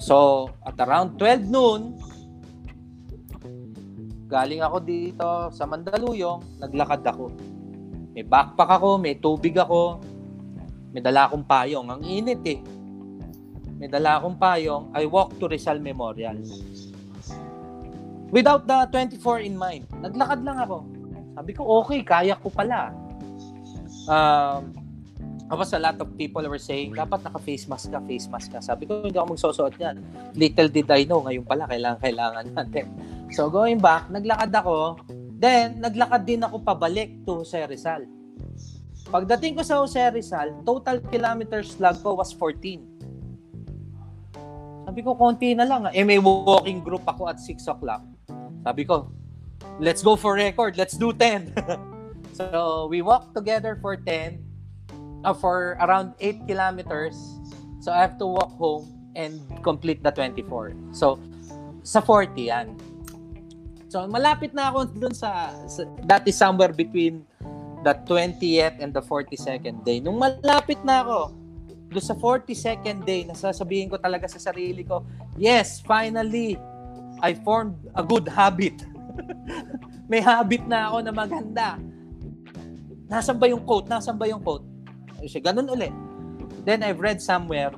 So, 0.00 0.48
at 0.64 0.80
around 0.80 1.20
12 1.20 1.52
noon, 1.52 2.00
Galing 4.24 4.66
ako 4.66 4.78
dito 4.82 5.28
sa 5.54 5.62
Mandaluyong, 5.62 6.58
naglakad 6.58 7.06
ako. 7.06 7.30
May 8.14 8.22
backpack 8.22 8.70
ako, 8.78 8.96
may 9.02 9.18
tubig 9.18 9.58
ako, 9.58 9.98
may 10.94 11.02
dala 11.02 11.26
akong 11.26 11.42
payong. 11.42 11.90
Ang 11.90 12.02
init 12.06 12.42
eh. 12.46 12.62
May 13.82 13.90
dala 13.90 14.22
akong 14.22 14.38
payong. 14.38 14.94
I 14.94 15.10
walk 15.10 15.34
to 15.42 15.50
Rizal 15.50 15.82
Memorial. 15.82 16.38
Without 18.30 18.70
the 18.70 18.78
24 19.18 19.42
in 19.42 19.58
mind. 19.58 19.90
Naglakad 19.98 20.46
lang 20.46 20.62
ako. 20.62 20.86
Sabi 21.34 21.50
ko, 21.50 21.82
okay, 21.82 22.06
kaya 22.06 22.38
ko 22.38 22.46
pala. 22.46 22.94
Um, 24.06 24.70
tapos 25.50 25.74
a 25.74 25.82
lot 25.82 25.98
of 25.98 26.08
people 26.14 26.46
were 26.46 26.62
saying, 26.62 26.94
dapat 26.94 27.26
naka-face 27.26 27.66
mask 27.66 27.90
ka, 27.90 27.98
face 28.06 28.30
mask 28.30 28.54
ka. 28.54 28.62
Sabi 28.62 28.86
ko, 28.86 29.02
hindi 29.02 29.18
ako 29.18 29.34
magsusuot 29.34 29.74
yan. 29.82 29.98
Little 30.38 30.70
did 30.70 30.86
I 30.94 31.02
know, 31.10 31.26
ngayon 31.26 31.42
pala, 31.42 31.66
kailangan, 31.66 31.98
kailangan 31.98 32.46
natin. 32.54 32.86
So 33.34 33.50
going 33.50 33.82
back, 33.82 34.06
naglakad 34.14 34.54
ako. 34.54 35.02
Then, 35.44 35.84
naglakad 35.84 36.24
din 36.24 36.40
ako 36.40 36.64
pabalik 36.64 37.20
to 37.28 37.44
Jose 37.44 37.60
Rizal. 37.68 38.08
Pagdating 39.12 39.60
ko 39.60 39.62
sa 39.62 39.84
Jose 39.84 40.00
Rizal, 40.00 40.56
total 40.64 41.04
kilometers 41.04 41.76
log 41.76 42.00
ko 42.00 42.16
was 42.16 42.32
14. 42.32 42.80
Sabi 44.88 45.00
ko, 45.04 45.12
konti 45.12 45.52
na 45.52 45.68
lang. 45.68 45.92
Eh, 45.92 46.00
may 46.00 46.16
walking 46.16 46.80
group 46.80 47.04
ako 47.04 47.28
at 47.28 47.36
6 47.36 47.60
o'clock. 47.68 48.00
Sabi 48.64 48.88
ko, 48.88 49.12
let's 49.84 50.00
go 50.00 50.16
for 50.16 50.32
record. 50.40 50.80
Let's 50.80 50.96
do 50.96 51.12
10. 51.12 51.52
so, 52.40 52.88
we 52.88 53.04
walked 53.04 53.36
together 53.36 53.76
for 53.84 54.00
10, 54.00 54.40
uh, 55.28 55.36
for 55.36 55.76
around 55.84 56.16
8 56.24 56.48
kilometers. 56.48 57.20
So, 57.84 57.92
I 57.92 58.00
have 58.00 58.16
to 58.16 58.24
walk 58.24 58.56
home 58.56 59.12
and 59.12 59.44
complete 59.60 60.00
the 60.00 60.08
24. 60.08 60.72
So, 60.96 61.20
sa 61.84 62.00
40 62.00 62.32
yan. 62.40 62.93
So 63.94 64.02
malapit 64.10 64.50
na 64.50 64.74
ako 64.74 64.90
dun 64.90 65.14
sa, 65.14 65.54
sa 65.70 65.86
that 66.10 66.26
is 66.26 66.34
somewhere 66.34 66.74
between 66.74 67.22
the 67.86 67.94
20th 68.10 68.82
and 68.82 68.90
the 68.90 68.98
42nd 68.98 69.86
day. 69.86 70.02
Nung 70.02 70.18
malapit 70.18 70.82
na 70.82 71.06
ako 71.06 71.30
do 71.94 72.02
sa 72.02 72.18
42nd 72.18 73.06
day, 73.06 73.22
nasasabihin 73.22 73.86
ko 73.86 73.94
talaga 73.94 74.26
sa 74.26 74.42
sarili 74.50 74.82
ko, 74.82 75.06
yes, 75.38 75.78
finally, 75.78 76.58
I 77.22 77.38
formed 77.46 77.78
a 77.94 78.02
good 78.02 78.26
habit. 78.26 78.82
May 80.10 80.18
habit 80.18 80.66
na 80.66 80.90
ako 80.90 80.96
na 81.06 81.12
maganda. 81.14 81.78
Nasaan 83.06 83.38
ba 83.38 83.46
yung 83.46 83.62
quote? 83.62 83.86
Nasaan 83.86 84.18
ba 84.18 84.26
yung 84.26 84.42
quote? 84.42 84.66
Siya, 85.22 85.38
ganun 85.38 85.70
ulit. 85.70 85.94
Then 86.66 86.82
I've 86.82 86.98
read 86.98 87.22
somewhere, 87.22 87.70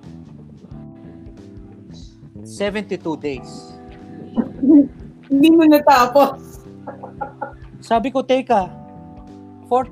72 2.41 3.05
days. 3.21 3.77
Hindi 5.27 5.49
mo 5.51 5.67
natapos. 5.67 6.63
Sabi 7.83 8.15
ko, 8.15 8.23
teka, 8.23 8.71
4, 9.69 9.91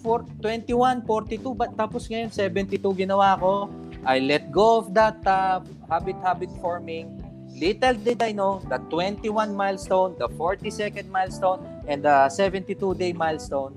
4, 0.00 0.24
21, 0.40 1.04
42, 1.04 1.52
but 1.54 1.70
tapos 1.76 2.08
ngayon 2.08 2.32
72 2.32 2.80
ginawa 2.96 3.36
ko. 3.36 3.68
I 4.02 4.18
let 4.18 4.50
go 4.50 4.82
of 4.82 4.90
that 4.98 5.20
uh, 5.22 5.62
habit-habit 5.86 6.50
forming. 6.58 7.22
Little 7.52 7.94
did 8.00 8.18
I 8.24 8.32
know, 8.32 8.64
the 8.66 8.80
21 8.90 9.54
milestone, 9.54 10.16
the 10.18 10.26
42nd 10.34 11.06
milestone, 11.12 11.62
and 11.86 12.02
the 12.02 12.26
72-day 12.32 13.12
milestone 13.12 13.76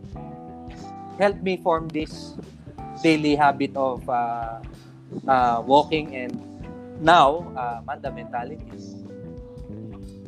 helped 1.19 1.43
me 1.43 1.59
form 1.59 1.91
this 1.91 2.33
daily 3.03 3.35
habit 3.35 3.75
of 3.75 4.01
uh, 4.09 4.63
uh, 5.27 5.61
walking 5.61 6.15
and 6.15 6.33
now 7.03 7.51
uh, 7.53 7.83
Manda 7.85 8.09
mentality. 8.11 8.65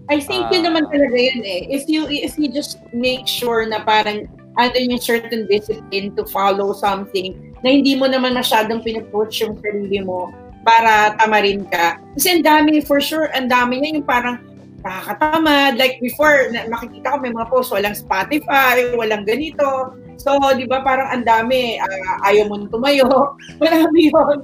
I 0.08 0.24
think 0.24 0.48
uh, 0.48 0.52
yun 0.56 0.64
naman 0.64 0.88
talaga 0.88 1.18
yun 1.20 1.44
eh. 1.44 1.68
If 1.68 1.92
you 1.92 2.08
if 2.08 2.40
you 2.40 2.48
just 2.48 2.80
make 2.96 3.28
sure 3.28 3.68
na 3.68 3.84
parang 3.84 4.32
under 4.58 4.82
yung 4.82 5.00
certain 5.00 5.46
discipline 5.46 6.16
to 6.18 6.26
follow 6.32 6.74
something 6.74 7.36
na 7.62 7.70
hindi 7.76 7.94
mo 7.94 8.10
naman 8.10 8.34
masyadong 8.34 8.82
pinupush 8.82 9.46
yung 9.46 9.60
sarili 9.62 10.02
mo 10.02 10.34
para 10.66 11.16
tamarin 11.16 11.64
ka. 11.70 12.02
Kasi 12.18 12.40
ang 12.40 12.44
dami, 12.44 12.84
for 12.84 13.00
sure, 13.00 13.32
ang 13.32 13.48
dami 13.48 13.80
niya 13.80 14.02
yung 14.02 14.08
parang 14.08 14.36
nakakatamad. 14.84 15.80
Like 15.80 16.02
before, 16.04 16.52
na, 16.52 16.68
makikita 16.68 17.16
ko 17.16 17.18
may 17.24 17.32
mga 17.32 17.48
posts, 17.48 17.72
walang 17.72 17.96
Spotify, 17.96 18.92
walang 18.98 19.24
ganito. 19.24 19.96
So, 20.18 20.34
di 20.58 20.66
ba, 20.66 20.82
parang 20.82 21.14
ang 21.14 21.24
dami, 21.24 21.78
uh, 21.78 22.16
ayaw 22.28 22.50
mo 22.50 22.68
tumayo. 22.68 23.08
Marami 23.64 24.12
yun. 24.12 24.38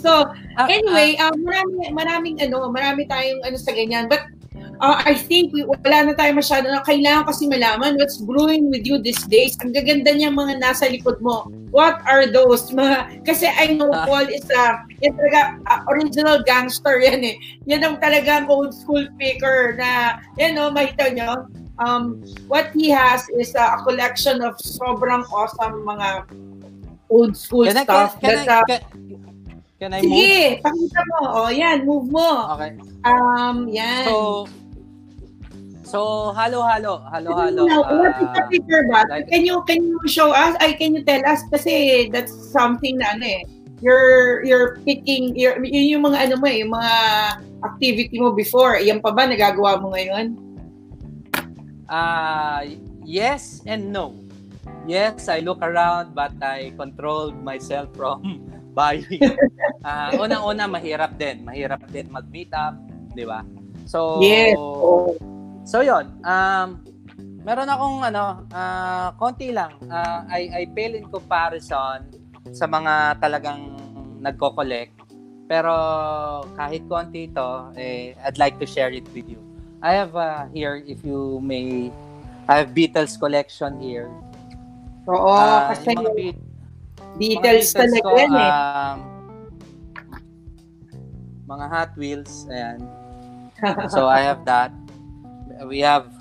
So, 0.00 0.32
ah, 0.58 0.66
anyway, 0.66 1.14
uh, 1.20 1.34
marami, 1.38 1.94
maraming 1.94 2.36
ano, 2.42 2.66
marami 2.72 3.06
tayong 3.06 3.44
ano 3.46 3.56
sa 3.60 3.70
ganyan. 3.70 4.10
But 4.10 4.26
uh, 4.80 4.98
I 5.02 5.14
think 5.14 5.52
we, 5.52 5.64
wala 5.64 6.10
na 6.10 6.14
tayo 6.14 6.34
masyado 6.34 6.66
na 6.70 6.82
kailangan 6.82 7.26
kasi 7.26 7.46
malaman 7.46 7.98
what's 7.98 8.18
brewing 8.18 8.70
with 8.70 8.86
you 8.86 8.98
these 8.98 9.20
days. 9.26 9.58
Ang 9.60 9.74
gaganda 9.74 10.14
niya 10.14 10.30
mga 10.32 10.62
nasa 10.62 10.86
likod 10.88 11.20
mo. 11.20 11.50
What 11.70 12.00
are 12.08 12.26
those? 12.26 12.70
Mga, 12.70 13.26
kasi 13.26 13.46
I 13.46 13.76
know 13.76 13.90
ah. 13.92 14.06
Paul 14.06 14.26
is 14.30 14.46
a, 14.50 14.82
yan 15.02 15.14
talaga, 15.18 15.40
uh, 15.68 15.80
original 15.92 16.42
gangster 16.46 16.98
yan 17.02 17.22
eh. 17.22 17.36
Yan 17.66 17.84
ang 17.84 17.96
talagang 18.00 18.48
old 18.48 18.72
school 18.72 19.04
picker 19.18 19.76
na, 19.76 20.22
yan 20.40 20.58
o, 20.58 20.70
makita 20.70 21.12
nyo. 21.12 21.46
Um, 21.78 22.26
what 22.50 22.74
he 22.74 22.90
has 22.90 23.22
is 23.38 23.54
uh, 23.54 23.78
a 23.78 23.86
collection 23.86 24.42
of 24.42 24.58
sobrang 24.58 25.22
awesome 25.30 25.86
mga 25.86 26.26
old 27.06 27.38
school 27.38 27.70
can 27.70 27.86
stuff. 27.86 28.18
I, 28.18 28.20
can, 28.20 28.30
can, 28.34 28.46
that, 28.46 28.64
I, 28.66 28.78
can, 28.78 29.28
Can 29.78 29.94
I 29.94 30.02
Sige, 30.02 30.58
move? 30.58 30.62
pakita 30.66 31.00
mo. 31.06 31.18
O, 31.22 31.38
oh, 31.46 31.50
yan, 31.54 31.86
move 31.86 32.10
mo. 32.10 32.50
Okay. 32.58 32.74
Um, 33.06 33.70
yan. 33.70 34.10
So, 34.10 34.50
so 35.88 36.30
halo 36.36 36.60
halo, 36.60 37.00
halo 37.08 37.32
halo. 37.32 37.64
Now, 37.64 37.80
uh, 37.80 37.96
what 37.96 38.12
is 38.20 38.28
the 38.36 38.42
picture 38.52 38.84
ba? 38.92 39.08
Like, 39.08 39.32
can 39.32 39.48
you 39.48 39.64
can 39.64 39.80
you 39.80 39.98
show 40.04 40.36
us? 40.36 40.52
I 40.60 40.76
can 40.76 40.92
you 40.92 41.02
tell 41.02 41.24
us 41.24 41.40
kasi 41.48 42.06
that's 42.12 42.30
something 42.52 43.00
na 43.00 43.16
ano 43.16 43.24
eh. 43.24 43.42
You're 43.80 44.44
you're 44.44 44.84
picking 44.84 45.32
you're, 45.32 45.56
yun 45.64 45.98
yung 45.98 46.04
mga 46.04 46.28
ano 46.28 46.34
mo 46.36 46.46
eh, 46.46 46.60
yung 46.60 46.76
mga 46.76 46.94
activity 47.64 48.16
mo 48.20 48.36
before. 48.36 48.76
Yan 48.76 49.00
pa 49.00 49.16
ba 49.16 49.24
nagagawa 49.24 49.80
mo 49.80 49.96
ngayon? 49.96 50.36
Uh, 51.88 52.68
yes 53.08 53.64
and 53.64 53.88
no. 53.88 54.12
Yes, 54.84 55.28
I 55.28 55.40
look 55.40 55.64
around 55.64 56.12
but 56.12 56.36
I 56.44 56.76
controlled 56.76 57.40
myself 57.40 57.92
from 57.96 58.44
buying. 58.78 59.20
Uh, 59.84 60.20
unang-una, 60.20 60.64
mahirap 60.68 61.16
din. 61.16 61.44
Mahirap 61.44 61.84
din 61.92 62.08
mag-meet 62.08 62.52
up, 62.56 62.76
di 63.12 63.24
ba? 63.24 63.44
So, 63.84 64.20
yes. 64.20 64.56
So 65.68 65.84
yon 65.84 66.08
um, 66.24 66.80
meron 67.48 67.68
akong 67.72 68.04
ano, 68.04 68.44
uh, 68.52 69.08
konti 69.16 69.48
lang. 69.56 69.72
Uh, 69.88 70.20
I, 70.28 70.52
I 70.52 70.62
pale 70.68 71.00
in 71.00 71.08
comparison 71.08 72.04
sa 72.52 72.68
mga 72.68 73.24
talagang 73.24 73.72
nagko-collect. 74.20 74.92
Pero 75.48 75.72
kahit 76.60 76.84
konti 76.84 77.32
ito, 77.32 77.72
eh, 77.72 78.12
I'd 78.20 78.36
like 78.36 78.60
to 78.60 78.68
share 78.68 78.92
it 78.92 79.08
with 79.16 79.24
you. 79.24 79.40
I 79.80 79.96
have 79.96 80.12
uh, 80.12 80.44
here, 80.52 80.84
if 80.84 81.00
you 81.00 81.40
may, 81.40 81.88
I 82.44 82.60
have 82.60 82.76
Beatles 82.76 83.16
collection 83.16 83.80
here. 83.80 84.12
Oo, 85.08 85.32
uh, 85.32 85.72
kasi 85.72 85.96
mga 85.96 86.12
Beatles, 86.12 86.44
Beatles, 87.16 87.68
talaga 87.72 88.04
ko, 88.04 88.10
yan 88.12 88.32
eh. 88.36 88.52
Um, 88.52 88.96
mga 91.48 91.64
Hot 91.72 91.92
Wheels, 91.96 92.44
ayan. 92.52 92.84
so 93.88 94.04
I 94.04 94.20
have 94.20 94.44
that. 94.44 94.68
We 95.66 95.80
have 95.82 96.12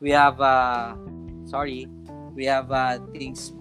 we 0.00 0.10
have 0.16 0.40
uh 0.40 0.96
sorry, 1.44 1.88
we 2.32 2.48
have 2.48 2.72
uh 2.72 3.02
things 3.12 3.52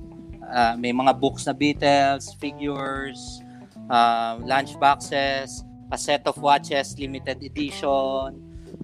uh, 0.50 0.76
may 0.78 0.92
mga 0.92 1.14
books 1.20 1.46
na 1.46 1.54
Beatles, 1.54 2.34
figures, 2.42 3.42
uh, 3.90 4.42
lunch 4.44 4.78
boxes, 4.82 5.64
a 5.94 5.98
set 5.98 6.26
of 6.26 6.38
watches, 6.42 6.98
limited 6.98 7.42
edition, 7.42 8.38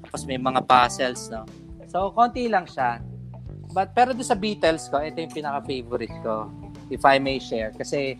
tapos 0.05 0.23
may 0.25 0.37
mga 0.37 0.61
puzzles, 0.65 1.29
no? 1.33 1.45
So, 1.89 2.13
konti 2.13 2.49
lang 2.49 2.69
siya. 2.69 3.01
But, 3.73 3.97
pero 3.97 4.13
doon 4.13 4.25
sa 4.25 4.37
Beatles 4.37 4.87
ko, 4.87 5.01
ito 5.01 5.19
yung 5.19 5.33
pinaka-favorite 5.33 6.15
ko 6.21 6.47
if 6.93 7.01
I 7.03 7.17
may 7.19 7.41
share. 7.41 7.73
Kasi 7.75 8.15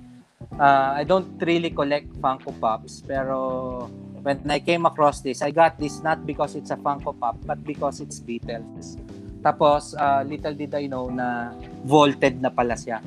uh, 0.58 0.98
I 0.98 1.04
don't 1.06 1.38
really 1.40 1.72
collect 1.72 2.12
Funko 2.20 2.52
Pops, 2.60 3.06
pero 3.06 3.88
when 4.26 4.42
I 4.50 4.58
came 4.58 4.90
across 4.90 5.22
this, 5.22 5.46
I 5.46 5.54
got 5.54 5.78
this 5.78 6.02
not 6.02 6.26
because 6.26 6.58
it's 6.58 6.74
a 6.74 6.80
Funko 6.82 7.14
Pop, 7.14 7.38
but 7.46 7.62
because 7.62 8.02
it's 8.02 8.18
Beatles. 8.18 8.98
Tapos, 9.46 9.94
uh, 9.94 10.26
little 10.26 10.58
did 10.58 10.74
I 10.74 10.90
know 10.90 11.14
na 11.14 11.54
vaulted 11.86 12.42
na 12.42 12.50
pala 12.50 12.74
siya. 12.74 13.06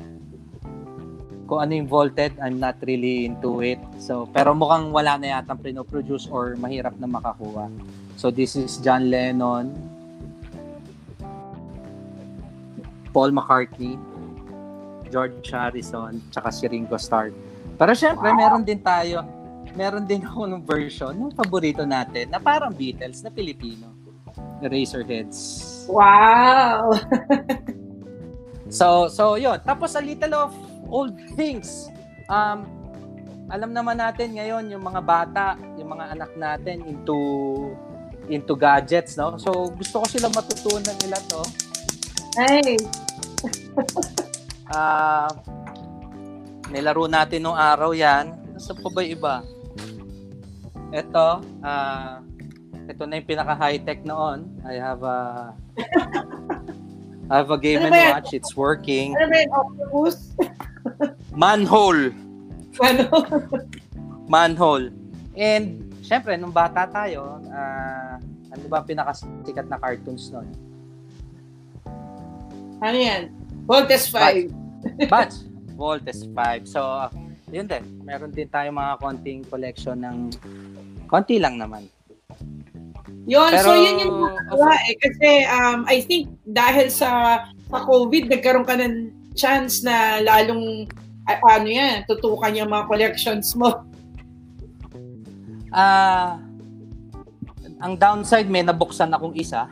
Kung 1.43 1.59
ano 1.59 1.75
yung 1.75 1.91
vaulted, 1.91 2.39
I'm 2.39 2.55
not 2.55 2.79
really 2.87 3.27
into 3.27 3.59
it. 3.59 3.83
So, 3.99 4.31
pero 4.31 4.55
mukhang 4.55 4.95
wala 4.95 5.19
na 5.19 5.43
yata 5.43 5.59
pinoproduce 5.59 6.31
or 6.31 6.55
mahirap 6.55 6.95
na 6.95 7.11
makakuha. 7.11 7.67
So, 8.15 8.31
this 8.31 8.55
is 8.55 8.79
John 8.79 9.11
Lennon, 9.11 9.75
Paul 13.11 13.35
McCartney, 13.35 13.99
George 15.11 15.43
Harrison, 15.51 16.23
tsaka 16.31 16.47
si 16.55 16.63
Ringo 16.71 16.95
Starr. 16.95 17.35
Pero 17.75 17.91
syempre, 17.91 18.31
wow. 18.31 18.39
meron 18.39 18.63
din 18.63 18.79
tayo, 18.79 19.27
meron 19.77 20.05
din 20.05 20.25
ako 20.25 20.49
ng 20.49 20.61
version 20.65 21.13
ng 21.13 21.33
paborito 21.33 21.83
natin 21.85 22.33
na 22.33 22.39
parang 22.41 22.73
Beatles 22.73 23.21
na 23.21 23.29
Pilipino. 23.29 23.91
Eraserheads. 24.59 25.37
Wow! 25.87 26.93
so, 28.79 29.07
so 29.09 29.35
yun. 29.39 29.57
Tapos 29.63 29.95
a 29.95 30.03
little 30.03 30.33
of 30.35 30.51
old 30.89 31.15
things. 31.33 31.87
Um, 32.29 32.67
alam 33.49 33.73
naman 33.73 33.97
natin 33.97 34.37
ngayon 34.37 34.69
yung 34.69 34.83
mga 34.85 35.01
bata, 35.01 35.45
yung 35.81 35.89
mga 35.97 36.05
anak 36.13 36.31
natin 36.37 36.85
into 36.85 37.17
into 38.29 38.53
gadgets, 38.53 39.17
no? 39.17 39.41
So, 39.41 39.73
gusto 39.73 40.05
ko 40.05 40.05
sila 40.05 40.29
matutunan 40.29 40.93
nila 41.01 41.17
to. 41.33 41.41
Hey! 42.37 42.77
uh, 44.69 45.33
nilaro 46.69 47.09
natin 47.09 47.41
nung 47.41 47.57
araw 47.57 47.89
yan. 47.97 48.37
Nasa 48.53 48.77
pa 48.77 48.89
ba 48.93 49.01
iba? 49.01 49.41
Ito, 50.89 51.27
uh, 51.61 52.13
ito 52.89 53.01
na 53.05 53.21
yung 53.21 53.27
pinaka 53.29 53.53
high-tech 53.53 54.01
noon. 54.01 54.49
I 54.65 54.81
have 54.81 55.05
a 55.05 55.53
I 57.29 57.45
have 57.45 57.53
a 57.53 57.59
game 57.61 57.85
ano 57.85 57.93
and 57.93 58.17
watch. 58.17 58.33
It's 58.33 58.57
working. 58.57 59.13
Ano 59.13 59.29
ba 59.29 59.37
yung 59.37 59.53
octopus? 59.53 60.17
Manhole. 61.37 62.09
Manhole. 62.81 63.45
Manhole. 64.25 64.87
And, 65.37 65.93
syempre, 66.01 66.33
nung 66.41 66.49
bata 66.49 66.89
tayo, 66.89 67.37
uh, 67.53 68.17
ano 68.49 68.63
ba 68.65 68.81
pinakasikat 68.81 69.69
na 69.69 69.77
cartoons 69.77 70.33
noon? 70.33 70.49
Ano 72.81 72.97
yan? 72.97 73.29
Voltes 73.69 74.09
5. 74.09 74.49
Batch. 75.05 75.45
Voltes 75.77 76.25
5. 76.33 76.65
So, 76.65 76.81
yun 77.53 77.69
din. 77.69 77.85
Meron 78.01 78.33
din 78.33 78.49
tayo 78.49 78.73
mga 78.73 78.97
konting 78.97 79.45
collection 79.45 80.01
ng 80.01 80.17
konti 81.09 81.41
lang 81.41 81.57
naman. 81.57 81.89
Yun, 83.29 83.51
Pero, 83.53 83.65
so 83.65 83.71
yun 83.77 84.01
yung 84.05 84.17
nakawa 84.29 84.73
eh. 84.89 84.95
Kasi 84.97 85.29
um, 85.49 85.79
I 85.85 85.97
think 86.05 86.33
dahil 86.45 86.87
sa, 86.89 87.43
sa 87.45 87.79
COVID, 87.85 88.29
nagkaroon 88.29 88.65
ka 88.65 88.77
ng 88.77 89.13
chance 89.37 89.81
na 89.85 90.21
lalong 90.21 90.89
uh, 91.29 91.37
ano 91.45 91.69
yan, 91.69 92.05
tutukan 92.09 92.53
yung 92.57 92.69
mga 92.69 92.85
collections 92.89 93.53
mo. 93.53 93.85
Ah, 95.69 96.41
uh, 96.41 96.49
ang 97.79 97.93
downside 97.95 98.49
may 98.49 98.65
nabuksan 98.65 99.13
akong 99.13 99.37
isa. 99.37 99.69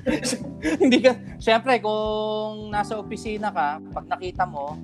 hindi 0.82 1.00
ka, 1.00 1.16
syempre 1.40 1.80
kung 1.80 2.68
nasa 2.68 2.98
opisina 2.98 3.48
ka, 3.48 3.80
pag 3.94 4.06
nakita 4.10 4.44
mo, 4.44 4.76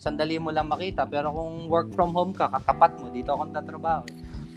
sandali 0.00 0.40
mo 0.40 0.50
lang 0.50 0.66
makita. 0.66 1.04
Pero 1.06 1.30
kung 1.30 1.68
work 1.68 1.92
from 1.92 2.16
home 2.16 2.32
ka, 2.32 2.48
katapat 2.48 2.96
mo, 2.98 3.12
dito 3.12 3.36
ako 3.36 3.52
nagtatrabaho. 3.52 4.02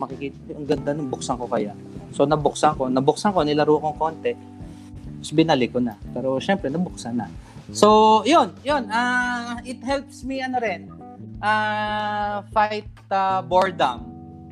Makikita, 0.04 0.36
ang 0.52 0.68
ganda 0.68 0.90
nung 0.92 1.08
buksan 1.08 1.40
ko 1.40 1.48
kaya. 1.48 1.72
So 2.12 2.28
nabuksan 2.28 2.76
ko, 2.76 2.92
nabuksan 2.92 3.32
ko, 3.32 3.40
nilaro 3.40 3.80
kong 3.80 3.96
konti. 3.96 4.32
Tapos 4.36 5.32
binalik 5.32 5.72
ko 5.72 5.80
na. 5.80 5.96
Pero 6.12 6.36
syempre, 6.36 6.68
nabuksan 6.68 7.16
na. 7.16 7.32
So, 7.72 8.20
yun, 8.28 8.52
yun. 8.60 8.92
Uh, 8.92 9.56
it 9.64 9.80
helps 9.80 10.20
me, 10.20 10.44
ano 10.44 10.60
rin, 10.60 10.92
uh, 11.40 12.44
fight 12.52 12.92
uh, 13.08 13.40
boredom. 13.40 14.04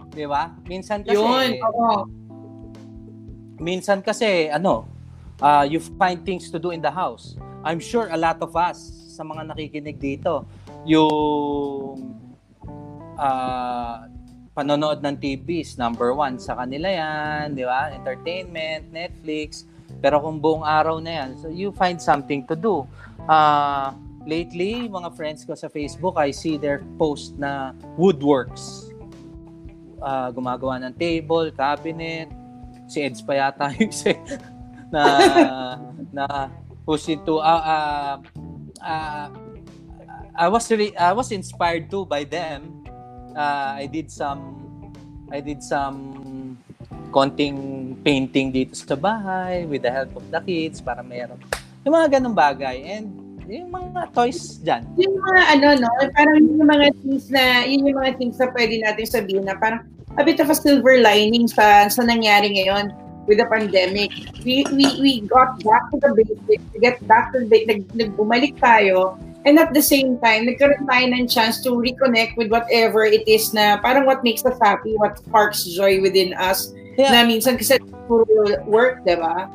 Di 0.08 0.24
ba? 0.24 0.56
Minsan 0.64 1.04
kasi, 1.04 1.20
yun, 1.20 1.60
oo. 1.60 2.08
Minsan 3.60 4.00
kasi, 4.00 4.48
ano, 4.48 4.88
uh, 5.44 5.60
you 5.68 5.76
find 6.00 6.24
things 6.24 6.48
to 6.48 6.56
do 6.56 6.72
in 6.72 6.80
the 6.80 6.88
house. 6.88 7.36
I'm 7.60 7.84
sure 7.84 8.08
a 8.08 8.16
lot 8.16 8.40
of 8.40 8.56
us 8.56 8.80
sa 9.12 9.20
mga 9.20 9.52
nakikinig 9.52 10.00
dito, 10.00 10.48
yung 10.88 12.16
uh, 13.20 14.08
panonood 14.52 15.00
ng 15.00 15.16
TVs, 15.16 15.80
number 15.80 16.12
one 16.12 16.36
sa 16.36 16.60
kanila 16.60 16.88
yan, 16.88 17.56
di 17.56 17.64
ba? 17.64 17.88
Entertainment, 17.92 18.84
Netflix. 18.92 19.64
Pero 20.00 20.20
kung 20.20 20.40
buong 20.40 20.64
araw 20.64 21.00
na 21.00 21.24
yan, 21.24 21.30
so 21.40 21.48
you 21.48 21.72
find 21.72 22.00
something 22.00 22.44
to 22.48 22.56
do. 22.56 22.84
Uh, 23.28 23.96
lately, 24.28 24.88
mga 24.88 25.12
friends 25.16 25.44
ko 25.44 25.56
sa 25.56 25.72
Facebook, 25.72 26.20
I 26.20 26.32
see 26.32 26.60
their 26.60 26.84
post 27.00 27.36
na 27.40 27.72
woodworks. 27.96 28.92
Uh, 30.02 30.28
gumagawa 30.34 30.82
ng 30.84 30.94
table, 31.00 31.48
cabinet. 31.54 32.28
Si 32.90 33.00
Eds 33.00 33.24
pa 33.24 33.38
yata 33.38 33.72
yung 33.78 33.92
na 34.92 35.04
na 36.12 36.24
push 36.84 37.08
into 37.08 37.40
uh, 37.40 37.62
uh, 37.64 38.14
uh, 38.84 39.26
I 40.36 40.46
was 40.52 40.68
really 40.68 40.92
I 40.98 41.16
was 41.16 41.32
inspired 41.32 41.88
too 41.88 42.04
by 42.04 42.28
them. 42.28 42.81
Uh, 43.32 43.80
I 43.80 43.88
did 43.88 44.12
some 44.12 44.60
I 45.32 45.40
did 45.40 45.64
some 45.64 46.58
konting 47.12 47.96
painting 48.04 48.52
dito 48.52 48.76
sa 48.76 48.96
bahay 48.96 49.68
with 49.68 49.84
the 49.84 49.92
help 49.92 50.16
of 50.16 50.24
the 50.28 50.40
kids 50.44 50.80
para 50.80 51.00
mayroon 51.04 51.40
yung 51.82 51.94
mga 51.98 52.18
ganung 52.18 52.36
bagay 52.36 52.78
and 52.86 53.10
yung 53.50 53.74
mga 53.74 54.06
toys 54.14 54.62
dyan. 54.62 54.86
Yung 54.96 55.18
mga 55.18 55.42
ano, 55.58 55.66
no? 55.82 55.90
Parang 56.14 56.38
yung 56.38 56.62
mga 56.62 56.86
things 57.02 57.26
na, 57.28 57.66
yun 57.66 57.90
yung 57.90 57.98
mga 57.98 58.14
things 58.16 58.38
na 58.38 58.48
pwede 58.54 58.74
natin 58.80 59.06
sabihin 59.06 59.44
na 59.50 59.58
parang 59.58 59.82
a 60.14 60.22
bit 60.22 60.38
of 60.38 60.48
a 60.48 60.56
silver 60.56 61.02
lining 61.02 61.50
sa, 61.50 61.90
sa 61.90 62.06
nangyari 62.06 62.54
ngayon 62.54 62.94
with 63.26 63.42
the 63.42 63.48
pandemic. 63.50 64.10
We 64.46 64.66
we 64.74 64.86
we 64.98 65.12
got 65.26 65.58
back 65.62 65.90
to 65.94 65.96
the 65.98 66.10
basics. 66.14 66.66
We 66.74 66.78
get 66.82 66.98
back 67.06 67.34
to 67.34 67.42
the 67.42 67.58
nag, 67.66 67.86
nag 67.94 68.14
bumalik 68.14 68.58
tayo 68.58 69.18
And 69.42 69.58
at 69.58 69.74
the 69.74 69.82
same 69.82 70.22
time, 70.22 70.46
nagkaroon 70.46 70.86
tayo 70.86 71.04
ng 71.10 71.26
chance 71.26 71.58
to 71.66 71.74
reconnect 71.74 72.38
with 72.38 72.46
whatever 72.46 73.02
it 73.02 73.26
is 73.26 73.50
na 73.50 73.82
parang 73.82 74.06
what 74.06 74.22
makes 74.22 74.46
us 74.46 74.54
happy, 74.62 74.94
what 74.94 75.18
sparks 75.18 75.66
joy 75.66 75.98
within 75.98 76.30
us. 76.38 76.70
Yeah. 76.94 77.10
Na 77.10 77.26
minsan 77.26 77.58
kasi 77.58 77.82
puro 78.06 78.26
work, 78.70 79.02
di 79.02 79.18
ba? 79.18 79.50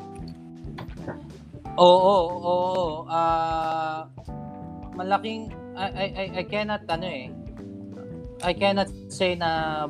Oo, 1.80 1.88
oo, 1.88 2.44
oo. 2.44 2.88
Ah, 3.08 4.12
malaking 4.98 5.54
I, 5.78 6.10
I 6.10 6.26
I 6.42 6.44
cannot 6.44 6.84
ano 6.90 7.06
eh. 7.06 7.30
I 8.42 8.54
cannot 8.58 8.90
say 9.14 9.38
na 9.38 9.86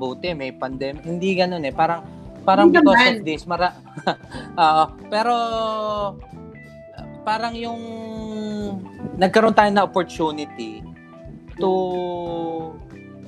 buti 0.00 0.32
may 0.32 0.56
pandemic. 0.56 1.04
Hindi 1.04 1.36
ganoon 1.36 1.68
eh. 1.68 1.74
Parang 1.76 2.00
parang 2.48 2.72
Hindi 2.72 2.80
because 2.80 2.96
naman. 2.96 3.12
of 3.12 3.24
this 3.28 3.44
mara 3.44 3.68
Oo, 4.64 4.84
pero 5.12 5.34
parang 7.28 7.52
yung 7.52 7.80
nagkaroon 9.20 9.52
tayo 9.52 9.68
na 9.68 9.84
opportunity 9.84 10.80
to 11.60 11.72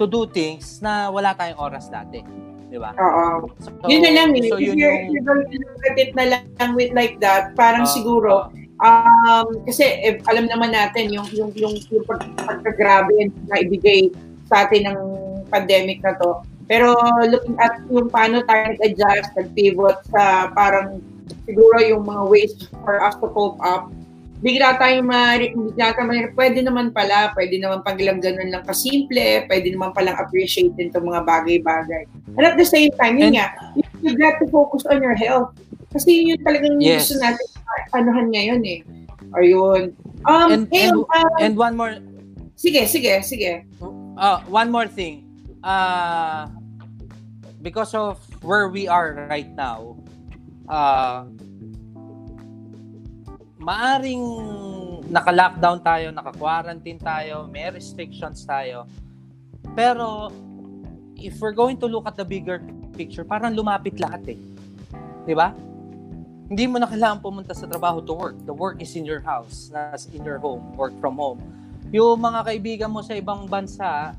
to 0.00 0.08
do 0.08 0.24
things 0.24 0.80
na 0.80 1.12
wala 1.12 1.36
tayong 1.36 1.60
oras 1.60 1.92
dati. 1.92 2.24
Di 2.70 2.80
ba? 2.80 2.96
Oo. 2.96 3.50
So, 3.60 3.68
yun 3.90 4.00
na 4.00 4.12
lang 4.16 4.32
eh. 4.32 4.48
So, 4.48 4.56
If 4.56 4.72
yun 4.72 4.80
you're, 4.80 4.88
yung, 4.88 5.12
you're 5.12 5.26
going 5.26 5.44
to 5.52 5.56
look 5.60 5.84
at 5.84 5.96
it 6.00 6.10
na 6.16 6.24
lang 6.32 6.70
with 6.72 6.96
like 6.96 7.20
that, 7.20 7.52
parang 7.58 7.84
Ah, 7.84 7.92
siguro, 7.92 8.48
um, 8.80 9.46
kasi 9.68 9.84
eh, 9.84 10.16
alam 10.30 10.48
naman 10.48 10.72
natin 10.72 11.12
yung 11.12 11.28
yung 11.36 11.52
yung, 11.58 11.76
yung 11.92 12.04
pag, 12.08 12.24
pagkagrabe 12.40 13.28
na 13.50 13.60
ibigay 13.60 14.08
sa 14.48 14.64
atin 14.64 14.88
ng 14.88 14.98
pandemic 15.52 16.00
na 16.00 16.16
to. 16.16 16.40
Pero 16.70 16.94
looking 17.26 17.58
at 17.58 17.82
yung 17.90 18.06
paano 18.08 18.46
tayo 18.46 18.70
nag-adjust, 18.70 19.34
nag-pivot 19.34 19.98
sa 20.14 20.54
parang 20.54 21.02
siguro 21.46 21.76
yung 21.82 22.04
mga 22.06 22.22
ways 22.28 22.52
for 22.84 23.00
us 23.00 23.16
to 23.18 23.28
cope 23.30 23.60
up, 23.62 23.90
bigla 24.40 24.80
tayong 24.80 25.04
ma 25.04 25.36
bigla 25.36 25.92
ma- 26.00 26.32
pwede 26.36 26.58
naman 26.64 26.92
pala, 26.96 27.32
pwede 27.36 27.60
naman 27.60 27.84
pag 27.84 28.00
lang 28.00 28.24
ganun 28.24 28.48
lang 28.48 28.64
kasimple, 28.64 29.44
pwede 29.46 29.68
naman 29.72 29.92
palang 29.92 30.16
appreciate 30.16 30.72
din 30.80 30.88
itong 30.88 31.08
mga 31.08 31.24
bagay-bagay. 31.28 32.08
And 32.36 32.44
at 32.48 32.56
the 32.56 32.64
same 32.64 32.90
time, 32.96 33.20
yun 33.20 33.36
And- 33.36 33.36
nga, 33.36 33.46
you, 34.00 34.16
got 34.16 34.40
to 34.40 34.48
focus 34.48 34.88
on 34.88 35.04
your 35.04 35.16
health. 35.16 35.52
Kasi 35.92 36.22
yun 36.22 36.36
yung 36.36 36.42
talagang 36.46 36.76
Yes. 36.80 37.10
gusto 37.10 37.20
natin 37.20 37.46
anuhan 37.92 38.28
ngayon 38.32 38.62
eh. 38.64 38.80
Ayun. 39.36 39.92
Um, 40.24 40.48
And- 40.48 40.68
ayun, 40.72 41.04
and- 41.04 41.06
um, 41.12 41.42
and 41.42 41.54
one 41.54 41.74
more 41.76 41.94
sige, 42.60 42.84
sige, 42.84 43.24
sige. 43.24 43.64
Uh, 44.20 44.40
one 44.52 44.68
more 44.68 44.84
thing. 44.84 45.24
Uh, 45.64 46.48
because 47.64 47.92
of 47.96 48.20
where 48.44 48.68
we 48.68 48.88
are 48.88 49.28
right 49.28 49.48
now, 49.56 49.96
uh, 50.70 51.26
maaring 53.58 54.24
naka-lockdown 55.10 55.82
tayo, 55.82 56.06
naka-quarantine 56.14 57.02
tayo, 57.02 57.50
may 57.50 57.66
restrictions 57.74 58.46
tayo. 58.46 58.86
Pero, 59.74 60.30
if 61.18 61.36
we're 61.42 61.54
going 61.54 61.76
to 61.76 61.90
look 61.90 62.06
at 62.06 62.14
the 62.14 62.24
bigger 62.24 62.62
picture, 62.94 63.26
parang 63.26 63.52
lumapit 63.52 63.98
lahat 63.98 64.38
eh. 64.38 64.38
Di 65.26 65.34
ba? 65.34 65.52
Hindi 66.50 66.64
mo 66.66 66.78
na 66.78 66.86
kailangan 66.86 67.22
pumunta 67.22 67.54
sa 67.54 67.66
trabaho 67.66 68.02
to 68.02 68.14
work. 68.14 68.38
The 68.46 68.54
work 68.54 68.82
is 68.82 68.94
in 68.94 69.06
your 69.06 69.22
house, 69.22 69.70
nas 69.70 70.10
in 70.10 70.22
your 70.26 70.38
home, 70.38 70.74
work 70.74 70.94
from 70.98 71.18
home. 71.18 71.38
Yung 71.90 72.22
mga 72.22 72.46
kaibigan 72.46 72.90
mo 72.90 73.02
sa 73.02 73.14
ibang 73.18 73.46
bansa 73.46 74.14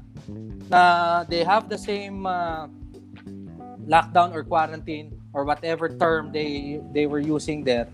na 0.71 0.81
they 1.27 1.43
have 1.43 1.67
the 1.67 1.79
same 1.79 2.23
uh, 2.23 2.67
lockdown 3.91 4.31
or 4.31 4.47
quarantine 4.47 5.11
or 5.35 5.43
whatever 5.43 5.91
term 5.91 6.31
they 6.31 6.79
they 6.95 7.03
were 7.03 7.19
using 7.19 7.67
there 7.67 7.91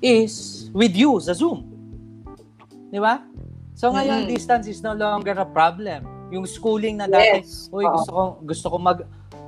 is 0.00 0.66
with 0.72 0.96
you 0.96 1.20
sa 1.20 1.36
Zoom. 1.36 1.68
Di 2.88 2.96
ba? 2.96 3.20
So 3.76 3.92
ngayon, 3.92 4.24
Mhm. 4.24 4.30
distance 4.32 4.66
is 4.70 4.80
no 4.80 4.96
longer 4.96 5.36
a 5.36 5.44
problem. 5.44 6.08
Yung 6.32 6.48
schooling 6.48 6.96
na 6.96 7.04
dati, 7.04 7.44
Yes. 7.44 7.68
uy, 7.68 7.84
gusto 7.84 8.10
ko 8.10 8.22
gusto 8.40 8.66
ko 8.72 8.76
mag 8.80 8.98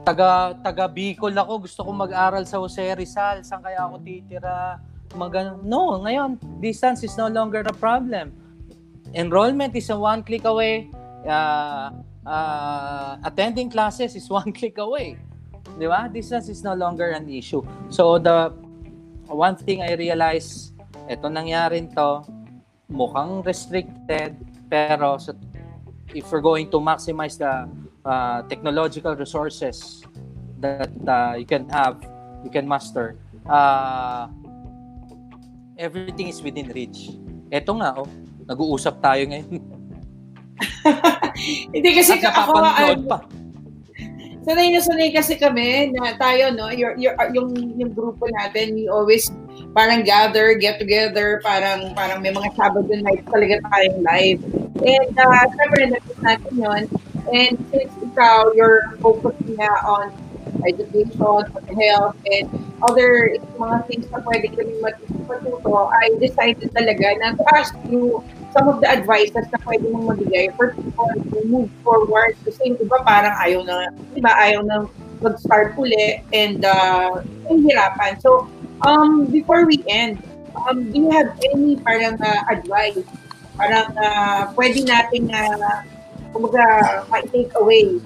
taga 0.04 0.54
taga 0.60 0.84
Bicol 0.86 1.32
ako, 1.34 1.64
gusto 1.64 1.80
ko 1.82 1.90
mag-aral 1.90 2.44
sa 2.44 2.60
Jose 2.60 2.82
Rizal, 2.94 3.42
saan 3.42 3.64
kaya 3.64 3.88
ako 3.88 4.02
titira? 4.04 4.78
Mag 5.16 5.32
no, 5.64 5.96
ngayon 6.04 6.36
distance 6.60 7.02
is 7.02 7.16
no 7.16 7.26
longer 7.32 7.64
a 7.64 7.74
problem. 7.74 8.30
Enrollment 9.16 9.72
is 9.72 9.88
a 9.88 9.96
one 9.96 10.20
click 10.20 10.44
away. 10.44 10.90
Uh, 11.26 11.90
uh, 12.26 13.18
attending 13.22 13.70
classes 13.70 14.14
is 14.14 14.26
one 14.42 14.50
click 14.50 14.76
away. 14.78 15.16
Di 15.74 15.86
ba? 15.90 16.06
Distance 16.06 16.46
is 16.48 16.62
no 16.62 16.78
longer 16.78 17.10
an 17.10 17.26
issue. 17.26 17.66
So 17.90 18.22
the 18.22 18.54
one 19.26 19.58
thing 19.58 19.82
I 19.82 19.98
realize, 19.98 20.70
eto 21.10 21.26
nangyari 21.26 21.90
to, 21.98 22.22
mukhang 22.86 23.42
restricted, 23.42 24.38
pero 24.70 25.18
so, 25.18 25.34
if 26.14 26.30
we're 26.30 26.44
going 26.44 26.70
to 26.70 26.78
maximize 26.78 27.38
the 27.38 27.66
uh, 28.06 28.42
technological 28.46 29.18
resources 29.18 30.02
that 30.62 30.90
uh, 31.06 31.34
you 31.34 31.46
can 31.46 31.68
have, 31.68 31.98
you 32.46 32.50
can 32.50 32.66
master, 32.66 33.18
uh, 33.50 34.30
everything 35.78 36.28
is 36.28 36.40
within 36.42 36.70
reach. 36.70 37.10
Eto 37.50 37.74
nga, 37.78 37.94
oh, 37.98 38.08
nag-uusap 38.46 39.02
tayo 39.02 39.26
ngayon. 39.26 39.60
Hindi 41.74 41.90
kasi 41.92 42.22
At 42.22 42.32
ako, 42.32 42.50
ano, 42.62 43.02
pa. 43.06 43.18
Sanay 44.46 44.70
na 44.70 44.78
sanay 44.78 45.10
kasi 45.10 45.34
kami 45.34 45.90
na 45.90 46.14
tayo, 46.14 46.54
no, 46.54 46.70
your, 46.70 46.94
your, 46.94 47.18
yung, 47.34 47.50
yung 47.74 47.90
grupo 47.90 48.30
natin, 48.30 48.78
we 48.78 48.86
always 48.86 49.34
parang 49.74 50.06
gather, 50.06 50.54
get 50.54 50.78
together, 50.78 51.42
parang 51.42 51.90
parang 51.98 52.22
may 52.22 52.30
mga 52.30 52.54
Sabado 52.54 52.86
nights 52.86 53.26
talaga 53.26 53.58
tayong 53.74 54.00
live. 54.06 54.40
And 54.86 55.10
uh, 55.18 55.44
syempre, 55.58 55.90
nagsis 55.90 56.18
natin 56.22 56.52
yun. 56.54 56.82
And 57.26 57.58
since 57.74 57.90
ikaw, 57.98 58.54
you're 58.54 58.94
focusing 59.02 59.58
na 59.58 59.66
on 59.82 60.14
education, 60.62 61.18
on 61.18 61.50
health, 61.74 62.14
and 62.30 62.46
other 62.86 63.34
mga 63.58 63.76
things 63.90 64.06
na 64.14 64.22
pwede 64.22 64.46
kami 64.54 64.78
matuto, 64.78 65.90
I 65.90 66.14
decided 66.22 66.70
talaga 66.70 67.18
na 67.18 67.34
to 67.34 67.42
ask 67.50 67.74
you 67.90 68.22
some 68.52 68.68
of 68.68 68.80
the 68.80 68.88
advices 68.88 69.46
na 69.50 69.58
pwede 69.64 69.88
mong 69.90 70.14
magbigay 70.14 70.54
for 70.54 70.74
people 70.74 71.10
to 71.10 71.38
move 71.46 71.70
forward. 71.82 72.34
Kasi 72.44 72.72
yung 72.74 72.78
iba 72.82 72.98
parang 73.02 73.34
ayaw 73.42 73.60
na, 73.64 73.90
iba 74.14 74.30
ayaw 74.36 74.60
na 74.66 74.86
mag-start 75.24 75.72
uli 75.80 76.20
and 76.36 76.64
uh, 76.64 77.24
hirapan. 77.48 78.20
So, 78.20 78.48
um, 78.84 79.26
before 79.32 79.64
we 79.64 79.80
end, 79.88 80.20
um, 80.54 80.92
do 80.92 81.08
you 81.08 81.10
have 81.12 81.32
any 81.52 81.80
parang 81.80 82.20
uh, 82.20 82.42
advice? 82.52 83.00
Parang 83.56 83.88
uh, 83.96 84.52
pwede 84.52 84.84
natin 84.84 85.32
na 85.32 85.40
uh, 85.56 85.80
kumaga 86.36 86.64
ma-take 87.08 87.52
away. 87.56 87.96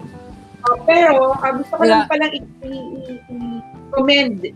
Uh, 0.63 0.77
pero, 0.87 1.35
uh, 1.35 1.53
gusto 1.57 1.73
ko 1.75 1.83
lang 1.89 2.07
palang 2.07 2.31
i- 2.31 2.47
i- 2.63 3.23
i- 3.27 3.63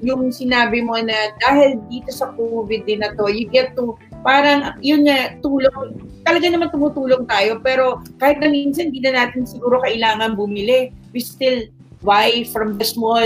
yung 0.04 0.30
sinabi 0.30 0.78
mo 0.84 0.94
na 1.02 1.34
dahil 1.42 1.82
dito 1.90 2.14
sa 2.14 2.30
COVID 2.38 2.86
din 2.86 3.02
na 3.02 3.10
to, 3.18 3.26
you 3.26 3.50
get 3.50 3.74
to 3.74 3.98
parang 4.24 4.80
yun 4.80 5.04
nga, 5.04 5.36
tulong, 5.44 6.00
talaga 6.24 6.48
naman 6.48 6.72
tumutulong 6.72 7.28
tayo, 7.28 7.60
pero 7.60 8.00
kahit 8.16 8.40
na 8.40 8.48
minsan 8.48 8.88
hindi 8.88 9.04
na 9.04 9.28
natin 9.28 9.44
siguro 9.44 9.84
kailangan 9.84 10.32
bumili, 10.32 10.88
we 11.12 11.20
still 11.20 11.60
buy 12.00 12.42
from 12.48 12.80
the 12.80 12.86
small 12.88 13.22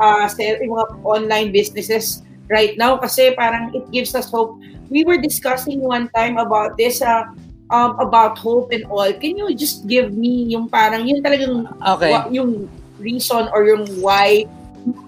uh, 0.00 0.26
sell, 0.26 0.56
yung 0.58 0.72
mga 0.72 0.86
online 1.04 1.48
businesses 1.52 2.24
right 2.48 2.80
now 2.80 2.96
kasi 2.96 3.36
parang 3.36 3.68
it 3.76 3.84
gives 3.92 4.16
us 4.16 4.32
hope. 4.32 4.56
We 4.88 5.04
were 5.04 5.20
discussing 5.20 5.84
one 5.84 6.08
time 6.16 6.40
about 6.40 6.80
this, 6.80 7.04
uh, 7.04 7.28
um, 7.68 8.00
about 8.00 8.40
hope 8.40 8.72
and 8.72 8.88
all. 8.88 9.12
Can 9.12 9.36
you 9.36 9.52
just 9.52 9.84
give 9.84 10.16
me 10.16 10.48
yung 10.48 10.72
parang, 10.72 11.04
yun 11.04 11.20
talagang 11.20 11.68
Okay. 11.76 12.08
wa- 12.08 12.28
yung 12.32 12.64
reason 12.96 13.52
or 13.52 13.68
yung 13.68 13.84
why 14.00 14.48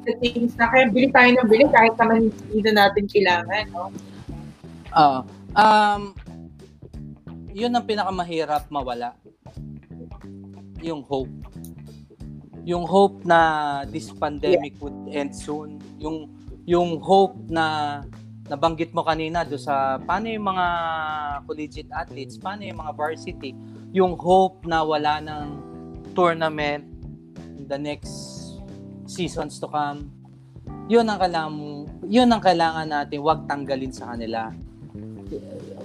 the 0.04 0.12
things 0.20 0.52
na 0.60 0.68
kaya 0.68 0.92
bili 0.92 1.08
tayo 1.08 1.32
ng 1.32 1.48
bili 1.48 1.64
kahit 1.72 1.96
naman 1.96 2.28
hindi 2.28 2.60
na 2.68 2.86
natin 2.86 3.08
kailangan, 3.08 3.64
no? 3.72 3.88
Oo. 4.90 5.20
um, 5.54 6.02
yun 7.54 7.74
ang 7.74 7.86
pinakamahirap 7.86 8.66
mawala. 8.70 9.14
Yung 10.82 11.02
hope. 11.06 11.30
Yung 12.66 12.86
hope 12.86 13.22
na 13.26 13.82
this 13.90 14.10
pandemic 14.14 14.78
would 14.82 14.96
end 15.10 15.34
soon. 15.34 15.78
Yung 15.98 16.30
yung 16.68 17.02
hope 17.02 17.34
na 17.50 17.98
nabanggit 18.46 18.94
mo 18.94 19.02
kanina 19.02 19.46
do 19.46 19.58
sa 19.58 19.98
paano 20.02 20.30
yung 20.30 20.46
mga 20.46 20.66
collegiate 21.46 21.92
athletes, 21.94 22.38
paano 22.38 22.66
yung 22.66 22.78
mga 22.78 22.92
varsity, 22.94 23.54
yung 23.90 24.14
hope 24.18 24.66
na 24.66 24.82
wala 24.82 25.18
ng 25.22 25.46
tournament 26.14 26.86
in 27.58 27.66
the 27.66 27.78
next 27.78 28.14
seasons 29.06 29.58
to 29.58 29.66
come. 29.70 30.10
Yun 30.90 31.06
ang 31.06 31.18
kailangan 31.18 31.86
yun 32.10 32.30
ang 32.30 32.42
kailangan 32.42 32.90
natin 32.90 33.18
wag 33.22 33.46
tanggalin 33.46 33.94
sa 33.94 34.14
kanila 34.14 34.50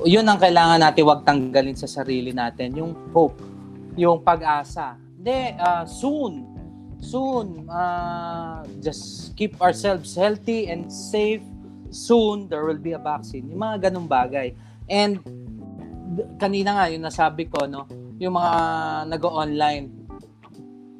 yun 0.05 0.25
ang 0.29 0.37
kailangan 0.37 0.79
natin 0.79 1.03
wag 1.03 1.25
tanggalin 1.25 1.73
sa 1.73 1.89
sarili 1.89 2.29
natin, 2.29 2.77
yung 2.77 2.93
hope, 3.11 3.41
yung 3.97 4.21
pag-asa. 4.21 4.95
Hindi, 5.17 5.57
ah, 5.57 5.83
soon, 5.89 6.45
soon, 7.01 7.65
ah, 7.67 8.61
just 8.79 9.33
keep 9.33 9.57
ourselves 9.57 10.13
healthy 10.13 10.69
and 10.69 10.87
safe. 10.87 11.41
Soon, 11.89 12.45
there 12.47 12.63
will 12.69 12.81
be 12.81 12.93
a 12.93 13.01
vaccine. 13.01 13.49
Yung 13.49 13.61
mga 13.61 13.89
ganong 13.89 14.05
bagay. 14.05 14.53
And 14.85 15.19
kanina 16.37 16.77
nga 16.77 16.85
yung 16.91 17.03
nasabi 17.03 17.49
ko 17.49 17.65
no, 17.65 17.89
yung 18.21 18.37
mga 18.37 18.53
nag-online 19.11 19.85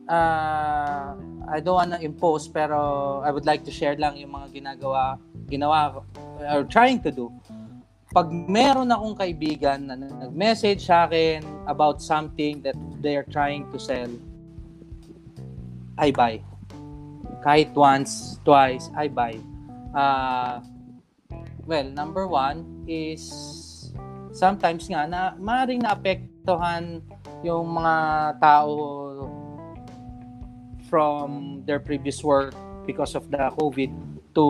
uh, 0.10 1.16
I 1.46 1.62
don't 1.62 1.78
wanna 1.78 2.00
impose 2.02 2.50
pero 2.50 3.22
I 3.22 3.30
would 3.30 3.46
like 3.46 3.64
to 3.70 3.72
share 3.72 3.96
lang 3.96 4.18
yung 4.18 4.34
mga 4.34 4.52
ginagawa 4.52 5.22
ginawa 5.46 6.02
or 6.42 6.66
trying 6.66 7.00
to 7.06 7.12
do. 7.14 7.30
Pag 8.16 8.32
meron 8.32 8.88
akong 8.96 9.20
kaibigan 9.20 9.92
na 9.92 10.00
nag-message 10.00 10.88
sa 10.88 11.04
akin 11.04 11.44
about 11.68 12.00
something 12.00 12.64
that 12.64 12.80
they 13.04 13.20
are 13.20 13.28
trying 13.28 13.68
to 13.68 13.76
sell, 13.76 14.08
I 16.00 16.16
buy. 16.16 16.40
Kahit 17.44 17.76
once, 17.76 18.40
twice, 18.48 18.88
I 18.96 19.12
buy. 19.12 19.36
Uh, 19.92 20.64
well, 21.68 21.84
number 21.92 22.24
one 22.24 22.88
is 22.88 23.28
sometimes 24.32 24.88
nga 24.88 25.04
na 25.12 25.36
maaaring 25.36 25.84
naapektuhan 25.84 27.04
yung 27.44 27.68
mga 27.76 27.96
tao 28.40 28.72
from 30.88 31.60
their 31.68 31.84
previous 31.84 32.24
work 32.24 32.56
because 32.88 33.12
of 33.12 33.28
the 33.28 33.52
COVID 33.60 33.92
to 34.40 34.46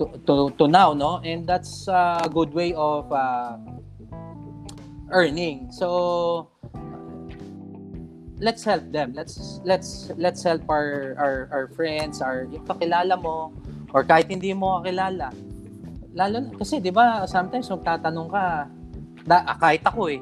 to 0.00 0.08
to, 0.24 0.48
to 0.56 0.64
now 0.64 0.96
no 0.96 1.20
and 1.20 1.44
that's 1.44 1.84
a 1.92 2.24
good 2.32 2.56
way 2.56 2.72
of 2.72 3.04
uh, 3.12 3.60
earning 5.12 5.68
so 5.68 6.48
let's 8.40 8.64
help 8.64 8.80
them 8.88 9.12
let's 9.12 9.60
let's 9.68 10.08
let's 10.16 10.40
help 10.40 10.64
our 10.72 11.12
our, 11.20 11.36
our 11.52 11.66
friends 11.76 12.24
our 12.24 12.48
yung 12.48 12.64
kakilala 12.64 13.20
mo 13.20 13.52
or 13.92 14.00
kahit 14.00 14.32
hindi 14.32 14.56
mo 14.56 14.80
kakilala 14.80 15.28
lalo 16.16 16.36
na, 16.40 16.50
kasi 16.56 16.80
'di 16.80 16.88
ba 16.88 17.28
sometimes 17.28 17.68
magtatanong 17.68 18.32
ka 18.32 18.44
da, 19.28 19.44
ah, 19.44 19.56
kahit 19.60 19.84
ako 19.84 20.08
eh 20.08 20.20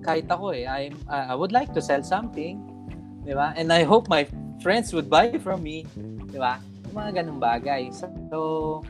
kahit 0.00 0.24
ako 0.32 0.56
eh 0.56 0.64
I 0.64 0.88
I 1.06 1.36
would 1.36 1.52
like 1.52 1.76
to 1.76 1.84
sell 1.84 2.00
something 2.00 2.72
Di 3.22 3.32
ba? 3.38 3.54
And 3.54 3.70
I 3.70 3.86
hope 3.86 4.10
my 4.10 4.26
friends 4.58 4.90
would 4.90 5.06
buy 5.06 5.38
from 5.38 5.62
me. 5.62 5.86
Di 6.26 6.38
ba? 6.38 6.58
Mga 6.92 7.10
ganung 7.24 7.40
bagay. 7.40 7.88
So, 7.92 8.84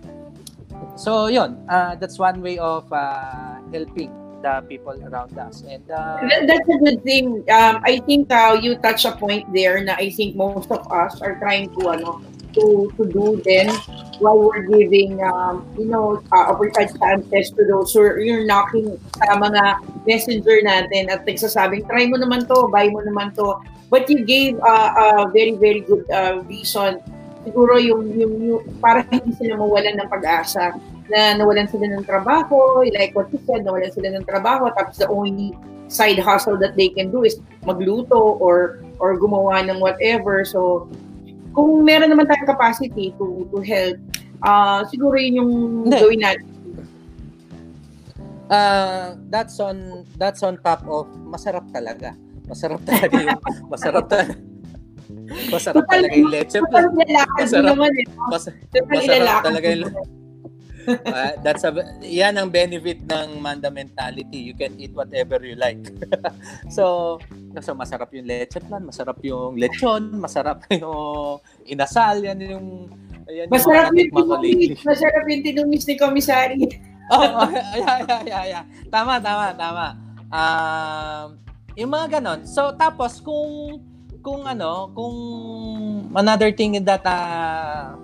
so 0.98 1.26
yun. 1.26 1.58
Uh, 1.70 1.94
that's 1.96 2.18
one 2.18 2.42
way 2.42 2.58
of 2.58 2.90
uh, 2.92 3.62
helping 3.70 4.10
the 4.42 4.62
people 4.68 4.98
around 5.06 5.38
us. 5.38 5.62
And 5.62 5.86
uh, 5.90 6.18
that's 6.46 6.68
a 6.68 6.78
good 6.82 7.02
thing. 7.02 7.46
Um, 7.48 7.80
I 7.86 8.02
think 8.04 8.30
uh, 8.30 8.58
you 8.60 8.74
touch 8.76 9.06
a 9.06 9.14
point 9.14 9.46
there 9.54 9.78
na 9.82 9.94
I 9.94 10.10
think 10.10 10.34
most 10.34 10.70
of 10.70 10.82
us 10.90 11.22
are 11.22 11.38
trying 11.38 11.70
to 11.78 11.94
ano 11.94 12.20
to 12.52 12.92
to 13.00 13.02
do 13.08 13.40
then 13.48 13.72
while 14.20 14.36
we're 14.36 14.68
giving 14.68 15.24
um, 15.24 15.64
you 15.78 15.88
know 15.88 16.20
uh, 16.34 16.52
opportunity 16.52 16.92
chances 17.00 17.48
to 17.56 17.64
those 17.64 17.96
who 17.96 18.04
are 18.04 18.20
you're 18.20 18.44
knocking 18.44 19.00
sa 19.16 19.40
mga 19.40 19.80
messenger 20.04 20.60
natin 20.60 21.08
at 21.08 21.24
nagsasabing 21.24 21.88
try 21.88 22.04
mo 22.04 22.20
naman 22.20 22.44
to, 22.44 22.68
buy 22.68 22.92
mo 22.92 23.00
naman 23.00 23.32
to. 23.32 23.56
But 23.92 24.08
you 24.08 24.24
gave 24.24 24.56
uh, 24.56 25.28
a 25.28 25.28
very, 25.28 25.52
very 25.52 25.84
good 25.84 26.08
uh, 26.08 26.40
reason. 26.48 27.04
Siguro 27.42 27.74
yung, 27.78 28.06
yung, 28.14 28.34
yung, 28.38 28.62
para 28.78 29.02
hindi 29.10 29.34
sila 29.34 29.58
mawalan 29.58 29.98
ng 29.98 30.08
pag-asa 30.08 30.78
na 31.10 31.34
nawalan 31.34 31.66
sila 31.66 31.90
ng 31.90 32.06
trabaho, 32.06 32.86
like 32.94 33.10
what 33.18 33.26
you 33.34 33.42
said, 33.44 33.66
nawalan 33.66 33.90
sila 33.90 34.14
ng 34.14 34.24
trabaho, 34.24 34.70
tapos 34.78 35.02
the 35.02 35.08
only 35.10 35.50
side 35.90 36.16
hustle 36.22 36.56
that 36.56 36.78
they 36.78 36.88
can 36.88 37.12
do 37.12 37.26
is 37.26 37.36
magluto 37.68 38.40
or 38.40 38.80
or 38.96 39.18
gumawa 39.18 39.60
ng 39.66 39.82
whatever. 39.82 40.46
So, 40.46 40.88
kung 41.52 41.84
meron 41.84 42.14
naman 42.14 42.30
tayong 42.30 42.48
capacity 42.48 43.12
to 43.20 43.44
to 43.52 43.58
help, 43.60 43.98
uh, 44.40 44.86
siguro 44.88 45.20
yun 45.20 45.34
yung 45.42 45.52
Hindi. 45.86 45.98
gawin 46.00 46.20
natin. 46.22 46.48
Uh, 48.52 49.16
that's 49.32 49.56
on 49.60 50.04
that's 50.20 50.44
on 50.44 50.60
top 50.60 50.84
of 50.88 51.08
masarap 51.24 51.64
talaga. 51.72 52.14
Masarap 52.48 52.80
talaga 52.84 53.16
yung 53.20 53.40
masarap 53.68 54.04
talaga. 54.12 54.51
Masarap 55.50 55.84
talaga 55.88 56.14
yung 56.16 56.32
leche 56.32 56.58
plan. 56.60 56.90
Masarap, 56.92 57.78
eh. 57.78 58.06
mas, 58.30 58.44
masarap 58.88 59.42
talaga 59.44 59.66
yung 59.72 59.94
uh, 60.88 61.32
that's 61.44 61.64
a, 61.64 61.70
yan 62.02 62.38
ang 62.38 62.50
benefit 62.50 63.02
ng 63.06 63.38
Manda 63.38 63.70
mentality. 63.70 64.38
You 64.38 64.54
can 64.54 64.74
eat 64.78 64.94
whatever 64.94 65.38
you 65.42 65.54
like. 65.54 65.80
so, 66.76 67.18
so, 67.60 67.74
masarap 67.74 68.10
yung 68.14 68.26
leche 68.26 68.58
plan, 68.62 68.82
masarap 68.82 69.18
yung 69.22 69.58
lechon, 69.58 70.18
masarap 70.18 70.66
yung 70.82 71.38
inasal, 71.66 72.22
yan 72.22 72.38
yung 72.42 72.66
yan 73.30 73.46
masarap 73.48 73.94
yung, 73.94 74.10
yung 74.10 74.42
tinumis, 74.42 74.82
masarap 74.82 75.24
yung 75.30 75.42
tinumis 75.42 75.84
ni 75.86 75.94
Komisari. 75.94 76.62
oh, 77.12 77.46
oh, 77.46 77.50
yeah, 77.52 77.98
yeah, 78.02 78.22
yeah, 78.26 78.44
yeah. 78.58 78.64
Tama, 78.88 79.20
tama, 79.22 79.46
tama. 79.54 79.86
Um, 80.32 81.26
yung 81.76 81.90
mga 81.92 82.20
ganon. 82.20 82.44
So, 82.44 82.72
tapos, 82.76 83.20
kung, 83.20 83.80
kung 84.22 84.46
ano, 84.46 84.88
kung 84.94 85.16
another 86.14 86.54
thing 86.54 86.78
that 86.86 87.02
uh, 87.02 87.98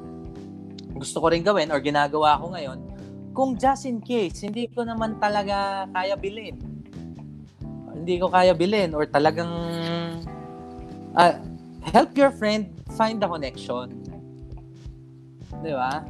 gusto 0.98 1.22
ko 1.22 1.30
rin 1.30 1.46
gawin 1.46 1.70
or 1.70 1.78
ginagawa 1.78 2.34
ko 2.42 2.50
ngayon, 2.50 2.78
kung 3.30 3.54
just 3.54 3.86
in 3.86 4.02
case, 4.02 4.42
hindi 4.42 4.66
ko 4.66 4.82
naman 4.82 5.22
talaga 5.22 5.86
kaya 5.94 6.18
bilhin. 6.18 6.58
Hindi 7.94 8.18
ko 8.18 8.26
kaya 8.26 8.50
bilhin 8.50 8.98
or 8.98 9.06
talagang 9.06 9.50
uh, 11.14 11.34
help 11.94 12.10
your 12.18 12.34
friend 12.34 12.66
find 12.98 13.22
the 13.22 13.30
connection. 13.30 13.94
Di 15.62 15.70
ba? 15.70 16.02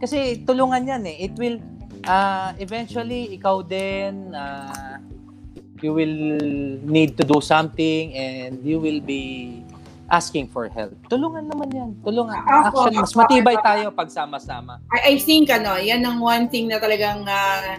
Kasi 0.00 0.40
tulungan 0.48 0.88
yan 0.88 1.04
eh. 1.04 1.28
It 1.28 1.36
will, 1.36 1.60
uh, 2.08 2.56
eventually, 2.56 3.36
ikaw 3.36 3.60
din, 3.60 4.32
uh, 4.32 4.87
you 5.82 5.92
will 5.94 6.18
need 6.86 7.16
to 7.16 7.24
do 7.24 7.40
something 7.40 8.14
and 8.14 8.64
you 8.64 8.78
will 8.78 9.00
be 9.00 9.62
asking 10.08 10.48
for 10.48 10.68
help. 10.72 10.96
Tulungan 11.12 11.46
naman 11.52 11.68
yan. 11.68 11.90
Tulungan. 12.00 12.40
Ako, 12.48 12.88
Actually, 12.88 12.98
mas 13.04 13.12
matibay 13.12 13.56
tayo 13.60 13.92
pag 13.92 14.08
sama-sama. 14.08 14.80
I, 14.88 15.14
I 15.14 15.20
think, 15.20 15.52
ano, 15.52 15.76
yan 15.76 16.00
ang 16.00 16.18
one 16.24 16.48
thing 16.48 16.72
na 16.72 16.80
talagang 16.80 17.28
uh, 17.28 17.76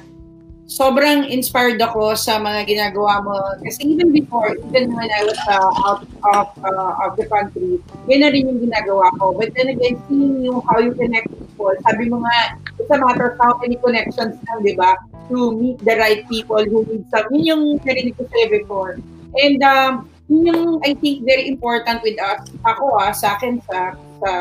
sobrang 0.70 1.26
inspired 1.26 1.82
ako 1.82 2.14
sa 2.14 2.38
mga 2.38 2.70
ginagawa 2.70 3.26
mo. 3.26 3.34
Kasi 3.66 3.98
even 3.98 4.14
before, 4.14 4.54
even 4.70 4.94
when 4.94 5.10
I 5.10 5.26
was 5.26 5.40
uh, 5.50 5.90
out 5.90 6.06
of, 6.06 6.48
uh, 6.62 7.04
of 7.10 7.18
the 7.18 7.26
country, 7.26 7.82
yan 8.06 8.22
na 8.22 8.30
rin 8.30 8.46
yung 8.46 8.62
ginagawa 8.62 9.10
ko. 9.18 9.34
But 9.34 9.58
then 9.58 9.74
again, 9.74 9.98
seeing 10.06 10.46
you, 10.46 10.62
how 10.70 10.78
you 10.78 10.94
connect 10.94 11.34
people, 11.34 11.74
sabi 11.82 12.14
mo 12.14 12.22
nga, 12.22 12.62
it's 12.78 12.94
a 12.94 12.98
matter 13.02 13.34
of 13.34 13.36
how 13.42 13.58
many 13.58 13.82
connections 13.82 14.38
lang, 14.38 14.62
di 14.62 14.78
ba? 14.78 14.94
To 15.30 15.54
meet 15.54 15.78
the 15.86 15.96
right 16.02 16.26
people 16.26 16.62
who 16.66 16.86
need 16.90 17.06
some. 17.14 17.30
Yun 17.30 17.46
yung 17.46 17.64
narinig 17.86 18.18
ko 18.18 18.26
sa'yo 18.26 18.48
before. 18.50 18.98
And 19.38 19.62
um, 19.62 20.10
yun 20.26 20.50
yung 20.50 20.64
I 20.82 20.98
think 20.98 21.22
very 21.22 21.46
important 21.46 22.02
with 22.02 22.18
us. 22.18 22.50
Ako 22.66 22.98
ah, 22.98 23.14
sa 23.14 23.38
akin 23.38 23.62
sa 23.70 23.94
sa 24.22 24.32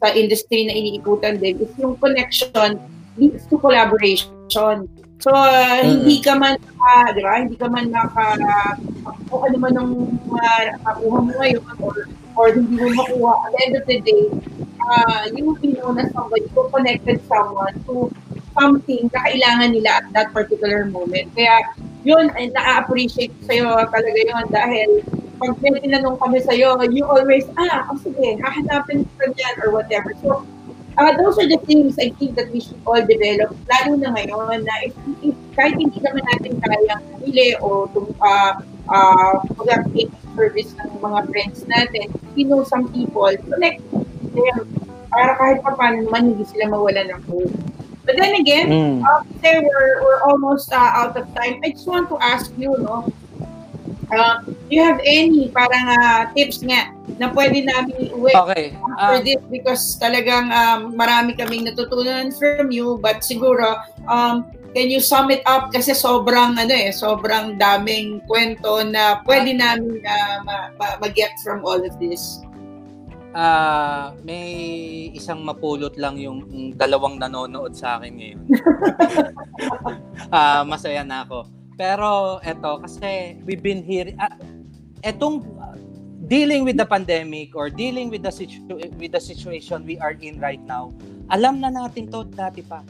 sa 0.00 0.06
industry 0.14 0.70
na 0.70 0.74
iniikutan 0.78 1.42
din 1.42 1.58
is 1.58 1.74
yung 1.76 1.98
connection 1.98 2.78
leads 3.18 3.44
to 3.50 3.58
collaboration. 3.58 4.86
So, 5.20 5.36
uh, 5.36 5.84
hindi 5.84 6.24
ka 6.24 6.32
man, 6.40 6.56
uh, 6.56 7.12
di 7.12 7.20
ba, 7.20 7.44
hindi 7.44 7.56
ka 7.60 7.68
man 7.68 7.92
naka, 7.92 8.40
kung 9.28 9.42
ano 9.44 9.56
man 9.60 9.74
ang 9.76 9.92
uh, 10.32 10.96
mo 11.04 11.28
ngayon 11.28 11.60
or, 11.84 12.08
or 12.40 12.46
hindi 12.56 12.80
mo 12.80 12.88
makuha. 12.96 13.32
At 13.44 13.50
the 13.52 13.60
end 13.68 13.74
of 13.76 13.84
the 13.84 13.98
day, 14.00 14.24
uh, 14.80 15.28
you 15.36 15.44
will 15.44 15.60
be 15.60 15.76
known 15.76 16.00
as 16.00 16.08
somebody 16.16 16.48
who 16.48 16.64
connected 16.72 17.20
someone 17.28 17.76
to 17.84 18.08
something 18.60 19.08
na 19.08 19.18
kailangan 19.24 19.68
nila 19.72 19.90
at 20.04 20.06
that 20.12 20.28
particular 20.36 20.84
moment. 20.84 21.32
Kaya, 21.32 21.64
yun, 22.04 22.28
na-appreciate 22.28 23.32
sa'yo 23.48 23.88
talaga 23.88 24.20
yun 24.20 24.44
dahil 24.52 24.88
pag 25.40 25.56
may 25.64 25.80
tinanong 25.80 26.20
kami 26.20 26.44
sa'yo, 26.44 26.76
you 26.92 27.00
always, 27.08 27.48
ah, 27.56 27.88
oh, 27.88 27.96
sige, 27.96 28.36
hahanapin 28.44 29.08
ko 29.16 29.32
yan 29.32 29.54
or 29.64 29.72
whatever. 29.72 30.12
So, 30.20 30.44
uh, 31.00 31.12
those 31.16 31.40
are 31.40 31.48
the 31.48 31.56
things 31.64 31.96
I 31.96 32.12
think 32.20 32.36
that 32.36 32.52
we 32.52 32.60
should 32.60 32.76
all 32.84 33.00
develop, 33.00 33.56
lalo 33.72 33.96
na 33.96 34.12
ngayon 34.12 34.68
na 34.68 34.74
if, 34.84 34.92
if 35.24 35.34
kahit 35.56 35.80
hindi 35.80 35.96
naman 36.04 36.20
natin 36.36 36.60
kayang 36.60 37.02
pili 37.24 37.56
o 37.64 37.88
uh, 38.20 38.52
uh, 38.92 39.34
mag-take 39.56 40.12
service 40.36 40.76
ng 40.76 41.00
mga 41.00 41.20
friends 41.32 41.64
natin, 41.64 42.12
we 42.36 42.44
know 42.44 42.60
some 42.68 42.92
people, 42.92 43.32
connect 43.48 43.80
them 44.36 44.60
para 45.10 45.34
kahit 45.40 45.58
pa 45.64 45.74
paano 45.74 46.06
naman 46.06 46.36
hindi 46.36 46.44
sila 46.46 46.70
mawala 46.70 47.02
ng 47.02 47.20
hope. 47.26 47.50
But 48.10 48.18
then 48.18 48.34
again, 48.42 48.66
mm. 48.74 48.98
after 49.06 49.62
we're, 49.62 50.02
we're 50.02 50.22
almost 50.26 50.72
uh, 50.74 50.98
out 50.98 51.14
of 51.14 51.30
time, 51.30 51.62
I 51.62 51.70
just 51.70 51.86
want 51.86 52.10
to 52.10 52.18
ask 52.18 52.50
you, 52.58 52.74
no, 52.82 53.06
Uh, 54.10 54.42
do 54.42 54.74
you 54.74 54.82
have 54.82 54.98
any 55.06 55.46
parang 55.54 55.86
uh, 55.86 56.26
tips 56.34 56.66
nga 56.66 56.90
na 57.14 57.30
pwede 57.30 57.62
namin 57.62 58.10
iuwi 58.10 58.34
okay. 58.34 58.74
after 58.98 59.22
um, 59.22 59.22
this 59.22 59.38
because 59.46 59.94
talagang 60.02 60.50
um, 60.50 60.98
marami 60.98 61.30
kaming 61.38 61.62
natutunan 61.62 62.34
from 62.34 62.74
you 62.74 62.98
but 62.98 63.22
siguro 63.22 63.78
um, 64.10 64.50
can 64.74 64.90
you 64.90 64.98
sum 64.98 65.30
it 65.30 65.46
up 65.46 65.70
kasi 65.70 65.94
sobrang 65.94 66.58
ano 66.58 66.74
eh 66.74 66.90
sobrang 66.90 67.54
daming 67.54 68.18
kwento 68.26 68.82
na 68.82 69.22
pwede 69.22 69.54
namin 69.54 70.02
uh, 70.02 70.42
ma- 70.42 70.98
ma-get 70.98 71.30
from 71.46 71.62
all 71.62 71.78
of 71.78 71.94
this 72.02 72.42
uh, 73.34 74.14
may 74.26 74.46
isang 75.14 75.42
mapulot 75.42 75.94
lang 75.98 76.18
yung 76.18 76.44
dalawang 76.74 77.18
nanonood 77.18 77.74
sa 77.74 77.98
akin 77.98 78.12
ngayon. 78.16 78.40
uh, 80.30 80.62
masaya 80.70 81.02
na 81.06 81.26
ako. 81.26 81.46
Pero 81.80 82.38
eto, 82.44 82.82
kasi 82.84 83.40
we've 83.46 83.62
been 83.62 83.80
here, 83.80 84.12
uh, 84.20 84.36
etong 85.00 85.40
uh, 85.56 85.76
dealing 86.28 86.62
with 86.62 86.76
the 86.76 86.86
pandemic 86.86 87.56
or 87.56 87.72
dealing 87.72 88.12
with 88.12 88.22
the, 88.22 88.32
situ- 88.32 88.78
with 89.00 89.12
the 89.12 89.22
situation 89.22 89.82
we 89.88 89.96
are 89.98 90.14
in 90.20 90.36
right 90.38 90.60
now, 90.68 90.92
alam 91.32 91.62
na 91.62 91.72
natin 91.72 92.10
to 92.10 92.26
dati 92.28 92.60
pa. 92.60 92.84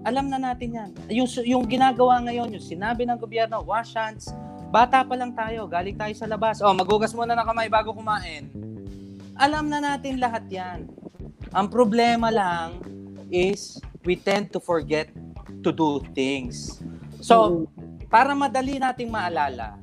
Alam 0.00 0.32
na 0.32 0.40
natin 0.40 0.68
yan. 0.72 0.90
Yung, 1.12 1.28
yung 1.44 1.64
ginagawa 1.68 2.24
ngayon, 2.24 2.56
yung 2.56 2.64
sinabi 2.64 3.04
ng 3.04 3.20
gobyerno, 3.20 3.60
wash 3.60 3.92
hands, 3.92 4.32
bata 4.72 5.04
pa 5.04 5.12
lang 5.12 5.36
tayo, 5.36 5.68
galing 5.68 5.92
tayo 5.92 6.14
sa 6.16 6.24
labas. 6.24 6.64
Oh, 6.64 6.72
magugas 6.72 7.12
muna 7.12 7.36
ng 7.36 7.44
kamay 7.44 7.68
bago 7.68 7.92
kumain. 7.92 8.48
Alam 9.40 9.72
na 9.72 9.80
natin 9.80 10.20
lahat 10.20 10.44
yan. 10.52 10.84
Ang 11.56 11.72
problema 11.72 12.28
lang 12.28 12.84
is 13.32 13.80
we 14.04 14.12
tend 14.12 14.52
to 14.52 14.60
forget 14.60 15.08
to 15.64 15.72
do 15.72 16.04
things. 16.12 16.84
So, 17.24 17.64
para 18.12 18.36
madali 18.36 18.76
nating 18.76 19.08
maalala, 19.08 19.80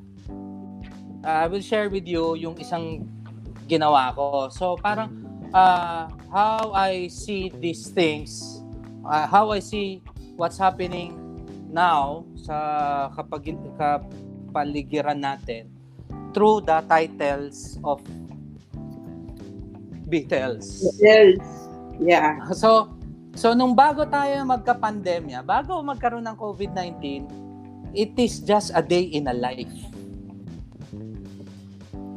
uh, 1.26 1.38
I 1.42 1.50
will 1.50 1.64
share 1.64 1.90
with 1.90 2.06
you 2.06 2.38
yung 2.38 2.54
isang 2.62 3.02
ginawa 3.66 4.14
ko. 4.14 4.46
So, 4.54 4.78
parang 4.78 5.26
uh, 5.50 6.06
how 6.30 6.70
I 6.70 7.10
see 7.10 7.50
these 7.50 7.90
things, 7.90 8.62
uh, 9.02 9.26
how 9.26 9.50
I 9.50 9.58
see 9.58 10.06
what's 10.38 10.62
happening 10.62 11.18
now 11.74 12.22
sa 12.38 13.10
kapag 13.10 13.58
kapaligiran 13.74 15.18
natin 15.18 15.66
through 16.30 16.62
the 16.62 16.78
titles 16.86 17.74
of 17.82 17.98
Beatles. 20.08 20.82
Beatles. 20.98 21.44
Yeah. 22.00 22.40
So, 22.54 22.98
So 23.38 23.54
nung 23.54 23.78
bago 23.78 24.02
tayo 24.02 24.34
magka-pandemya, 24.42 25.46
bago 25.46 25.78
magkaroon 25.78 26.26
ng 26.26 26.34
COVID-19, 26.34 26.98
it 27.94 28.18
is 28.18 28.42
just 28.42 28.74
a 28.74 28.82
day 28.82 29.06
in 29.14 29.30
a 29.30 29.36
life. 29.36 29.70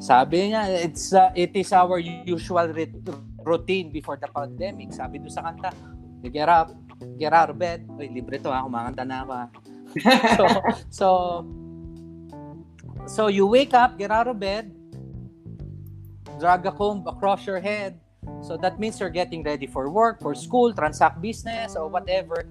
Sabi 0.02 0.50
niya, 0.50 0.66
it's 0.82 1.14
uh, 1.14 1.30
it 1.38 1.54
is 1.54 1.70
our 1.78 2.02
usual 2.02 2.74
routine 3.46 3.94
before 3.94 4.18
the 4.18 4.26
pandemic. 4.34 4.90
Sabi 4.98 5.22
do 5.22 5.30
sa 5.30 5.46
kanta, 5.46 5.70
get 6.26 6.50
up, 6.50 6.74
get 7.22 7.38
out 7.38 7.54
of 7.54 7.62
bed. 7.62 7.86
Uy, 8.02 8.10
libre 8.10 8.42
to 8.42 8.50
ha, 8.50 8.66
kumakanta 8.66 9.06
na 9.06 9.22
ako 9.22 9.34
ha. 9.38 9.46
so, 10.34 10.46
so, 10.90 11.08
so 13.06 13.22
you 13.30 13.46
wake 13.46 13.78
up, 13.78 14.02
get 14.02 14.10
out 14.10 14.26
of 14.26 14.42
bed, 14.42 14.74
drag 16.40 16.66
a 16.66 16.72
comb 16.72 17.06
across 17.08 17.46
your 17.46 17.60
head, 17.60 18.00
So 18.42 18.58
that 18.58 18.80
means 18.80 19.00
you're 19.00 19.14
getting 19.14 19.42
ready 19.42 19.66
for 19.66 19.90
work, 19.90 20.22
for 20.22 20.34
school, 20.36 20.74
transact 20.74 21.22
business 21.22 21.76
or 21.76 21.88
whatever. 21.88 22.46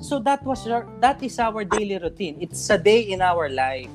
So 0.00 0.18
that 0.20 0.44
was 0.44 0.66
your, 0.66 0.88
that 1.00 1.22
is 1.22 1.38
our 1.38 1.64
daily 1.64 1.96
routine. 1.96 2.36
It's 2.40 2.68
a 2.68 2.76
day 2.76 3.08
in 3.08 3.22
our 3.22 3.48
life. 3.48 3.88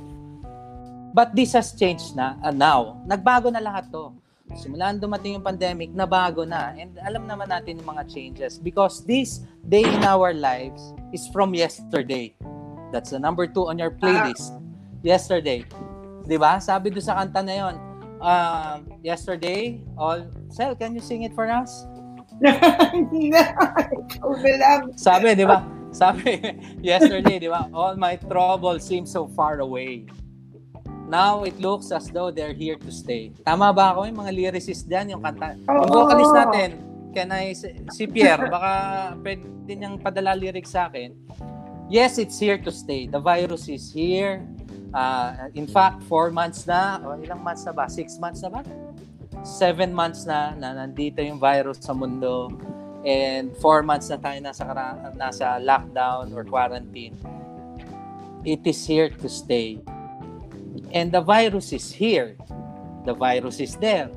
But 1.14 1.36
this 1.36 1.54
has 1.54 1.74
changed 1.74 2.16
na 2.16 2.38
uh, 2.42 2.54
now. 2.54 3.02
Nagbago 3.06 3.50
na 3.50 3.62
lahat 3.62 3.90
'to. 3.90 4.14
Simulan 4.58 4.98
dumating 4.98 5.38
yung 5.38 5.46
pandemic, 5.46 5.94
nabago 5.94 6.46
na. 6.46 6.74
And 6.74 6.98
alam 7.02 7.26
naman 7.30 7.50
natin 7.50 7.82
yung 7.82 7.90
mga 7.98 8.10
changes 8.10 8.58
because 8.58 9.06
this 9.06 9.46
day 9.66 9.86
in 9.86 10.02
our 10.06 10.34
lives 10.34 10.94
is 11.14 11.26
from 11.34 11.54
yesterday. 11.54 12.34
That's 12.94 13.14
the 13.14 13.22
number 13.22 13.46
two 13.46 13.70
on 13.70 13.78
your 13.78 13.94
playlist. 13.94 14.54
Yesterday. 15.02 15.66
'Di 16.26 16.38
ba? 16.38 16.62
Sabi 16.62 16.94
do 16.94 17.02
sa 17.02 17.18
kanta 17.22 17.42
na 17.42 17.54
'yon, 17.58 17.89
uh, 18.22 18.80
yesterday, 19.04 19.82
all 19.98 20.28
Sel, 20.50 20.76
can 20.76 20.96
you 20.96 21.02
sing 21.02 21.24
it 21.24 21.34
for 21.34 21.50
us? 21.50 21.88
Ikaw 22.40 24.32
na 24.40 24.54
lang. 24.56 24.82
Sabi, 25.08 25.36
di 25.36 25.44
ba? 25.44 25.60
Sabi, 25.92 26.40
yesterday, 26.86 27.40
di 27.42 27.50
ba? 27.50 27.68
All 27.74 27.98
my 27.98 28.16
troubles 28.16 28.86
seem 28.86 29.04
so 29.04 29.28
far 29.34 29.60
away. 29.60 30.06
Now, 31.10 31.42
it 31.42 31.58
looks 31.58 31.90
as 31.90 32.06
though 32.14 32.30
they're 32.30 32.54
here 32.54 32.78
to 32.78 32.92
stay. 32.94 33.34
Tama 33.42 33.74
ba 33.74 33.98
ako? 33.98 34.06
Yung 34.06 34.20
mga 34.22 34.32
lyricist 34.32 34.86
dyan, 34.86 35.18
yung 35.18 35.26
kanta. 35.26 35.58
Oo. 35.66 35.90
Yung 35.90 35.90
vocalist 35.90 36.34
natin, 36.38 36.70
can 37.18 37.34
I, 37.34 37.58
si 37.90 38.06
Pierre, 38.06 38.46
baka 38.46 38.72
pwede 39.26 39.74
niyang 39.74 39.98
padala 39.98 40.38
lyrics 40.38 40.78
sa 40.78 40.86
akin. 40.86 41.18
Yes, 41.90 42.22
it's 42.22 42.38
here 42.38 42.62
to 42.62 42.70
stay. 42.70 43.10
The 43.10 43.18
virus 43.18 43.66
is 43.66 43.90
here. 43.90 44.46
Uh, 44.94 45.50
in 45.54 45.68
fact, 45.68 46.02
four 46.10 46.32
months 46.32 46.66
na, 46.66 46.98
o 47.06 47.18
ilang 47.22 47.44
months 47.44 47.66
na 47.66 47.72
ba? 47.72 47.86
Six 47.90 48.18
months 48.18 48.42
na 48.42 48.50
ba? 48.50 48.62
seven 49.44 49.94
months 49.94 50.26
na 50.26 50.52
na 50.56 50.76
nandito 50.76 51.24
yung 51.24 51.40
virus 51.40 51.80
sa 51.80 51.96
mundo 51.96 52.52
and 53.08 53.56
four 53.64 53.80
months 53.84 54.12
na 54.12 54.20
tayo 54.20 54.40
nasa, 54.44 54.64
nasa 55.16 55.56
lockdown 55.64 56.36
or 56.36 56.44
quarantine, 56.44 57.16
it 58.44 58.60
is 58.68 58.84
here 58.84 59.08
to 59.08 59.30
stay. 59.32 59.80
And 60.92 61.12
the 61.12 61.22
virus 61.22 61.72
is 61.72 61.92
here. 61.92 62.36
The 63.06 63.14
virus 63.14 63.64
is 63.64 63.80
there. 63.80 64.12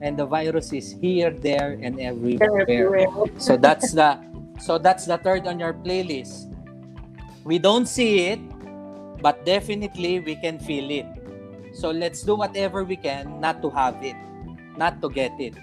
And 0.00 0.16
the 0.16 0.24
virus 0.24 0.72
is 0.72 0.94
here, 1.02 1.34
there, 1.34 1.76
and 1.82 1.98
everywhere. 1.98 3.10
So 3.42 3.58
that's 3.58 3.92
the 3.92 4.16
so 4.60 4.78
that's 4.78 5.04
the 5.04 5.18
third 5.18 5.50
on 5.50 5.58
your 5.58 5.74
playlist. 5.74 6.46
We 7.42 7.58
don't 7.58 7.88
see 7.88 8.30
it, 8.30 8.40
but 9.20 9.44
definitely 9.44 10.20
we 10.20 10.36
can 10.36 10.58
feel 10.58 10.90
it. 10.90 11.06
So 11.72 11.92
let's 11.94 12.26
do 12.26 12.34
whatever 12.34 12.82
we 12.82 12.96
can 12.96 13.38
not 13.38 13.62
to 13.62 13.70
have 13.70 14.02
it, 14.02 14.18
not 14.76 15.00
to 15.00 15.08
get 15.08 15.32
it. 15.38 15.54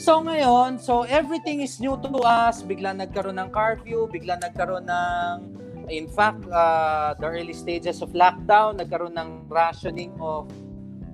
So 0.00 0.22
ngayon, 0.22 0.80
so 0.80 1.02
everything 1.04 1.60
is 1.60 1.76
new 1.76 1.98
to 2.00 2.08
us. 2.24 2.64
Bigla 2.64 2.96
nagkaroon 2.96 3.36
ng 3.36 3.50
curfew, 3.52 4.08
bigla 4.08 4.40
nagkaroon 4.40 4.88
ng 4.88 5.60
in 5.90 6.06
fact, 6.06 6.46
uh, 6.48 7.12
the 7.18 7.26
early 7.26 7.52
stages 7.52 8.00
of 8.00 8.14
lockdown, 8.14 8.78
nagkaroon 8.78 9.18
ng 9.18 9.50
rationing 9.50 10.14
of 10.22 10.46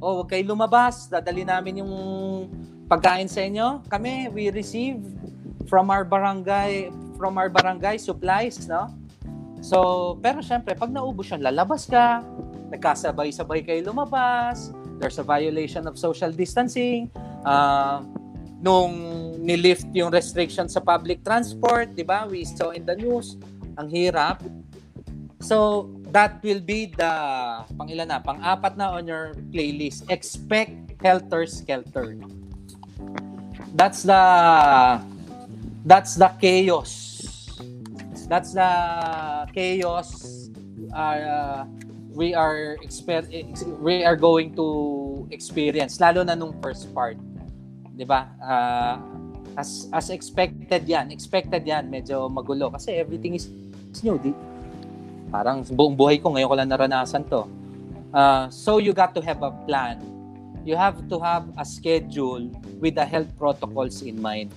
oh, 0.04 0.22
wag 0.22 0.28
kayo 0.28 0.52
lumabas, 0.52 1.08
dadali 1.08 1.42
namin 1.42 1.80
yung 1.80 1.92
pagkain 2.86 3.26
sa 3.26 3.42
inyo. 3.42 3.82
Kami, 3.88 4.28
we 4.30 4.52
receive 4.52 5.00
from 5.66 5.90
our 5.90 6.04
barangay 6.04 6.92
from 7.16 7.40
our 7.40 7.48
barangay 7.48 7.96
supplies, 7.96 8.68
no? 8.68 8.92
So, 9.66 10.14
pero 10.22 10.38
syempre, 10.46 10.78
pag 10.78 10.94
naubos 10.94 11.26
yan, 11.26 11.42
lalabas 11.42 11.90
ka, 11.90 12.22
nagkasabay-sabay 12.70 13.66
kayo 13.66 13.90
lumabas, 13.90 14.70
there's 15.02 15.18
a 15.18 15.26
violation 15.26 15.90
of 15.90 15.98
social 15.98 16.30
distancing, 16.30 17.10
uh, 17.42 17.98
nung 18.62 18.94
nilift 19.42 19.90
yung 19.90 20.14
restriction 20.14 20.70
sa 20.70 20.78
public 20.78 21.26
transport, 21.26 21.90
di 21.98 22.06
ba? 22.06 22.30
We 22.30 22.46
saw 22.46 22.70
in 22.70 22.86
the 22.86 22.94
news, 22.94 23.34
ang 23.74 23.90
hirap. 23.90 24.38
So, 25.42 25.90
that 26.14 26.38
will 26.46 26.62
be 26.62 26.94
the, 26.94 27.12
pang 27.66 27.90
ilan 27.90 28.06
na, 28.06 28.22
pang 28.22 28.38
apat 28.38 28.78
na 28.78 28.94
on 28.94 29.10
your 29.10 29.34
playlist. 29.50 30.06
Expect 30.06 30.94
Helter 31.02 31.42
Skelter. 31.42 32.14
That's 33.74 34.06
the, 34.06 34.22
that's 35.82 36.14
the 36.14 36.30
chaos. 36.38 37.05
That's 38.26 38.52
the 38.58 38.70
chaos 39.54 40.50
uh, 40.92 41.64
we 42.10 42.34
are 42.34 42.76
exper- 42.82 43.28
we 43.80 44.04
are 44.04 44.16
going 44.16 44.54
to 44.56 45.28
experience 45.30 46.00
lalo 46.00 46.24
na 46.24 46.34
nung 46.34 46.56
first 46.64 46.90
part 46.96 47.20
'di 47.96 48.04
ba? 48.04 48.28
Uh, 48.40 48.96
as 49.56 49.88
as 49.88 50.12
expected 50.12 50.84
yan 50.84 51.08
expected 51.08 51.64
yan 51.64 51.88
medyo 51.88 52.28
magulo 52.28 52.68
kasi 52.68 52.92
everything 52.92 53.32
is 53.32 53.48
new 54.04 54.20
di 54.20 54.32
parang 55.32 55.64
buong 55.64 55.96
buhay 55.96 56.20
ko 56.20 56.32
ngayon 56.36 56.48
ko 56.48 56.56
lang 56.56 56.68
naranasan 56.68 57.24
to. 57.24 57.48
Uh, 58.12 58.48
so 58.52 58.78
you 58.78 58.92
got 58.92 59.12
to 59.16 59.20
have 59.24 59.40
a 59.44 59.52
plan. 59.64 60.00
You 60.66 60.76
have 60.76 60.98
to 61.08 61.16
have 61.22 61.46
a 61.56 61.64
schedule 61.64 62.48
with 62.82 62.98
the 62.98 63.06
health 63.06 63.30
protocols 63.38 64.02
in 64.02 64.20
mind. 64.20 64.52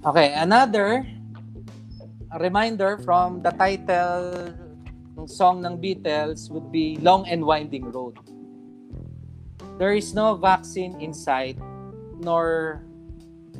Okay 0.00 0.32
another 0.32 1.06
reminder 2.38 2.98
from 3.02 3.42
the 3.42 3.50
title 3.50 4.54
ng 5.18 5.26
song 5.26 5.66
ng 5.66 5.80
Beatles 5.80 6.50
would 6.50 6.70
be 6.70 7.00
Long 7.02 7.26
and 7.26 7.42
Winding 7.42 7.90
Road. 7.90 8.20
There 9.80 9.96
is 9.96 10.12
no 10.12 10.36
vaccine 10.36 11.00
in 11.00 11.16
sight 11.16 11.56
nor 12.20 12.84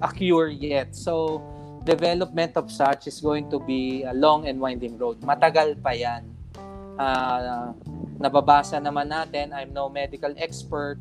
a 0.04 0.12
cure 0.12 0.48
yet. 0.48 0.94
So, 0.94 1.40
development 1.84 2.56
of 2.56 2.70
such 2.70 3.06
is 3.06 3.20
going 3.20 3.48
to 3.50 3.58
be 3.58 4.04
a 4.04 4.12
long 4.12 4.46
and 4.48 4.60
winding 4.60 4.98
road. 5.00 5.20
Matagal 5.24 5.80
pa 5.80 5.96
yan. 5.96 6.28
Uh, 7.00 7.72
nababasa 8.20 8.76
naman 8.76 9.08
natin, 9.08 9.56
I'm 9.56 9.72
no 9.72 9.88
medical 9.88 10.32
expert, 10.36 11.00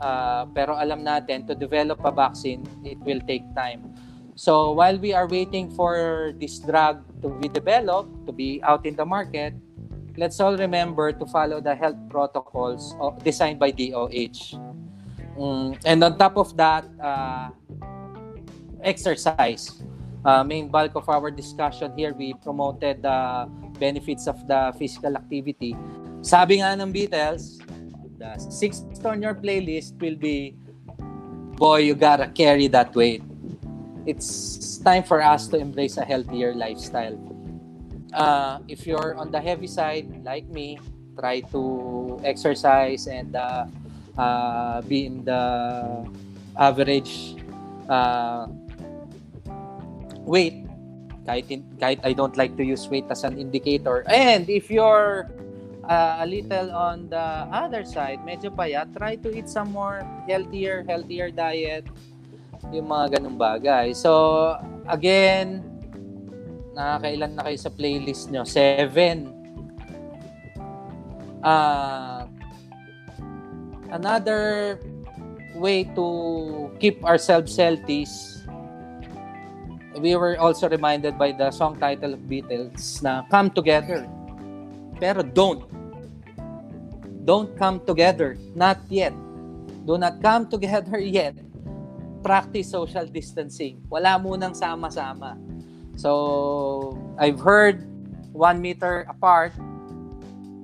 uh, 0.00 0.48
pero 0.56 0.72
alam 0.80 1.04
natin, 1.04 1.44
to 1.44 1.52
develop 1.52 2.00
a 2.00 2.12
vaccine, 2.12 2.64
it 2.80 2.96
will 3.04 3.20
take 3.28 3.44
time. 3.52 3.92
So, 4.40 4.72
while 4.72 4.96
we 4.96 5.12
are 5.12 5.28
waiting 5.28 5.68
for 5.68 6.32
this 6.40 6.64
drug 6.64 7.04
to 7.20 7.28
be 7.28 7.52
developed, 7.52 8.24
to 8.24 8.32
be 8.32 8.56
out 8.64 8.88
in 8.88 8.96
the 8.96 9.04
market, 9.04 9.52
let's 10.16 10.40
all 10.40 10.56
remember 10.56 11.12
to 11.12 11.28
follow 11.28 11.60
the 11.60 11.76
health 11.76 12.00
protocols 12.08 12.96
designed 13.20 13.60
by 13.60 13.68
DOH. 13.68 14.56
Mm, 15.36 15.76
and 15.84 16.00
on 16.00 16.16
top 16.16 16.40
of 16.40 16.56
that, 16.56 16.88
uh, 16.96 17.52
exercise. 18.80 19.84
Uh, 20.24 20.40
main 20.40 20.72
bulk 20.72 20.96
of 20.96 21.04
our 21.12 21.28
discussion 21.28 21.92
here, 21.92 22.16
we 22.16 22.32
promoted 22.40 23.04
the 23.04 23.44
benefits 23.76 24.24
of 24.24 24.40
the 24.48 24.72
physical 24.80 25.20
activity. 25.20 25.76
Sabi 26.24 26.64
nga 26.64 26.80
ng 26.80 26.88
Beatles, 26.88 27.60
the 28.16 28.40
sixth 28.48 29.04
on 29.04 29.20
your 29.20 29.36
playlist 29.36 30.00
will 30.00 30.16
be 30.16 30.56
boy, 31.60 31.84
you 31.84 31.92
gotta 31.92 32.32
carry 32.32 32.72
that 32.72 32.96
weight. 32.96 33.20
It's 34.06 34.78
time 34.78 35.02
for 35.02 35.20
us 35.22 35.48
to 35.48 35.56
embrace 35.56 35.96
a 35.96 36.04
healthier 36.04 36.54
lifestyle. 36.54 37.18
Uh, 38.12 38.58
if 38.68 38.86
you're 38.86 39.14
on 39.14 39.30
the 39.30 39.40
heavy 39.40 39.66
side, 39.66 40.08
like 40.24 40.48
me, 40.48 40.78
try 41.18 41.40
to 41.52 42.20
exercise 42.24 43.06
and 43.06 43.36
uh, 43.36 43.66
uh, 44.16 44.80
be 44.82 45.06
in 45.06 45.24
the 45.24 46.06
average 46.56 47.36
uh, 47.88 48.46
weight. 50.24 50.64
Kahit 51.28 51.62
kahit 51.76 52.00
I 52.02 52.16
don't 52.16 52.36
like 52.36 52.56
to 52.56 52.64
use 52.64 52.88
weight 52.88 53.04
as 53.10 53.22
an 53.22 53.36
indicator. 53.36 54.02
And 54.08 54.48
if 54.48 54.72
you're 54.72 55.28
uh, 55.84 56.24
a 56.24 56.26
little 56.26 56.72
on 56.72 57.10
the 57.10 57.44
other 57.52 57.84
side 57.84 58.22
medyo 58.22 58.48
payat 58.54 58.94
try 58.96 59.18
to 59.20 59.28
eat 59.34 59.50
some 59.50 59.74
more 59.74 60.06
healthier 60.30 60.86
healthier 60.86 61.28
diet 61.34 61.84
yung 62.68 62.88
mga 62.88 63.18
ganung 63.18 63.40
bagay 63.40 63.96
so 63.96 64.52
again 64.84 65.64
nakakailan 66.76 67.32
na 67.32 67.42
kayo 67.48 67.58
sa 67.58 67.72
playlist 67.72 68.28
nyo 68.28 68.44
seven 68.44 69.32
uh, 71.40 72.28
another 73.90 74.76
way 75.56 75.88
to 75.96 76.06
keep 76.78 77.00
ourselves 77.02 77.56
healthy 77.56 78.04
we 79.98 80.14
were 80.14 80.38
also 80.38 80.68
reminded 80.68 81.18
by 81.18 81.32
the 81.32 81.50
song 81.50 81.74
title 81.76 82.14
of 82.14 82.20
Beatles 82.30 83.02
na 83.02 83.26
come 83.28 83.50
together. 83.50 84.08
Pero 85.02 85.22
don't. 85.22 85.66
Don't 87.26 87.52
come 87.58 87.82
together. 87.84 88.38
Not 88.54 88.80
yet. 88.88 89.12
Do 89.84 89.98
not 89.98 90.22
come 90.22 90.46
together 90.48 90.98
yet. 91.20 91.34
Practice 92.20 92.70
social 92.70 93.06
distancing. 93.08 93.80
Wala 93.88 94.20
munang 94.20 94.52
sama-sama. 94.52 95.40
So, 95.96 96.96
I've 97.16 97.40
heard 97.40 97.84
one 98.32 98.60
meter 98.60 99.04
apart, 99.08 99.52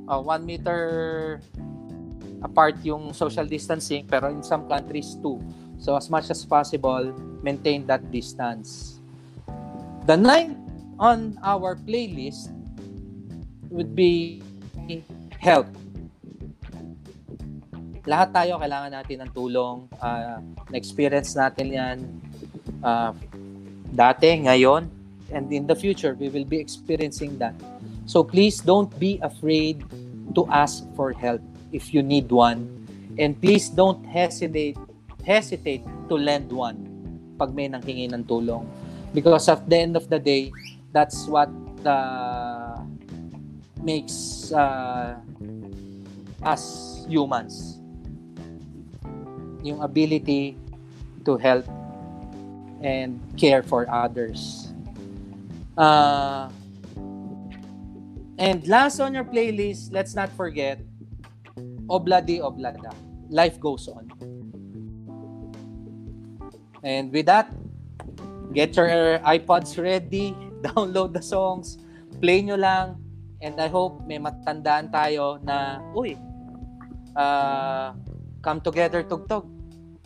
uh, 0.08 0.20
one 0.20 0.44
meter 0.44 1.40
apart 2.44 2.76
yung 2.84 3.12
social 3.12 3.44
distancing, 3.44 4.06
pero 4.08 4.28
in 4.28 4.44
some 4.44 4.68
countries, 4.68 5.16
two. 5.20 5.40
So, 5.76 5.96
as 5.96 6.08
much 6.08 6.28
as 6.32 6.44
possible, 6.44 7.12
maintain 7.44 7.84
that 7.88 8.08
distance. 8.12 9.00
The 10.08 10.16
ninth 10.16 10.56
on 10.98 11.36
our 11.44 11.76
playlist 11.76 12.52
would 13.68 13.96
be 13.96 14.40
health. 15.36 15.68
Lahat 18.06 18.30
tayo 18.30 18.62
kailangan 18.62 18.94
natin 18.94 19.26
ng 19.26 19.30
tulong. 19.34 19.90
Uh, 19.98 20.38
na-experience 20.70 21.34
natin 21.34 21.66
yan 21.74 21.96
uh, 22.86 23.10
dati, 23.90 24.46
ngayon, 24.46 24.86
and 25.34 25.50
in 25.50 25.66
the 25.66 25.74
future, 25.74 26.14
we 26.14 26.30
will 26.30 26.46
be 26.46 26.58
experiencing 26.62 27.34
that. 27.42 27.54
So 28.06 28.22
please 28.22 28.62
don't 28.62 28.90
be 29.02 29.18
afraid 29.26 29.82
to 30.38 30.46
ask 30.54 30.86
for 30.94 31.10
help 31.10 31.42
if 31.74 31.90
you 31.90 32.02
need 32.02 32.30
one. 32.30 32.70
And 33.18 33.34
please 33.34 33.66
don't 33.66 34.06
hesitate 34.06 34.78
hesitate 35.26 35.82
to 36.06 36.14
lend 36.14 36.54
one 36.54 36.78
pag 37.34 37.50
may 37.50 37.66
nanghingi 37.66 38.06
ng 38.14 38.22
tulong 38.30 38.62
because 39.10 39.50
at 39.50 39.66
the 39.66 39.74
end 39.74 39.98
of 39.98 40.06
the 40.06 40.22
day 40.22 40.54
that's 40.94 41.26
what 41.26 41.50
uh, 41.82 42.78
makes 43.82 44.48
uh, 44.54 45.18
us 46.46 46.62
humans 47.10 47.75
yung 49.66 49.82
ability 49.82 50.54
to 51.26 51.36
help 51.36 51.66
and 52.80 53.18
care 53.34 53.62
for 53.62 53.90
others. 53.90 54.70
Uh, 55.76 56.48
and 58.38 58.62
last 58.68 59.00
on 59.00 59.12
your 59.12 59.24
playlist 59.24 59.92
let's 59.92 60.16
not 60.16 60.32
forget 60.32 60.80
obladi 61.88 62.40
oblada 62.40 62.94
life 63.28 63.58
goes 63.58 63.88
on. 63.90 64.06
And 66.86 67.10
with 67.10 67.26
that 67.26 67.50
Get 68.56 68.72
your 68.72 69.20
iPods 69.20 69.76
ready, 69.76 70.32
download 70.64 71.12
the 71.12 71.20
songs, 71.20 71.76
play 72.24 72.40
nyo 72.40 72.56
lang, 72.56 72.96
and 73.44 73.52
I 73.60 73.68
hope 73.68 74.00
may 74.08 74.16
matandaan 74.16 74.88
tayo 74.88 75.36
na, 75.44 75.84
uy, 75.92 76.16
uh, 77.12 77.92
come 78.40 78.64
together 78.64 79.04
tugtog. 79.04 79.44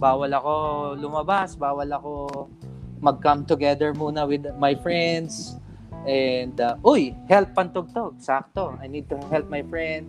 Bawal 0.00 0.32
ako 0.32 0.54
lumabas, 0.96 1.60
bawal 1.60 1.92
ako 1.92 2.48
mag-come 3.04 3.44
together 3.44 3.92
muna 3.92 4.24
with 4.24 4.48
my 4.56 4.72
friends. 4.80 5.60
And, 6.08 6.56
uh, 6.56 6.80
uy, 6.80 7.12
help 7.28 7.52
ang 7.60 7.76
tugtog. 7.76 8.16
Sakto. 8.24 8.80
I 8.80 8.88
need 8.88 9.12
to 9.12 9.20
help 9.28 9.52
my 9.52 9.60
friend. 9.60 10.08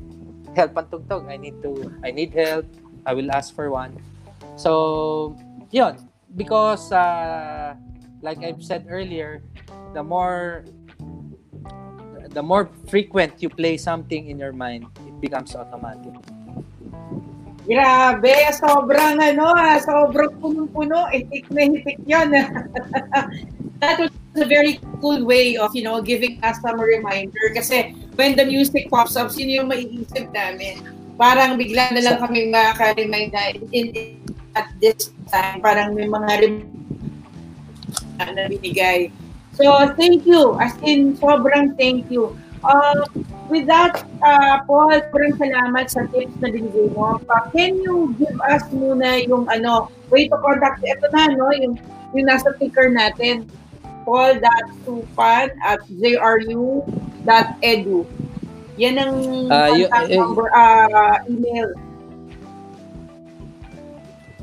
Help 0.55 0.79
ang 0.79 0.87
tugtog. 0.87 1.27
I 1.27 1.35
need 1.35 1.59
to, 1.59 1.91
I 2.07 2.15
need 2.15 2.31
help. 2.31 2.63
I 3.03 3.11
will 3.11 3.27
ask 3.35 3.51
for 3.51 3.67
one. 3.67 3.99
So, 4.55 5.35
yun. 5.75 5.99
Because, 6.31 6.95
uh, 6.95 7.75
like 8.23 8.39
I've 8.47 8.63
said 8.63 8.87
earlier, 8.87 9.43
the 9.91 10.03
more 10.03 10.63
the 12.31 12.43
more 12.43 12.71
frequent 12.87 13.43
you 13.43 13.51
play 13.51 13.75
something 13.75 14.31
in 14.31 14.39
your 14.39 14.55
mind, 14.55 14.87
it 15.03 15.19
becomes 15.19 15.51
automatic. 15.55 16.15
Grabe, 17.71 18.35
sobrang 18.51 19.15
ano, 19.15 19.55
ah, 19.55 19.79
sobrang 19.79 20.35
punong-puno, 20.43 21.07
itik 21.15 21.47
na 21.55 21.71
hitik 21.71 22.03
yan. 22.03 22.27
That 23.79 23.95
was 23.95 24.11
a 24.35 24.43
very 24.43 24.83
cool 24.99 25.23
way 25.23 25.55
of, 25.55 25.71
you 25.71 25.87
know, 25.87 26.03
giving 26.03 26.35
us 26.43 26.59
some 26.59 26.75
reminder 26.83 27.39
kasi 27.55 27.95
when 28.19 28.35
the 28.35 28.43
music 28.43 28.91
pops 28.91 29.15
up, 29.15 29.31
sino 29.31 29.63
yung 29.63 29.71
maiisip 29.71 30.35
namin? 30.35 30.83
Parang 31.15 31.55
bigla 31.55 31.95
na 31.95 32.03
lang 32.03 32.19
kami 32.19 32.51
makaka-remind 32.51 33.31
na 33.31 33.55
in, 33.71 34.19
at 34.51 34.67
this 34.83 35.15
time, 35.31 35.63
parang 35.63 35.95
may 35.95 36.11
mga 36.11 36.59
na 38.19 38.51
binigay. 38.51 39.15
So, 39.55 39.71
thank 39.95 40.27
you. 40.27 40.59
As 40.59 40.75
in, 40.83 41.15
sobrang 41.17 41.79
thank 41.79 42.11
you. 42.11 42.35
Uh, 42.61 43.01
with 43.49 43.65
that, 43.65 44.05
uh, 44.21 44.61
Paul, 44.69 44.93
sobrang 45.09 45.33
salamat 45.37 45.89
sa 45.89 46.05
tips 46.13 46.37
na 46.39 46.53
binigay 46.53 46.93
mo. 46.93 47.17
Can 47.53 47.81
you 47.81 48.13
give 48.21 48.37
us 48.45 48.61
muna 48.69 49.25
yung 49.25 49.49
ano, 49.49 49.89
way 50.13 50.29
to 50.29 50.37
contact, 50.39 50.85
ito 50.85 51.09
na, 51.09 51.33
no, 51.33 51.49
yung, 51.53 51.75
yung 52.13 52.25
nasa 52.29 52.53
ticker 52.61 52.93
natin, 52.93 53.49
paul.supan 54.05 55.49
at 55.65 55.81
jru.edu. 55.89 56.85
Yan 58.79 58.95
ang 58.97 59.17
uh, 59.51 59.69
y- 59.73 59.89
number, 60.15 60.47
uh, 60.53 61.17
email. 61.27 61.69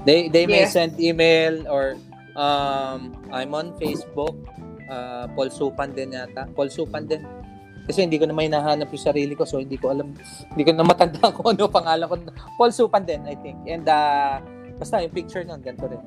They 0.07 0.31
they 0.31 0.47
yes. 0.47 0.53
may 0.53 0.65
send 0.71 0.95
email 1.03 1.67
or 1.67 1.99
Um, 2.39 3.19
I'm 3.35 3.51
on 3.51 3.75
Facebook. 3.83 4.39
Uh, 4.87 5.27
Paul 5.35 5.51
Supan 5.51 5.91
din 5.91 6.15
yata. 6.15 6.47
Paul 6.55 6.71
Supan 6.71 7.11
din. 7.11 7.27
Kasi 7.89 8.05
hindi 8.05 8.21
ko 8.21 8.29
na 8.29 8.37
may 8.37 8.53
nahanap 8.53 8.93
yung 8.93 9.01
sarili 9.01 9.33
ko 9.33 9.49
so 9.49 9.57
hindi 9.57 9.81
ko 9.81 9.89
alam, 9.89 10.13
hindi 10.53 10.63
ko 10.63 10.77
na 10.77 10.85
matanda 10.85 11.25
kung 11.37 11.57
ano 11.57 11.73
pangalan 11.73 12.05
ko. 12.05 12.15
Paul 12.61 12.69
Supan 12.69 13.09
din, 13.09 13.25
I 13.25 13.33
think. 13.41 13.57
And 13.65 13.89
uh, 13.89 14.45
basta 14.77 15.01
yung 15.01 15.17
picture 15.17 15.41
nun, 15.41 15.65
ganito 15.65 15.89
rin. 15.89 16.03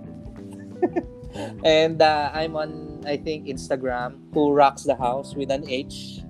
and 1.65 1.97
uh, 1.97 2.29
I'm 2.37 2.53
on, 2.53 3.01
I 3.01 3.17
think, 3.17 3.49
Instagram, 3.49 4.21
Who 4.37 4.53
Rocks 4.53 4.85
the 4.85 4.93
House 4.93 5.33
with 5.33 5.49
an 5.49 5.65
H. 5.65 6.21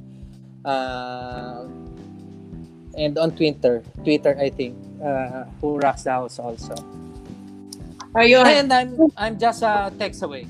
Uh, 0.64 1.68
and 2.96 3.20
on 3.20 3.36
Twitter, 3.36 3.84
Twitter, 4.08 4.40
I 4.40 4.48
think, 4.56 4.80
uh, 5.04 5.52
Who 5.60 5.84
Rocks 5.84 6.08
the 6.08 6.16
House 6.16 6.40
also. 6.40 6.80
Ayun. 8.16 8.48
And 8.48 8.72
I'm, 8.72 8.92
I'm 9.20 9.36
just 9.36 9.64
a 9.64 9.92
text 10.00 10.24
away. 10.24 10.48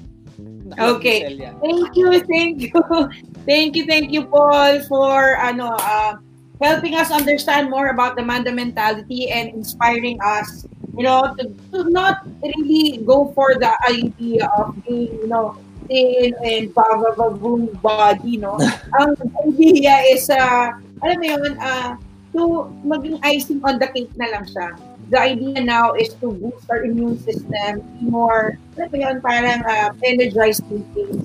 Okay. 0.80 1.38
Thank 1.61 1.95
you, 1.95 2.19
thank 2.26 2.61
you. 2.61 2.72
Thank 3.41 3.73
you, 3.76 3.89
thank 3.89 4.14
you, 4.14 4.30
Paul, 4.30 4.85
for 4.85 5.34
ano, 5.41 5.73
uh, 5.73 6.22
helping 6.61 6.93
us 6.93 7.10
understand 7.10 7.73
more 7.73 7.89
about 7.89 8.14
the 8.14 8.22
Manda 8.22 8.53
mentality 8.53 9.34
and 9.34 9.49
inspiring 9.49 10.22
us, 10.22 10.69
you 10.93 11.02
know, 11.02 11.34
to, 11.41 11.49
to 11.73 11.89
not 11.89 12.22
really 12.45 13.02
go 13.02 13.34
for 13.34 13.57
the 13.57 13.73
idea 13.89 14.45
of 14.45 14.77
being, 14.85 15.26
you 15.26 15.27
know, 15.27 15.57
thin 15.89 16.38
and 16.45 16.69
boom 17.41 17.65
body, 17.81 18.38
no? 18.38 18.61
Ang 19.02 19.18
idea 19.49 20.06
is, 20.14 20.30
uh, 20.30 20.69
alam 21.02 21.18
mo 21.18 21.26
yun, 21.26 21.57
uh, 21.57 21.98
to 22.38 22.69
maging 22.85 23.18
icing 23.26 23.57
on 23.65 23.81
the 23.81 23.89
cake 23.89 24.14
na 24.22 24.30
lang 24.38 24.45
siya 24.45 24.77
the 25.12 25.20
idea 25.20 25.60
now 25.60 25.94
is 25.94 26.16
to 26.24 26.32
boost 26.32 26.66
our 26.72 26.88
immune 26.88 27.20
system, 27.20 27.84
more, 28.00 28.58
ano 28.80 28.88
ba 28.88 28.98
yun, 28.98 29.20
parang 29.20 29.60
uh, 29.68 29.92
energized 30.02 30.64
thinking. 30.72 31.20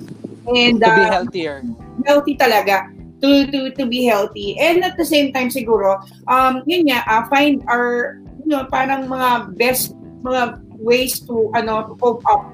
And, 0.47 0.83
uh, 0.83 0.91
to 0.91 0.95
be 0.95 1.03
uh, 1.07 1.11
healthier. 1.11 1.55
Healthy 2.03 2.35
talaga. 2.35 2.91
to 3.21 3.49
to 3.49 3.73
to 3.73 3.85
be 3.85 4.05
healthy. 4.05 4.57
And 4.61 4.85
at 4.85 4.97
the 4.97 5.05
same 5.05 5.33
time 5.33 5.49
siguro, 5.49 5.97
um 6.29 6.61
yun 6.69 6.85
nga, 6.85 7.01
uh, 7.09 7.25
find 7.33 7.65
our 7.65 8.21
you 8.45 8.53
know, 8.53 8.69
parang 8.69 9.09
mga 9.09 9.57
best 9.57 9.97
mga 10.21 10.61
ways 10.77 11.19
to 11.25 11.49
ano 11.57 11.83
to 11.89 11.93
cope 11.97 12.23
up 12.29 12.45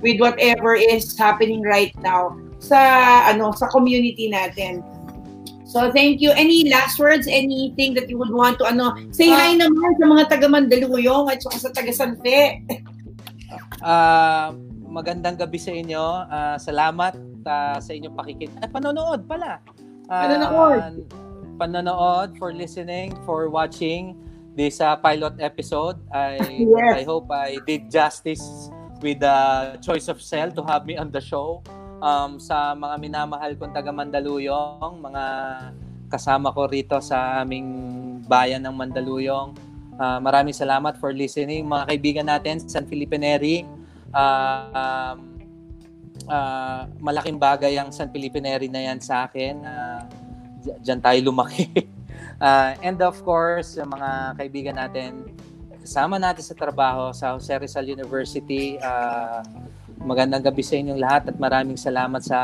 with 0.00 0.20
whatever 0.20 0.74
is 0.74 1.12
happening 1.16 1.60
right 1.62 1.92
now 2.00 2.32
sa 2.58 2.78
ano 3.28 3.52
sa 3.52 3.68
community 3.68 4.32
natin. 4.32 4.80
So 5.66 5.90
thank 5.90 6.22
you. 6.22 6.30
Any 6.30 6.70
last 6.70 6.96
words? 6.96 7.26
Anything 7.26 7.92
that 7.98 8.06
you 8.06 8.16
would 8.22 8.30
want 8.30 8.62
to 8.62 8.70
ano? 8.70 8.94
Say 9.10 9.28
hi 9.28 9.50
Ah. 9.52 9.66
naman 9.66 9.90
sa 9.98 10.04
mga 10.06 10.22
taga 10.30 10.46
Mandaluyong 10.46 11.26
at 11.26 11.42
saka 11.42 11.58
sa 11.58 11.70
taga 11.74 11.90
Sanfe. 11.90 12.62
Ah, 13.82 14.54
magandang 14.86 15.34
gabi 15.36 15.58
sa 15.58 15.74
inyo. 15.74 16.04
Ah, 16.30 16.56
salamat 16.56 17.18
ah, 17.44 17.78
sa 17.82 17.90
inyong 17.92 18.14
pakikit. 18.14 18.50
Ah, 18.62 18.70
panonood 18.70 19.26
pala. 19.26 19.58
Ah, 20.06 20.30
Panonood. 20.30 21.10
Panonood 21.58 22.28
for 22.38 22.54
listening, 22.54 23.10
for 23.26 23.48
watching 23.50 24.14
this 24.54 24.78
ah, 24.78 24.94
pilot 24.94 25.34
episode. 25.42 25.98
I 26.14 26.38
Yes. 26.62 27.00
I 27.00 27.02
hope 27.02 27.26
I 27.28 27.58
did 27.66 27.90
justice 27.90 28.70
with 29.02 29.18
the 29.18 29.38
choice 29.82 30.06
of 30.06 30.22
Cell 30.22 30.48
to 30.54 30.62
have 30.64 30.86
me 30.86 30.94
on 30.94 31.10
the 31.10 31.20
show. 31.20 31.60
Um, 32.06 32.38
sa 32.38 32.70
mga 32.78 33.02
minamahal 33.02 33.58
kong 33.58 33.74
taga 33.74 33.90
Mandaluyong, 33.90 35.02
mga 35.02 35.24
kasama 36.06 36.54
ko 36.54 36.70
rito 36.70 36.94
sa 37.02 37.42
aming 37.42 37.66
bayan 38.30 38.62
ng 38.62 38.70
Mandaluyong. 38.70 39.58
Ah, 39.98 40.22
maraming 40.22 40.54
salamat 40.54 40.94
for 41.02 41.10
listening. 41.10 41.66
Mga 41.66 41.84
kaibigan 41.90 42.26
natin 42.30 42.62
sa 42.62 42.78
San 42.78 42.86
Felipe 42.86 43.18
Neri, 43.18 43.66
ah, 44.14 45.18
um, 45.18 45.34
ah, 46.30 46.86
malaking 47.02 47.42
bagay 47.42 47.74
ang 47.74 47.90
San 47.90 48.06
Felipe 48.14 48.38
na 48.38 48.54
yan 48.54 49.02
sa 49.02 49.26
akin. 49.26 49.66
Uh, 49.66 50.02
diyan 50.86 51.02
tayo 51.02 51.18
lumaki. 51.26 51.66
Ah, 52.36 52.76
and 52.84 53.00
of 53.00 53.16
course, 53.24 53.80
mga 53.80 54.36
kaibigan 54.36 54.76
natin, 54.76 55.24
kasama 55.80 56.20
natin 56.20 56.44
sa 56.44 56.52
trabaho 56.52 57.08
sa 57.16 57.32
Jose 57.32 57.48
Rizal 57.56 57.88
University. 57.88 58.76
ah, 58.84 59.40
magandang 60.06 60.46
gabi 60.46 60.62
sa 60.62 60.78
inyong 60.78 61.02
lahat 61.02 61.34
at 61.34 61.36
maraming 61.36 61.74
salamat 61.74 62.22
sa 62.22 62.38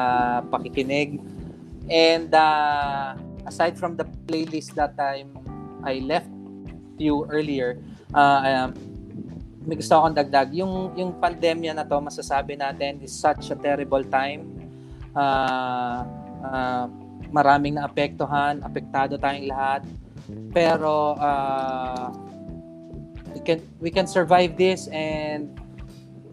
pakikinig. 0.50 1.22
And 1.86 2.34
uh, 2.34 3.14
aside 3.46 3.78
from 3.78 3.94
the 3.94 4.02
playlist 4.26 4.74
that 4.74 4.98
I'm, 4.98 5.38
I 5.86 6.02
left 6.02 6.30
you 6.98 7.22
earlier, 7.30 7.78
uh, 8.10 8.42
um, 8.42 8.70
may 9.62 9.78
gusto 9.78 9.94
akong 9.94 10.18
dagdag. 10.18 10.50
Yung, 10.58 10.98
yung 10.98 11.14
pandemya 11.22 11.78
na 11.78 11.86
to, 11.86 12.02
masasabi 12.02 12.58
natin, 12.58 12.98
is 12.98 13.14
such 13.14 13.54
a 13.54 13.56
terrible 13.56 14.02
time. 14.02 14.42
Uh, 15.14 16.02
uh, 16.42 16.90
maraming 17.30 17.78
naapektuhan, 17.78 18.58
apektado 18.66 19.14
tayong 19.22 19.46
lahat. 19.46 19.86
Pero 20.50 21.14
uh, 21.14 22.10
we 23.34 23.40
can 23.40 23.58
we 23.78 23.90
can 23.90 24.06
survive 24.06 24.54
this 24.58 24.86
and 24.90 25.61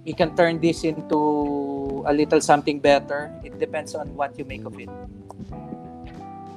we 0.09 0.17
can 0.17 0.33
turn 0.33 0.57
this 0.57 0.81
into 0.81 2.01
a 2.09 2.11
little 2.11 2.41
something 2.41 2.81
better. 2.81 3.29
It 3.45 3.61
depends 3.61 3.93
on 3.93 4.09
what 4.17 4.33
you 4.41 4.43
make 4.43 4.65
of 4.65 4.73
it. 4.81 4.89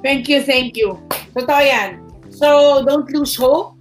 Thank 0.01 0.25
you, 0.25 0.41
thank 0.41 0.73
you. 0.73 0.97
Totoo 1.37 1.61
yan. 1.61 2.01
So, 2.33 2.81
don't 2.81 3.05
lose 3.13 3.37
hope. 3.37 3.77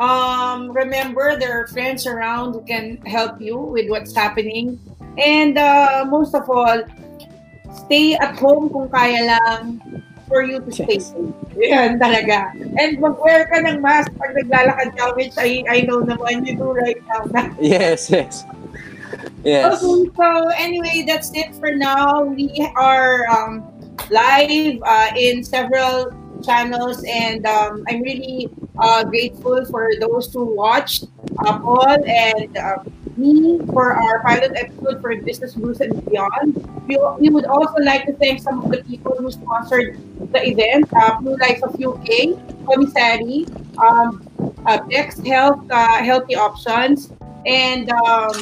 Um, 0.00 0.72
remember, 0.72 1.36
there 1.36 1.52
are 1.52 1.68
friends 1.68 2.08
around 2.08 2.56
who 2.56 2.64
can 2.64 2.96
help 3.04 3.44
you 3.44 3.60
with 3.60 3.92
what's 3.92 4.16
happening. 4.16 4.80
And 5.20 5.60
uh, 5.60 6.08
most 6.08 6.32
of 6.32 6.48
all, 6.48 6.80
stay 7.84 8.16
at 8.16 8.40
home 8.40 8.72
kung 8.72 8.88
kaya 8.88 9.36
lang 9.36 9.84
for 10.32 10.40
you 10.40 10.64
to 10.64 10.72
stay 10.72 10.96
safe. 10.96 11.36
Yan 11.60 12.00
talaga. 12.00 12.56
And 12.80 13.04
mag-wear 13.04 13.52
ka 13.52 13.60
ng 13.68 13.84
mask 13.84 14.16
pag 14.16 14.32
naglalakad 14.32 14.96
ka, 14.96 15.12
which 15.12 15.36
I, 15.36 15.60
I 15.68 15.84
know 15.84 16.00
naman 16.00 16.48
you 16.48 16.56
do 16.56 16.72
right 16.72 16.98
now. 17.04 17.28
Yes, 17.60 18.08
yes. 18.08 18.48
Yes. 19.44 19.84
Okay, 19.84 20.10
so 20.16 20.48
anyway, 20.56 21.04
that's 21.06 21.30
it 21.34 21.54
for 21.56 21.72
now. 21.76 22.24
We 22.24 22.48
are 22.76 23.28
um, 23.28 23.68
live 24.10 24.80
uh, 24.82 25.10
in 25.16 25.44
several 25.44 26.12
channels, 26.42 27.04
and 27.04 27.44
um, 27.46 27.84
I'm 27.88 28.00
really 28.00 28.48
uh, 28.78 29.04
grateful 29.04 29.64
for 29.66 29.90
those 30.00 30.32
who 30.32 30.44
watched 30.44 31.04
uh, 31.44 31.58
Paul 31.58 32.00
and 32.08 32.56
uh, 32.56 32.84
me 33.16 33.60
for 33.66 33.92
our 33.92 34.22
pilot 34.22 34.52
episode 34.56 35.00
for 35.00 35.14
Business 35.20 35.54
Blues 35.54 35.80
and 35.80 35.92
Beyond. 36.08 36.56
We, 36.88 36.98
we 37.18 37.28
would 37.28 37.44
also 37.44 37.82
like 37.82 38.06
to 38.06 38.12
thank 38.14 38.40
some 38.40 38.64
of 38.64 38.70
the 38.70 38.82
people 38.84 39.14
who 39.16 39.30
sponsored 39.30 40.00
the 40.32 40.40
event 40.40 40.88
uh, 40.96 41.20
Blue 41.20 41.36
Life 41.36 41.62
of 41.62 41.76
UK, 41.76 42.32
Commissary, 42.66 43.46
um, 43.78 44.26
uh, 44.66 44.82
Bex 44.88 45.20
Health, 45.20 45.60
uh, 45.70 46.02
Healthy 46.02 46.34
Options, 46.34 47.12
and 47.46 47.90
um, 47.90 48.32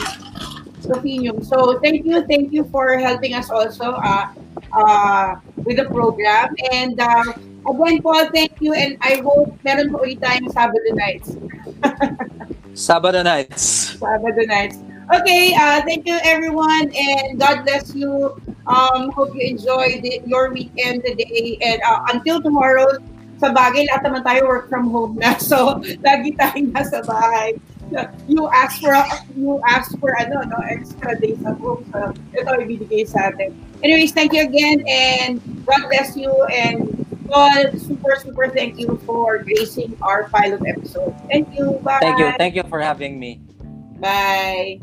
Sofinium. 0.83 1.45
So 1.45 1.79
thank 1.81 2.05
you, 2.05 2.27
thank 2.27 2.53
you 2.53 2.65
for 2.69 2.99
helping 2.99 3.35
us 3.35 3.51
also 3.51 3.97
uh, 3.97 4.35
uh, 4.73 5.37
with 5.57 5.79
the 5.79 5.87
program. 5.87 6.55
And 6.73 6.99
uh, 6.99 7.33
again, 7.69 8.03
Paul, 8.03 8.29
thank 8.35 8.61
you. 8.61 8.75
And 8.75 8.99
I 9.01 9.23
hope 9.23 9.55
meron 9.63 9.95
po 9.95 10.03
ulit 10.03 10.19
tayong 10.19 10.51
Sabado 10.51 10.91
nights. 10.99 11.39
Sabado 12.75 13.23
nights. 13.23 13.97
Sabado 13.97 14.43
nights. 14.47 14.79
Okay, 15.13 15.53
uh, 15.53 15.83
thank 15.85 16.09
you 16.09 16.17
everyone 16.25 16.89
and 16.95 17.37
God 17.37 17.69
bless 17.69 17.93
you. 17.95 18.33
Um, 18.65 19.11
hope 19.13 19.35
you 19.35 19.45
enjoyed 19.45 20.01
it, 20.07 20.27
your 20.27 20.51
weekend 20.51 21.05
today. 21.05 21.59
And 21.61 21.83
uh, 21.85 22.01
until 22.15 22.41
tomorrow, 22.41 22.97
sa 23.43 23.51
bagay, 23.51 23.91
lahat 23.91 24.03
naman 24.07 24.23
tayo 24.23 24.47
work 24.47 24.71
from 24.71 24.89
home 24.89 25.19
na. 25.19 25.35
So, 25.43 25.83
lagi 26.01 26.39
tayong 26.39 26.71
nasa 26.71 27.03
bahay. 27.03 27.59
You 28.29 28.49
ask 28.49 28.81
for, 28.81 28.95
you 29.37 29.61
ask 29.69 29.99
for 29.99 30.17
ano, 30.19 30.43
no, 30.43 30.59
extra 30.69 31.19
days 31.21 31.41
at 31.45 31.59
home. 31.59 31.85
So, 31.93 32.13
ito 32.33 32.51
ibibigay 32.65 33.07
sa 33.07 33.31
atin. 33.31 33.53
Anyways, 33.83 34.13
thank 34.13 34.33
you 34.33 34.43
again 34.47 34.85
and 34.87 35.43
God 35.67 35.91
bless 35.91 36.17
you 36.17 36.31
and 36.49 37.03
Paul, 37.33 37.73
super, 37.79 38.17
super 38.21 38.49
thank 38.53 38.79
you 38.79 39.01
for 39.09 39.41
gracing 39.41 39.97
our 40.03 40.29
pilot 40.29 40.61
episode. 40.69 41.17
Thank 41.33 41.49
you. 41.57 41.81
Bye. 41.81 41.99
Thank 42.01 42.19
you. 42.19 42.29
Thank 42.37 42.55
you 42.55 42.65
for 42.69 42.81
having 42.81 43.19
me. 43.19 43.41
Bye. 44.01 44.81